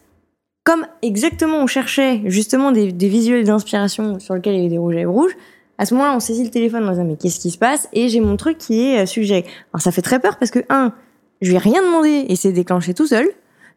comme 0.64 0.88
exactement 1.03 1.57
on 1.57 1.68
cherchait 1.68 2.24
justement 2.26 2.72
des, 2.72 2.91
des 2.91 3.07
visuels 3.07 3.43
d'inspiration 3.43 4.18
sur 4.18 4.34
lesquels 4.34 4.55
il 4.55 4.57
y 4.57 4.62
avait 4.62 4.70
des 4.70 4.80
rouges 4.80 4.95
à 4.95 4.97
lèvres 4.97 5.14
rouges. 5.14 5.38
À 5.78 5.86
ce 5.86 5.93
moment-là, 5.93 6.16
on 6.16 6.20
saisit 6.20 6.43
le 6.43 6.49
téléphone 6.49 6.88
en 6.88 6.91
disant 6.91 7.05
mais 7.05 7.18
qu'est-ce 7.18 7.39
qui 7.39 7.51
se 7.51 7.60
passe? 7.60 7.88
Et 7.93 8.10
j'ai 8.10 8.20
mon 8.20 8.36
truc 8.36 8.57
qui 8.57 8.82
est 8.82 9.03
euh, 9.03 9.05
suggéré. 9.05 9.45
Alors 9.74 9.84
ça 9.84 9.91
fait 9.91 10.01
très 10.01 10.20
peur 10.20 10.39
parce 10.39 10.49
que 10.49 10.60
un, 10.70 10.91
je 11.41 11.49
lui 11.49 11.55
ai 11.55 11.60
rien 11.60 11.84
demandé 11.84 12.26
et 12.28 12.36
c'est 12.36 12.51
déclenché 12.51 12.95
tout 12.95 13.05
seul. 13.05 13.30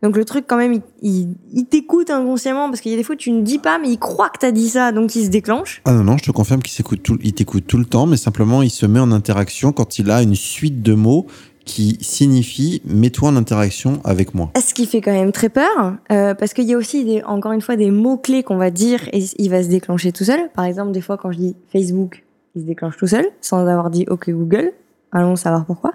Donc 0.02 0.16
le 0.16 0.24
truc 0.24 0.46
quand 0.48 0.56
même, 0.56 0.74
il, 0.74 0.82
il, 1.02 1.28
il 1.52 1.66
t'écoute 1.66 2.10
inconsciemment 2.10 2.68
parce 2.68 2.80
qu'il 2.80 2.90
y 2.90 2.94
a 2.94 2.98
des 2.98 3.04
fois 3.04 3.16
tu 3.16 3.30
ne 3.30 3.42
dis 3.42 3.58
pas 3.58 3.78
mais 3.78 3.88
il 3.88 3.98
croit 3.98 4.30
que 4.30 4.38
t'as 4.38 4.50
dit 4.50 4.68
ça 4.68 4.92
donc 4.92 5.14
il 5.14 5.24
se 5.24 5.30
déclenche. 5.30 5.80
Ah 5.84 5.92
non, 5.92 6.04
non, 6.04 6.16
je 6.18 6.24
te 6.24 6.30
confirme 6.30 6.60
qu'il 6.60 6.72
s'écoute 6.72 7.02
tout, 7.02 7.18
il 7.22 7.32
t'écoute 7.32 7.66
tout 7.66 7.78
le 7.78 7.84
temps, 7.84 8.06
mais 8.06 8.16
simplement 8.16 8.62
il 8.62 8.70
se 8.70 8.86
met 8.86 9.00
en 9.00 9.12
interaction 9.12 9.72
quand 9.72 9.98
il 9.98 10.10
a 10.10 10.22
une 10.22 10.34
suite 10.34 10.82
de 10.82 10.94
mots 10.94 11.26
qui 11.64 11.98
signifie 12.00 12.82
mets-toi 12.84 13.28
en 13.28 13.36
interaction 13.36 14.00
avec 14.04 14.34
moi. 14.34 14.50
Ce 14.60 14.74
qui 14.74 14.86
fait 14.86 15.00
quand 15.00 15.12
même 15.12 15.32
très 15.32 15.48
peur 15.48 15.94
euh, 16.10 16.34
parce 16.34 16.54
qu'il 16.54 16.64
y 16.64 16.74
a 16.74 16.76
aussi 16.76 17.04
des, 17.04 17.22
encore 17.22 17.52
une 17.52 17.60
fois 17.60 17.76
des 17.76 17.90
mots 17.90 18.16
clés 18.16 18.42
qu'on 18.42 18.56
va 18.56 18.70
dire 18.70 19.08
et 19.12 19.24
il 19.38 19.50
va 19.50 19.62
se 19.62 19.68
déclencher 19.68 20.10
tout 20.10 20.24
seul. 20.24 20.50
Par 20.54 20.64
exemple 20.64 20.92
des 20.92 21.00
fois 21.00 21.16
quand 21.16 21.30
je 21.30 21.38
dis 21.38 21.56
Facebook, 21.72 22.24
il 22.56 22.62
se 22.62 22.66
déclenche 22.66 22.96
tout 22.96 23.06
seul 23.06 23.26
sans 23.40 23.58
avoir 23.58 23.90
dit 23.90 24.06
OK 24.08 24.30
Google. 24.30 24.72
Allons 25.12 25.36
savoir 25.36 25.66
pourquoi. 25.66 25.92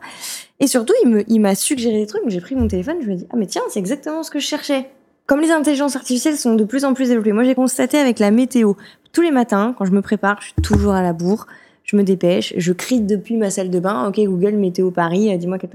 Et 0.60 0.68
surtout, 0.68 0.94
il 1.28 1.42
m'a 1.42 1.56
suggéré 1.56 2.00
des 2.00 2.08
trucs. 2.08 2.22
J'ai 2.28 2.42
pris 2.42 2.56
mon 2.56 2.68
téléphone, 2.68 2.98
je 3.02 3.10
me 3.10 3.16
dis 3.16 3.28
ah 3.32 3.36
mais 3.36 3.48
tiens, 3.48 3.64
c'est 3.70 3.80
exactement 3.80 4.24
ce 4.24 4.32
que 4.32 4.40
je 4.40 4.46
cherchais. 4.46 4.90
Comme 5.26 5.42
les 5.42 5.52
intelligences 5.52 5.96
artificielles 5.96 6.38
sont 6.38 6.56
de 6.56 6.64
plus 6.64 6.86
en 6.86 6.94
plus 6.94 7.10
développées, 7.10 7.34
moi 7.34 7.44
j'ai 7.44 7.56
constaté 7.56 7.98
avec 7.98 8.20
la 8.20 8.32
météo. 8.32 8.74
Tous 9.12 9.22
les 9.22 9.32
matins, 9.32 9.76
quand 9.78 9.84
je 9.86 9.92
me 9.92 10.02
prépare, 10.02 10.38
je 10.40 10.46
suis 10.46 10.62
toujours 10.62 10.94
à 10.94 11.02
la 11.02 11.12
bourre. 11.12 11.48
Je 11.84 11.96
me 11.96 12.04
dépêche, 12.04 12.54
je 12.58 12.74
crie 12.74 13.00
depuis 13.00 13.38
ma 13.38 13.50
salle 13.50 13.70
de 13.70 13.80
bain. 13.80 14.08
Ok 14.08 14.20
Google 14.20 14.56
météo 14.58 14.92
Paris, 14.92 15.34
euh, 15.34 15.38
dis-moi 15.38 15.58
quelle. 15.58 15.70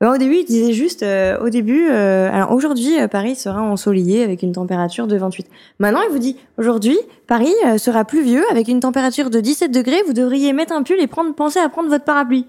Ben, 0.00 0.12
au 0.12 0.18
début, 0.18 0.36
il 0.36 0.44
disait 0.44 0.72
juste, 0.72 1.02
euh, 1.02 1.38
au 1.38 1.48
début, 1.48 1.88
euh, 1.88 2.30
alors 2.30 2.52
aujourd'hui, 2.52 2.94
Paris 3.10 3.36
sera 3.36 3.62
ensoleillé 3.62 4.22
avec 4.22 4.42
une 4.42 4.52
température 4.52 5.06
de 5.06 5.16
28. 5.16 5.46
Maintenant, 5.78 6.00
il 6.06 6.12
vous 6.12 6.18
dit, 6.18 6.36
aujourd'hui, 6.58 6.98
Paris 7.26 7.54
sera 7.78 8.04
pluvieux 8.04 8.42
avec 8.50 8.68
une 8.68 8.80
température 8.80 9.30
de 9.30 9.40
17 9.40 9.70
degrés. 9.70 10.02
Vous 10.06 10.12
devriez 10.12 10.52
mettre 10.52 10.72
un 10.72 10.82
pull 10.82 11.00
et 11.00 11.06
penser 11.06 11.60
à 11.60 11.68
prendre 11.68 11.88
votre 11.88 12.04
parapluie. 12.04 12.46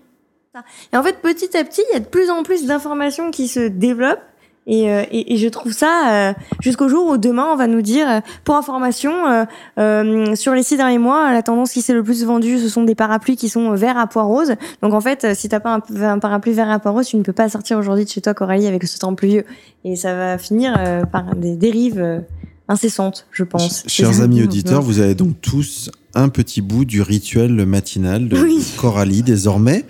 Et 0.93 0.97
en 0.97 1.03
fait, 1.03 1.17
petit 1.21 1.55
à 1.57 1.63
petit, 1.63 1.81
il 1.89 1.93
y 1.93 1.97
a 1.97 1.99
de 1.99 2.05
plus 2.05 2.29
en 2.29 2.43
plus 2.43 2.65
d'informations 2.65 3.31
qui 3.31 3.47
se 3.47 3.67
développent. 3.67 4.23
Et, 4.67 4.91
euh, 4.91 5.03
et, 5.11 5.33
et 5.33 5.37
je 5.37 5.47
trouve 5.47 5.73
ça 5.73 6.09
euh, 6.09 6.33
jusqu'au 6.59 6.87
jour 6.89 7.07
où 7.07 7.17
demain 7.17 7.45
on 7.51 7.55
va 7.55 7.67
nous 7.67 7.83
dire 7.83 8.09
euh, 8.09 8.19
pour 8.43 8.55
information 8.55 9.45
euh, 9.77 10.35
sur 10.35 10.55
les 10.55 10.63
six 10.63 10.75
derniers 10.75 10.97
mois 10.97 11.31
la 11.33 11.43
tendance 11.43 11.71
qui 11.71 11.83
s'est 11.83 11.93
le 11.93 12.01
plus 12.01 12.25
vendue 12.25 12.57
ce 12.57 12.67
sont 12.67 12.83
des 12.83 12.95
parapluies 12.95 13.35
qui 13.35 13.47
sont 13.47 13.75
verts 13.75 13.99
à 13.99 14.07
pois 14.07 14.23
rose 14.23 14.55
donc 14.81 14.95
en 14.95 15.01
fait 15.01 15.35
si 15.35 15.49
t'as 15.49 15.59
pas 15.59 15.79
un, 16.01 16.17
parapluie 16.17 16.53
vert 16.53 16.71
à 16.71 16.79
pois 16.79 16.93
rose 16.93 17.05
tu 17.05 17.15
ne 17.17 17.21
peux 17.21 17.31
pas 17.31 17.47
sortir 17.47 17.77
aujourd'hui 17.77 18.05
de 18.05 18.09
chez 18.09 18.21
toi 18.21 18.33
Coralie 18.33 18.65
avec 18.65 18.85
ce 18.85 18.97
temps 18.97 19.13
pluvieux. 19.13 19.45
Et 19.83 19.95
ça 19.95 20.15
va 20.15 20.39
finir 20.39 21.05
par 21.11 21.35
des 21.35 21.55
dérives 21.55 22.23
incessante, 22.67 23.27
je 23.31 23.43
pense. 23.43 23.83
Chers 23.87 24.21
amis 24.21 24.43
auditeurs, 24.43 24.81
vous 24.81 24.99
avez 24.99 25.15
donc 25.15 25.39
tous 25.41 25.91
un 26.15 26.29
petit 26.29 26.61
bout 26.61 26.85
du 26.85 27.01
rituel 27.01 27.65
matinal 27.65 28.29
de 28.29 28.37
Oui. 28.37 28.65
Coralie 28.77 29.21
désormais. 29.21 29.85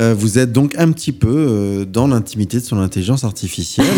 Euh, 0.00 0.14
vous 0.14 0.38
êtes 0.38 0.52
donc 0.52 0.74
un 0.78 0.90
petit 0.90 1.12
peu 1.12 1.28
euh, 1.28 1.84
dans 1.84 2.08
l'intimité 2.08 2.58
de 2.58 2.64
son 2.64 2.78
intelligence 2.78 3.24
artificielle. 3.24 3.86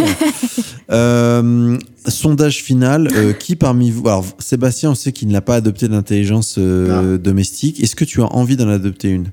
Euh, 0.91 1.77
sondage 2.07 2.63
final, 2.63 3.09
euh, 3.15 3.35
qui 3.35 3.57
parmi 3.57 3.91
vous... 3.91 4.09
Alors 4.09 4.25
Sébastien, 4.39 4.93
on 4.93 4.95
sait 4.95 5.13
qu'il 5.13 5.29
n'a 5.29 5.43
pas 5.43 5.57
adopté 5.57 5.87
d'intelligence 5.87 6.55
euh, 6.57 7.19
domestique. 7.19 7.83
Est-ce 7.83 7.95
que 7.95 8.07
tu 8.07 8.23
as 8.23 8.33
envie 8.33 8.57
d'en 8.57 8.69
adopter 8.69 9.11
une? 9.11 9.31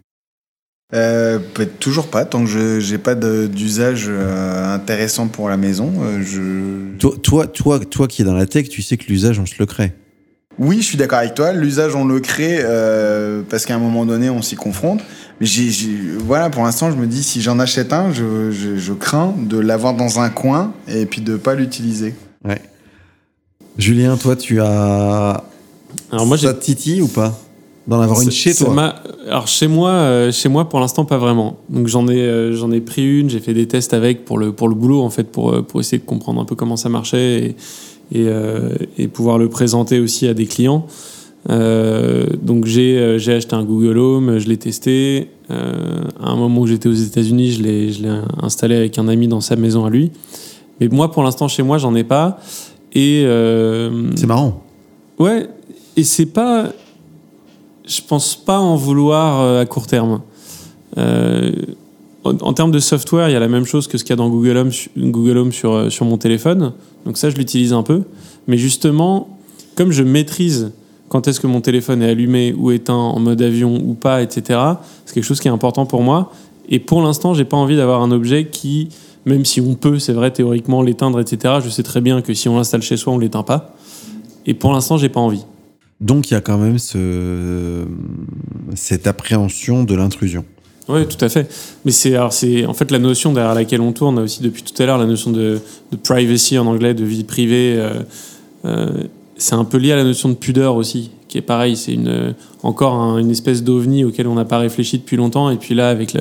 Euh, 0.95 1.39
peut-être 1.53 1.77
toujours 1.77 2.07
pas, 2.07 2.23
tant 2.23 2.45
que 2.45 2.49
je 2.49 2.91
n'ai 2.91 2.97
pas 2.97 3.15
d'usage 3.15 4.05
euh, 4.07 4.73
intéressant 4.73 5.27
pour 5.27 5.49
la 5.49 5.57
maison. 5.57 5.91
euh, 6.01 6.23
je... 6.23 6.97
toi, 6.97 7.15
toi, 7.21 7.47
toi, 7.47 7.79
toi 7.79 8.07
qui 8.07 8.21
es 8.21 8.25
dans 8.25 8.33
la 8.33 8.45
tech, 8.45 8.69
tu 8.69 8.81
sais 8.81 8.95
que 8.95 9.05
l'usage, 9.07 9.37
on 9.37 9.45
se 9.45 9.55
le 9.59 9.65
crée. 9.65 9.91
Oui, 10.57 10.77
je 10.77 10.85
suis 10.85 10.97
d'accord 10.97 11.19
avec 11.19 11.33
toi. 11.33 11.51
L'usage, 11.51 11.95
on 11.95 12.05
le 12.05 12.21
crée 12.21 12.59
euh, 12.61 13.41
parce 13.49 13.65
qu'à 13.65 13.75
un 13.75 13.79
moment 13.79 14.05
donné, 14.05 14.29
on 14.29 14.41
s'y 14.41 14.55
confronte. 14.55 15.01
Mais 15.41 15.47
voilà, 16.19 16.49
pour 16.49 16.63
l'instant, 16.63 16.89
je 16.91 16.95
me 16.95 17.07
dis, 17.07 17.23
si 17.23 17.41
j'en 17.41 17.59
achète 17.59 17.91
un, 17.91 18.13
je, 18.13 18.51
je, 18.51 18.77
je 18.77 18.93
crains 18.93 19.35
de 19.37 19.59
l'avoir 19.59 19.95
dans 19.95 20.21
un 20.21 20.29
coin 20.29 20.73
et 20.87 21.05
puis 21.05 21.19
de 21.19 21.35
pas 21.35 21.55
l'utiliser. 21.55 22.15
Ouais. 22.45 22.61
Julien, 23.77 24.15
toi, 24.15 24.37
tu 24.37 24.61
as... 24.61 25.43
Alors 26.09 26.25
moi, 26.25 26.37
j'ai 26.37 26.47
Ça 26.47 26.53
titille 26.53 27.01
ou 27.01 27.09
pas? 27.09 27.37
D'en 27.87 27.99
avoir 28.01 28.19
une 28.21 28.31
chez 28.31 28.53
toi 28.65 28.73
m'a- 28.73 28.95
Alors 29.29 29.47
chez 29.47 29.67
moi, 29.67 29.89
euh, 29.91 30.31
chez 30.31 30.49
moi 30.49 30.67
pour 30.69 30.79
l'instant 30.79 31.05
pas 31.05 31.17
vraiment. 31.19 31.57
Donc 31.69 31.87
j'en 31.87 32.07
ai, 32.07 32.19
euh, 32.19 32.55
j'en 32.55 32.71
ai 32.71 32.81
pris 32.81 33.19
une, 33.19 33.29
j'ai 33.29 33.39
fait 33.39 33.53
des 33.53 33.67
tests 33.67 33.93
avec 33.93 34.25
pour 34.25 34.37
le 34.39 34.51
pour 34.53 34.67
le 34.69 34.75
boulot 34.75 35.01
en 35.01 35.09
fait 35.11 35.25
pour 35.31 35.51
euh, 35.53 35.61
pour 35.61 35.79
essayer 35.81 35.99
de 35.99 36.05
comprendre 36.05 36.41
un 36.41 36.45
peu 36.45 36.55
comment 36.55 36.77
ça 36.77 36.89
marchait 36.89 37.43
et 37.43 37.55
et, 38.11 38.25
euh, 38.27 38.69
et 38.97 39.07
pouvoir 39.07 39.37
le 39.37 39.49
présenter 39.49 39.99
aussi 39.99 40.27
à 40.27 40.33
des 40.33 40.45
clients. 40.47 40.85
Donc 41.49 42.65
j'ai 42.65 43.17
j'ai 43.19 43.33
acheté 43.33 43.55
un 43.55 43.63
Google 43.63 43.97
Home, 43.99 44.39
je 44.39 44.47
l'ai 44.47 44.57
testé. 44.57 45.29
À 45.49 46.29
un 46.31 46.35
moment 46.35 46.61
où 46.61 46.67
j'étais 46.67 46.89
aux 46.89 46.93
États-Unis, 46.93 47.51
je 47.51 47.61
l'ai 47.63 47.91
je 47.91 48.01
l'ai 48.03 48.13
installé 48.41 48.75
avec 48.75 48.97
un 48.97 49.07
ami 49.07 49.27
dans 49.27 49.41
sa 49.41 49.55
maison 49.55 49.85
à 49.85 49.89
lui. 49.91 50.11
Mais 50.79 50.87
moi 50.87 51.11
pour 51.11 51.21
l'instant 51.23 51.47
chez 51.47 51.61
moi 51.63 51.77
j'en 51.77 51.93
ai 51.95 52.03
pas. 52.03 52.39
Et 52.93 53.23
C'est 54.15 54.25
marrant. 54.27 54.63
Ouais, 55.19 55.47
et 55.97 56.03
c'est 56.03 56.25
pas. 56.25 56.71
Je 57.87 58.01
pense 58.07 58.35
pas 58.35 58.59
en 58.59 58.75
vouloir 58.75 59.41
euh, 59.41 59.61
à 59.61 59.65
court 59.65 59.87
terme. 59.87 60.21
Euh, 60.97 61.51
en, 62.23 62.53
termes 62.53 62.71
de 62.71 62.79
software, 62.79 63.29
il 63.29 63.33
y 63.33 63.35
a 63.35 63.39
la 63.39 63.47
même 63.47 63.65
chose 63.65 63.87
que 63.87 63.97
ce 63.97 64.03
qu'il 64.03 64.11
y 64.11 64.13
a 64.13 64.15
dans 64.15 64.29
Google 64.29 64.57
Home, 64.57 64.71
Google 64.97 65.37
Home 65.37 65.51
sur, 65.51 65.73
euh, 65.73 65.89
sur 65.89 66.05
mon 66.05 66.17
téléphone. 66.17 66.73
Donc 67.05 67.17
ça, 67.17 67.29
je 67.29 67.35
l'utilise 67.35 67.73
un 67.73 67.83
peu. 67.83 68.01
Mais 68.47 68.57
justement, 68.57 69.37
comme 69.75 69.91
je 69.91 70.03
maîtrise 70.03 70.71
quand 71.07 71.27
est-ce 71.27 71.39
que 71.39 71.47
mon 71.47 71.61
téléphone 71.61 72.01
est 72.01 72.09
allumé 72.09 72.53
ou 72.57 72.71
éteint 72.71 72.93
en 72.93 73.19
mode 73.19 73.41
avion 73.41 73.75
ou 73.75 73.93
pas, 73.93 74.23
etc., 74.23 74.59
c'est 75.05 75.13
quelque 75.13 75.23
chose 75.23 75.39
qui 75.39 75.47
est 75.47 75.51
important 75.51 75.85
pour 75.85 76.01
moi. 76.01 76.31
Et 76.67 76.79
pour 76.79 77.01
l'instant, 77.03 77.35
j'ai 77.35 77.45
pas 77.45 77.57
envie 77.57 77.77
d'avoir 77.77 78.01
un 78.01 78.11
objet 78.11 78.47
qui, 78.47 78.89
même 79.25 79.45
si 79.45 79.61
on 79.61 79.75
peut, 79.75 79.99
c'est 79.99 80.13
vrai, 80.13 80.31
théoriquement 80.31 80.81
l'éteindre, 80.81 81.19
etc., 81.19 81.55
je 81.63 81.69
sais 81.69 81.83
très 81.83 82.01
bien 82.01 82.21
que 82.21 82.33
si 82.33 82.49
on 82.49 82.57
l'installe 82.57 82.81
chez 82.81 82.97
soi, 82.97 83.13
on 83.13 83.19
l'éteint 83.19 83.43
pas. 83.43 83.75
Et 84.47 84.55
pour 84.55 84.73
l'instant, 84.73 84.97
j'ai 84.97 85.09
pas 85.09 85.19
envie. 85.19 85.45
Donc 86.01 86.29
il 86.29 86.33
y 86.33 86.37
a 86.37 86.41
quand 86.41 86.57
même 86.57 86.77
ce, 86.77 87.85
cette 88.75 89.07
appréhension 89.07 89.83
de 89.83 89.95
l'intrusion. 89.95 90.43
Oui, 90.87 91.07
tout 91.07 91.23
à 91.23 91.29
fait. 91.29 91.49
Mais 91.83 91.91
c'est 91.91 92.15
en 92.17 92.29
fait 92.73 92.91
la 92.91 92.99
notion 92.99 93.33
derrière 93.33 93.55
laquelle 93.55 93.81
on 93.81 93.91
tourne 93.91 94.19
aussi 94.19 94.41
depuis 94.43 94.61
tout 94.61 94.81
à 94.81 94.85
l'heure, 94.85 94.97
la 94.99 95.07
notion 95.07 95.31
de, 95.31 95.59
privacy 96.03 96.57
en 96.59 96.67
anglais, 96.67 96.93
de 96.93 97.03
vie 97.03 97.23
privée. 97.23 97.75
euh, 97.77 98.01
euh, 98.65 99.03
c'est 99.37 99.55
un 99.55 99.65
peu 99.65 99.77
lié 99.77 99.91
à 99.93 99.95
la 99.95 100.03
notion 100.03 100.29
de 100.29 100.33
pudeur 100.35 100.75
aussi, 100.75 101.11
qui 101.27 101.37
est 101.37 101.41
pareil. 101.41 101.75
C'est 101.75 101.97
encore 102.63 102.93
un- 102.93 103.17
une 103.17 103.31
espèce 103.31 103.63
d'ovni 103.63 104.03
auquel 104.05 104.27
on 104.27 104.35
n'a 104.35 104.45
pas 104.45 104.59
réfléchi 104.59 104.97
depuis 104.99 105.17
longtemps. 105.17 105.49
Et 105.49 105.57
puis 105.57 105.75
là, 105.75 105.89
avec 105.89 106.15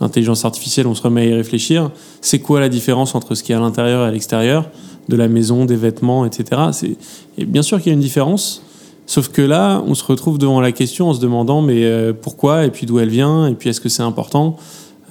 l'intelligence 0.00 0.44
artificielle, 0.44 0.86
on 0.88 0.94
se 0.94 1.02
remet 1.02 1.20
à 1.20 1.24
y 1.26 1.34
réfléchir. 1.34 1.90
C'est 2.22 2.40
quoi 2.40 2.58
la 2.58 2.68
différence 2.68 3.14
entre 3.14 3.34
ce 3.36 3.42
qui 3.44 3.52
est 3.52 3.54
à 3.54 3.60
l'intérieur 3.60 4.04
et 4.04 4.08
à 4.08 4.10
l'extérieur? 4.10 4.68
De 5.08 5.14
la 5.16 5.28
maison, 5.28 5.64
des 5.66 5.76
vêtements, 5.76 6.26
etc. 6.26 6.96
Et 7.38 7.44
bien 7.44 7.62
sûr 7.62 7.78
qu'il 7.78 7.88
y 7.88 7.90
a 7.90 7.94
une 7.94 8.00
différence. 8.00 8.62
Sauf 9.06 9.28
que 9.28 9.40
là, 9.40 9.82
on 9.86 9.94
se 9.94 10.04
retrouve 10.04 10.36
devant 10.36 10.60
la 10.60 10.72
question 10.72 11.08
en 11.08 11.14
se 11.14 11.20
demandant 11.20 11.62
mais 11.62 11.84
euh, 11.84 12.12
pourquoi 12.12 12.66
et 12.66 12.70
puis 12.70 12.86
d'où 12.86 12.98
elle 12.98 13.08
vient 13.08 13.46
et 13.46 13.54
puis 13.54 13.70
est-ce 13.70 13.80
que 13.80 13.88
c'est 13.88 14.02
important 14.02 14.56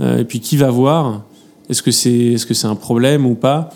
Euh, 0.02 0.18
et 0.18 0.26
puis 0.26 0.42
qui 0.42 0.58
va 0.58 0.70
voir 0.70 1.24
Est-ce 1.70 1.82
que 1.82 1.92
c'est 1.92 2.34
est-ce 2.34 2.46
que 2.46 2.54
c'est 2.54 2.68
un 2.68 2.76
problème 2.76 3.26
ou 3.26 3.36
pas? 3.36 3.70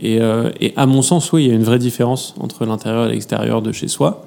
Et, 0.00 0.20
euh, 0.20 0.50
et 0.60 0.72
à 0.74 0.84
mon 0.86 1.00
sens, 1.00 1.32
oui, 1.32 1.44
il 1.44 1.48
y 1.48 1.52
a 1.52 1.54
une 1.54 1.62
vraie 1.62 1.78
différence 1.78 2.34
entre 2.40 2.66
l'intérieur 2.66 3.06
et 3.06 3.12
l'extérieur 3.12 3.62
de 3.62 3.70
chez 3.70 3.86
soi. 3.86 4.26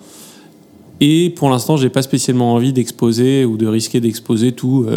Et 1.01 1.31
pour 1.31 1.49
l'instant, 1.49 1.75
j'ai 1.75 1.89
pas 1.89 2.01
spécialement 2.01 2.53
envie 2.53 2.71
d'exposer 2.71 3.43
ou 3.43 3.57
de 3.57 3.67
risquer 3.67 3.99
d'exposer 3.99 4.53
tout 4.53 4.87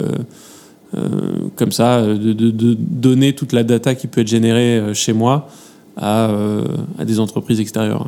comme 1.56 1.72
ça, 1.72 2.02
de, 2.06 2.76
donner 2.78 3.34
toute 3.34 3.52
la 3.52 3.64
data 3.64 3.96
qui 3.96 4.06
peut 4.06 4.20
être 4.20 4.28
générée 4.28 4.94
chez 4.94 5.12
moi 5.12 5.48
à, 5.96 6.30
à 6.98 7.04
des 7.04 7.18
entreprises 7.18 7.58
extérieures. 7.58 8.06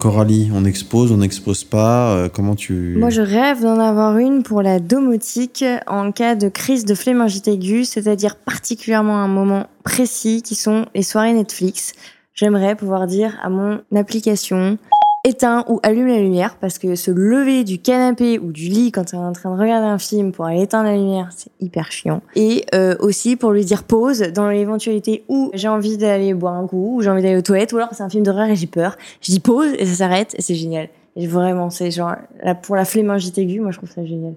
Coralie, 0.00 0.50
on 0.54 0.64
expose, 0.64 1.12
on 1.12 1.18
n'expose 1.18 1.62
pas. 1.62 2.14
euh, 2.14 2.28
comment 2.30 2.54
tu. 2.56 2.96
Moi, 2.98 3.10
je 3.10 3.20
rêve 3.20 3.60
d'en 3.60 3.78
avoir 3.78 4.16
une 4.16 4.42
pour 4.42 4.62
la 4.62 4.80
domotique 4.80 5.62
en 5.86 6.10
cas 6.10 6.34
de 6.34 6.48
crise 6.48 6.86
de 6.86 6.94
flémingite 6.94 7.46
aiguë, 7.48 7.84
c'est-à-dire 7.84 8.36
particulièrement 8.36 9.16
à 9.16 9.20
un 9.20 9.28
moment 9.28 9.66
précis 9.84 10.40
qui 10.42 10.54
sont 10.54 10.86
les 10.94 11.02
soirées 11.02 11.34
Netflix. 11.34 11.92
J'aimerais 12.32 12.76
pouvoir 12.76 13.06
dire 13.06 13.38
à 13.42 13.50
mon 13.50 13.82
application 13.94 14.78
éteins 15.24 15.64
ou 15.68 15.80
allume 15.82 16.06
la 16.06 16.18
lumière 16.20 16.56
parce 16.60 16.78
que 16.78 16.94
se 16.94 17.10
lever 17.10 17.64
du 17.64 17.78
canapé 17.78 18.38
ou 18.38 18.52
du 18.52 18.68
lit 18.68 18.90
quand 18.90 19.12
on 19.12 19.18
est 19.22 19.26
en 19.26 19.32
train 19.32 19.54
de 19.54 19.60
regarder 19.60 19.86
un 19.86 19.98
film 19.98 20.32
pour 20.32 20.46
aller 20.46 20.62
éteindre 20.62 20.84
la 20.88 20.96
lumière, 20.96 21.28
c'est 21.36 21.50
hyper 21.60 21.92
chiant. 21.92 22.22
Et 22.36 22.64
euh, 22.74 22.96
aussi 23.00 23.36
pour 23.36 23.52
lui 23.52 23.64
dire 23.64 23.82
pause 23.84 24.20
dans 24.34 24.48
l'éventualité 24.48 25.24
où 25.28 25.50
j'ai 25.54 25.68
envie 25.68 25.96
d'aller 25.98 26.32
boire 26.34 26.54
un 26.54 26.66
coup, 26.66 26.96
ou 26.96 27.02
j'ai 27.02 27.10
envie 27.10 27.22
d'aller 27.22 27.36
aux 27.36 27.42
toilettes, 27.42 27.72
ou 27.72 27.76
alors 27.76 27.90
c'est 27.92 28.02
un 28.02 28.08
film 28.08 28.24
d'horreur 28.24 28.48
et 28.48 28.56
j'ai 28.56 28.66
peur. 28.66 28.96
Je 29.20 29.30
dis 29.32 29.40
pause 29.40 29.70
et 29.78 29.86
ça 29.86 29.94
s'arrête 29.94 30.34
et 30.38 30.42
c'est 30.42 30.54
génial. 30.54 30.88
Et 31.16 31.26
vraiment, 31.26 31.70
c'est 31.70 31.90
genre 31.90 32.14
là, 32.42 32.54
pour 32.54 32.76
la 32.76 32.84
flémingite 32.84 33.36
aiguë, 33.36 33.60
moi 33.60 33.72
je 33.72 33.76
trouve 33.78 33.90
ça 33.90 34.04
génial. 34.04 34.34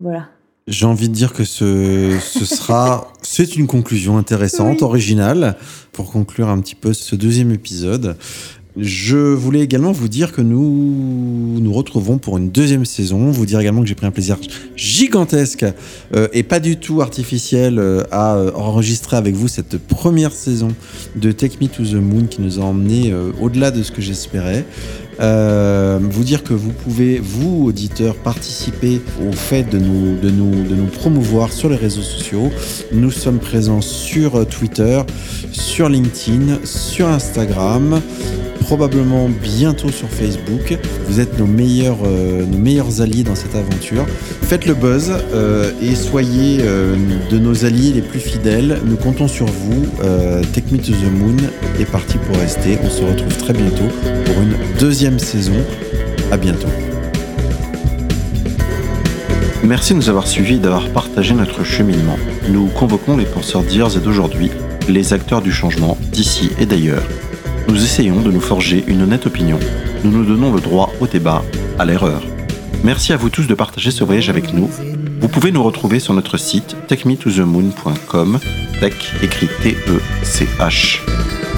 Voilà. 0.00 0.26
J'ai 0.66 0.84
envie 0.84 1.08
de 1.08 1.14
dire 1.14 1.32
que 1.32 1.44
ce, 1.44 2.18
ce 2.20 2.44
sera. 2.44 3.06
C'est 3.22 3.54
une 3.54 3.68
conclusion 3.68 4.18
intéressante, 4.18 4.78
Oui. 4.80 4.82
originale, 4.84 5.54
pour 5.92 6.10
conclure 6.10 6.48
un 6.48 6.58
petit 6.60 6.74
peu 6.74 6.92
ce 6.92 7.14
deuxième 7.14 7.52
épisode. 7.52 8.16
Je 8.78 9.16
voulais 9.16 9.60
également 9.60 9.90
vous 9.90 10.08
dire 10.08 10.32
que 10.32 10.42
nous 10.42 11.58
nous 11.60 11.72
retrouvons 11.72 12.18
pour 12.18 12.36
une 12.36 12.50
deuxième 12.50 12.84
saison. 12.84 13.30
Vous 13.30 13.46
dire 13.46 13.58
également 13.58 13.80
que 13.80 13.88
j'ai 13.88 13.94
pris 13.94 14.06
un 14.06 14.10
plaisir 14.10 14.36
gigantesque 14.76 15.64
euh, 16.14 16.28
et 16.34 16.42
pas 16.42 16.60
du 16.60 16.76
tout 16.76 17.00
artificiel 17.00 17.78
euh, 17.78 18.02
à 18.10 18.36
euh, 18.36 18.50
enregistrer 18.54 19.16
avec 19.16 19.34
vous 19.34 19.48
cette 19.48 19.78
première 19.78 20.32
saison 20.32 20.68
de 21.16 21.32
Take 21.32 21.56
Me 21.58 21.68
to 21.68 21.84
the 21.84 21.94
Moon 21.94 22.26
qui 22.26 22.42
nous 22.42 22.60
a 22.60 22.64
emmené 22.64 23.12
euh, 23.12 23.30
au-delà 23.40 23.70
de 23.70 23.82
ce 23.82 23.90
que 23.90 24.02
j'espérais. 24.02 24.66
Euh, 25.20 25.98
vous 26.00 26.24
dire 26.24 26.42
que 26.42 26.52
vous 26.52 26.72
pouvez, 26.72 27.18
vous 27.18 27.64
auditeurs, 27.66 28.16
participer 28.16 29.00
au 29.26 29.32
fait 29.32 29.64
de 29.64 29.78
nous, 29.78 30.18
de, 30.18 30.30
nous, 30.30 30.64
de 30.64 30.74
nous 30.74 30.86
promouvoir 30.86 31.52
sur 31.52 31.68
les 31.68 31.76
réseaux 31.76 32.02
sociaux. 32.02 32.50
Nous 32.92 33.10
sommes 33.10 33.38
présents 33.38 33.80
sur 33.80 34.36
euh, 34.36 34.44
Twitter, 34.44 35.00
sur 35.52 35.88
LinkedIn, 35.88 36.58
sur 36.64 37.08
Instagram, 37.08 38.00
probablement 38.60 39.28
bientôt 39.42 39.90
sur 39.90 40.08
Facebook. 40.08 40.76
Vous 41.08 41.20
êtes 41.20 41.38
nos 41.38 41.46
meilleurs, 41.46 41.98
euh, 42.04 42.44
nos 42.44 42.58
meilleurs 42.58 43.00
alliés 43.00 43.22
dans 43.22 43.34
cette 43.34 43.54
aventure. 43.54 44.04
Faites 44.42 44.66
le 44.66 44.74
buzz 44.74 45.12
et 45.82 45.94
soyez 45.96 46.58
de 46.58 47.38
nos 47.38 47.64
alliés 47.64 47.92
les 47.92 48.00
plus 48.00 48.20
fidèles. 48.20 48.78
Nous 48.84 48.96
comptons 48.96 49.26
sur 49.26 49.46
vous. 49.46 49.86
Me 50.72 50.78
to 50.78 50.92
the 50.92 51.12
Moon 51.12 51.36
est 51.78 51.84
parti 51.84 52.18
pour 52.18 52.36
rester. 52.38 52.76
On 52.82 52.90
se 52.90 53.02
retrouve 53.02 53.36
très 53.36 53.52
bientôt 53.52 53.88
pour 54.24 54.42
une 54.42 54.56
deuxième 54.80 55.05
saison. 55.18 55.54
À 56.32 56.36
bientôt. 56.36 56.68
Merci 59.62 59.92
de 59.92 59.98
nous 59.98 60.08
avoir 60.08 60.26
suivis 60.26 60.56
et 60.56 60.58
d'avoir 60.58 60.88
partagé 60.90 61.34
notre 61.34 61.64
cheminement. 61.64 62.18
Nous 62.48 62.66
convoquons 62.66 63.16
les 63.16 63.24
penseurs 63.24 63.62
d'hier 63.62 63.96
et 63.96 64.00
d'aujourd'hui, 64.00 64.50
les 64.88 65.12
acteurs 65.12 65.42
du 65.42 65.52
changement 65.52 65.96
d'ici 66.12 66.50
et 66.58 66.66
d'ailleurs. 66.66 67.02
Nous 67.68 67.82
essayons 67.82 68.20
de 68.20 68.30
nous 68.30 68.40
forger 68.40 68.84
une 68.86 69.02
honnête 69.02 69.26
opinion. 69.26 69.58
Nous 70.04 70.10
nous 70.10 70.24
donnons 70.24 70.52
le 70.52 70.60
droit 70.60 70.92
au 71.00 71.06
débat, 71.06 71.42
à 71.78 71.84
l'erreur. 71.84 72.22
Merci 72.84 73.12
à 73.12 73.16
vous 73.16 73.30
tous 73.30 73.46
de 73.46 73.54
partager 73.54 73.90
ce 73.90 74.04
voyage 74.04 74.28
avec 74.28 74.52
nous. 74.52 74.70
Vous 75.26 75.32
pouvez 75.32 75.50
nous 75.50 75.64
retrouver 75.64 75.98
sur 75.98 76.14
notre 76.14 76.36
site 76.36 76.76
techmetothemoon.com, 76.86 78.38
tech 78.78 78.94
écrit 79.24 79.48
T-E-C-H. 79.60 81.00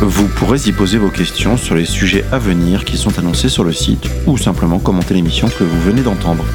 Vous 0.01 0.27
pourrez 0.27 0.59
y 0.67 0.73
poser 0.73 0.97
vos 0.97 1.11
questions 1.11 1.59
sur 1.59 1.75
les 1.75 1.85
sujets 1.85 2.25
à 2.33 2.39
venir 2.39 2.87
qui 2.87 2.97
sont 2.97 3.19
annoncés 3.19 3.51
sur 3.51 3.65
le 3.65 3.75
site 3.75 4.09
ou 4.27 4.39
simplement 4.39 4.79
commenter 4.79 5.13
l'émission 5.13 5.51
que 5.51 5.65
vous 5.65 5.83
venez 5.83 6.01
d'entendre. 6.01 6.47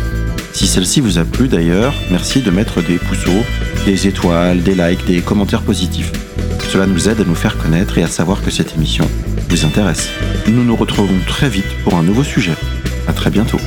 Si 0.54 0.66
celle-ci 0.66 1.02
vous 1.02 1.20
a 1.20 1.24
plu 1.24 1.48
d'ailleurs, 1.48 1.94
merci 2.10 2.42
de 2.42 2.50
mettre 2.50 2.82
des 2.82 2.98
pouceaux, 2.98 3.44
des 3.86 4.08
étoiles, 4.08 4.64
des 4.64 4.74
likes, 4.74 5.06
des 5.06 5.22
commentaires 5.22 5.62
positifs. 5.62 6.12
Cela 6.70 6.88
nous 6.88 7.10
aide 7.10 7.22
à 7.22 7.26
nous 7.26 7.36
faire 7.36 7.60
connaître 7.60 8.00
et 8.00 8.04
à 8.04 8.08
savoir 8.08 8.42
que 8.42 8.50
cette 8.50 8.74
émission 8.74 9.08
vous 9.50 9.66
intéresse. 9.66 10.10
Nous 10.48 10.64
nous 10.64 10.76
retrouvons 10.76 11.20
très 11.28 11.48
vite 11.48 11.78
pour 11.84 11.94
un 11.94 12.02
nouveau 12.02 12.24
sujet. 12.24 12.56
À 13.08 13.14
très 13.14 13.30
bientôt. 13.30 13.60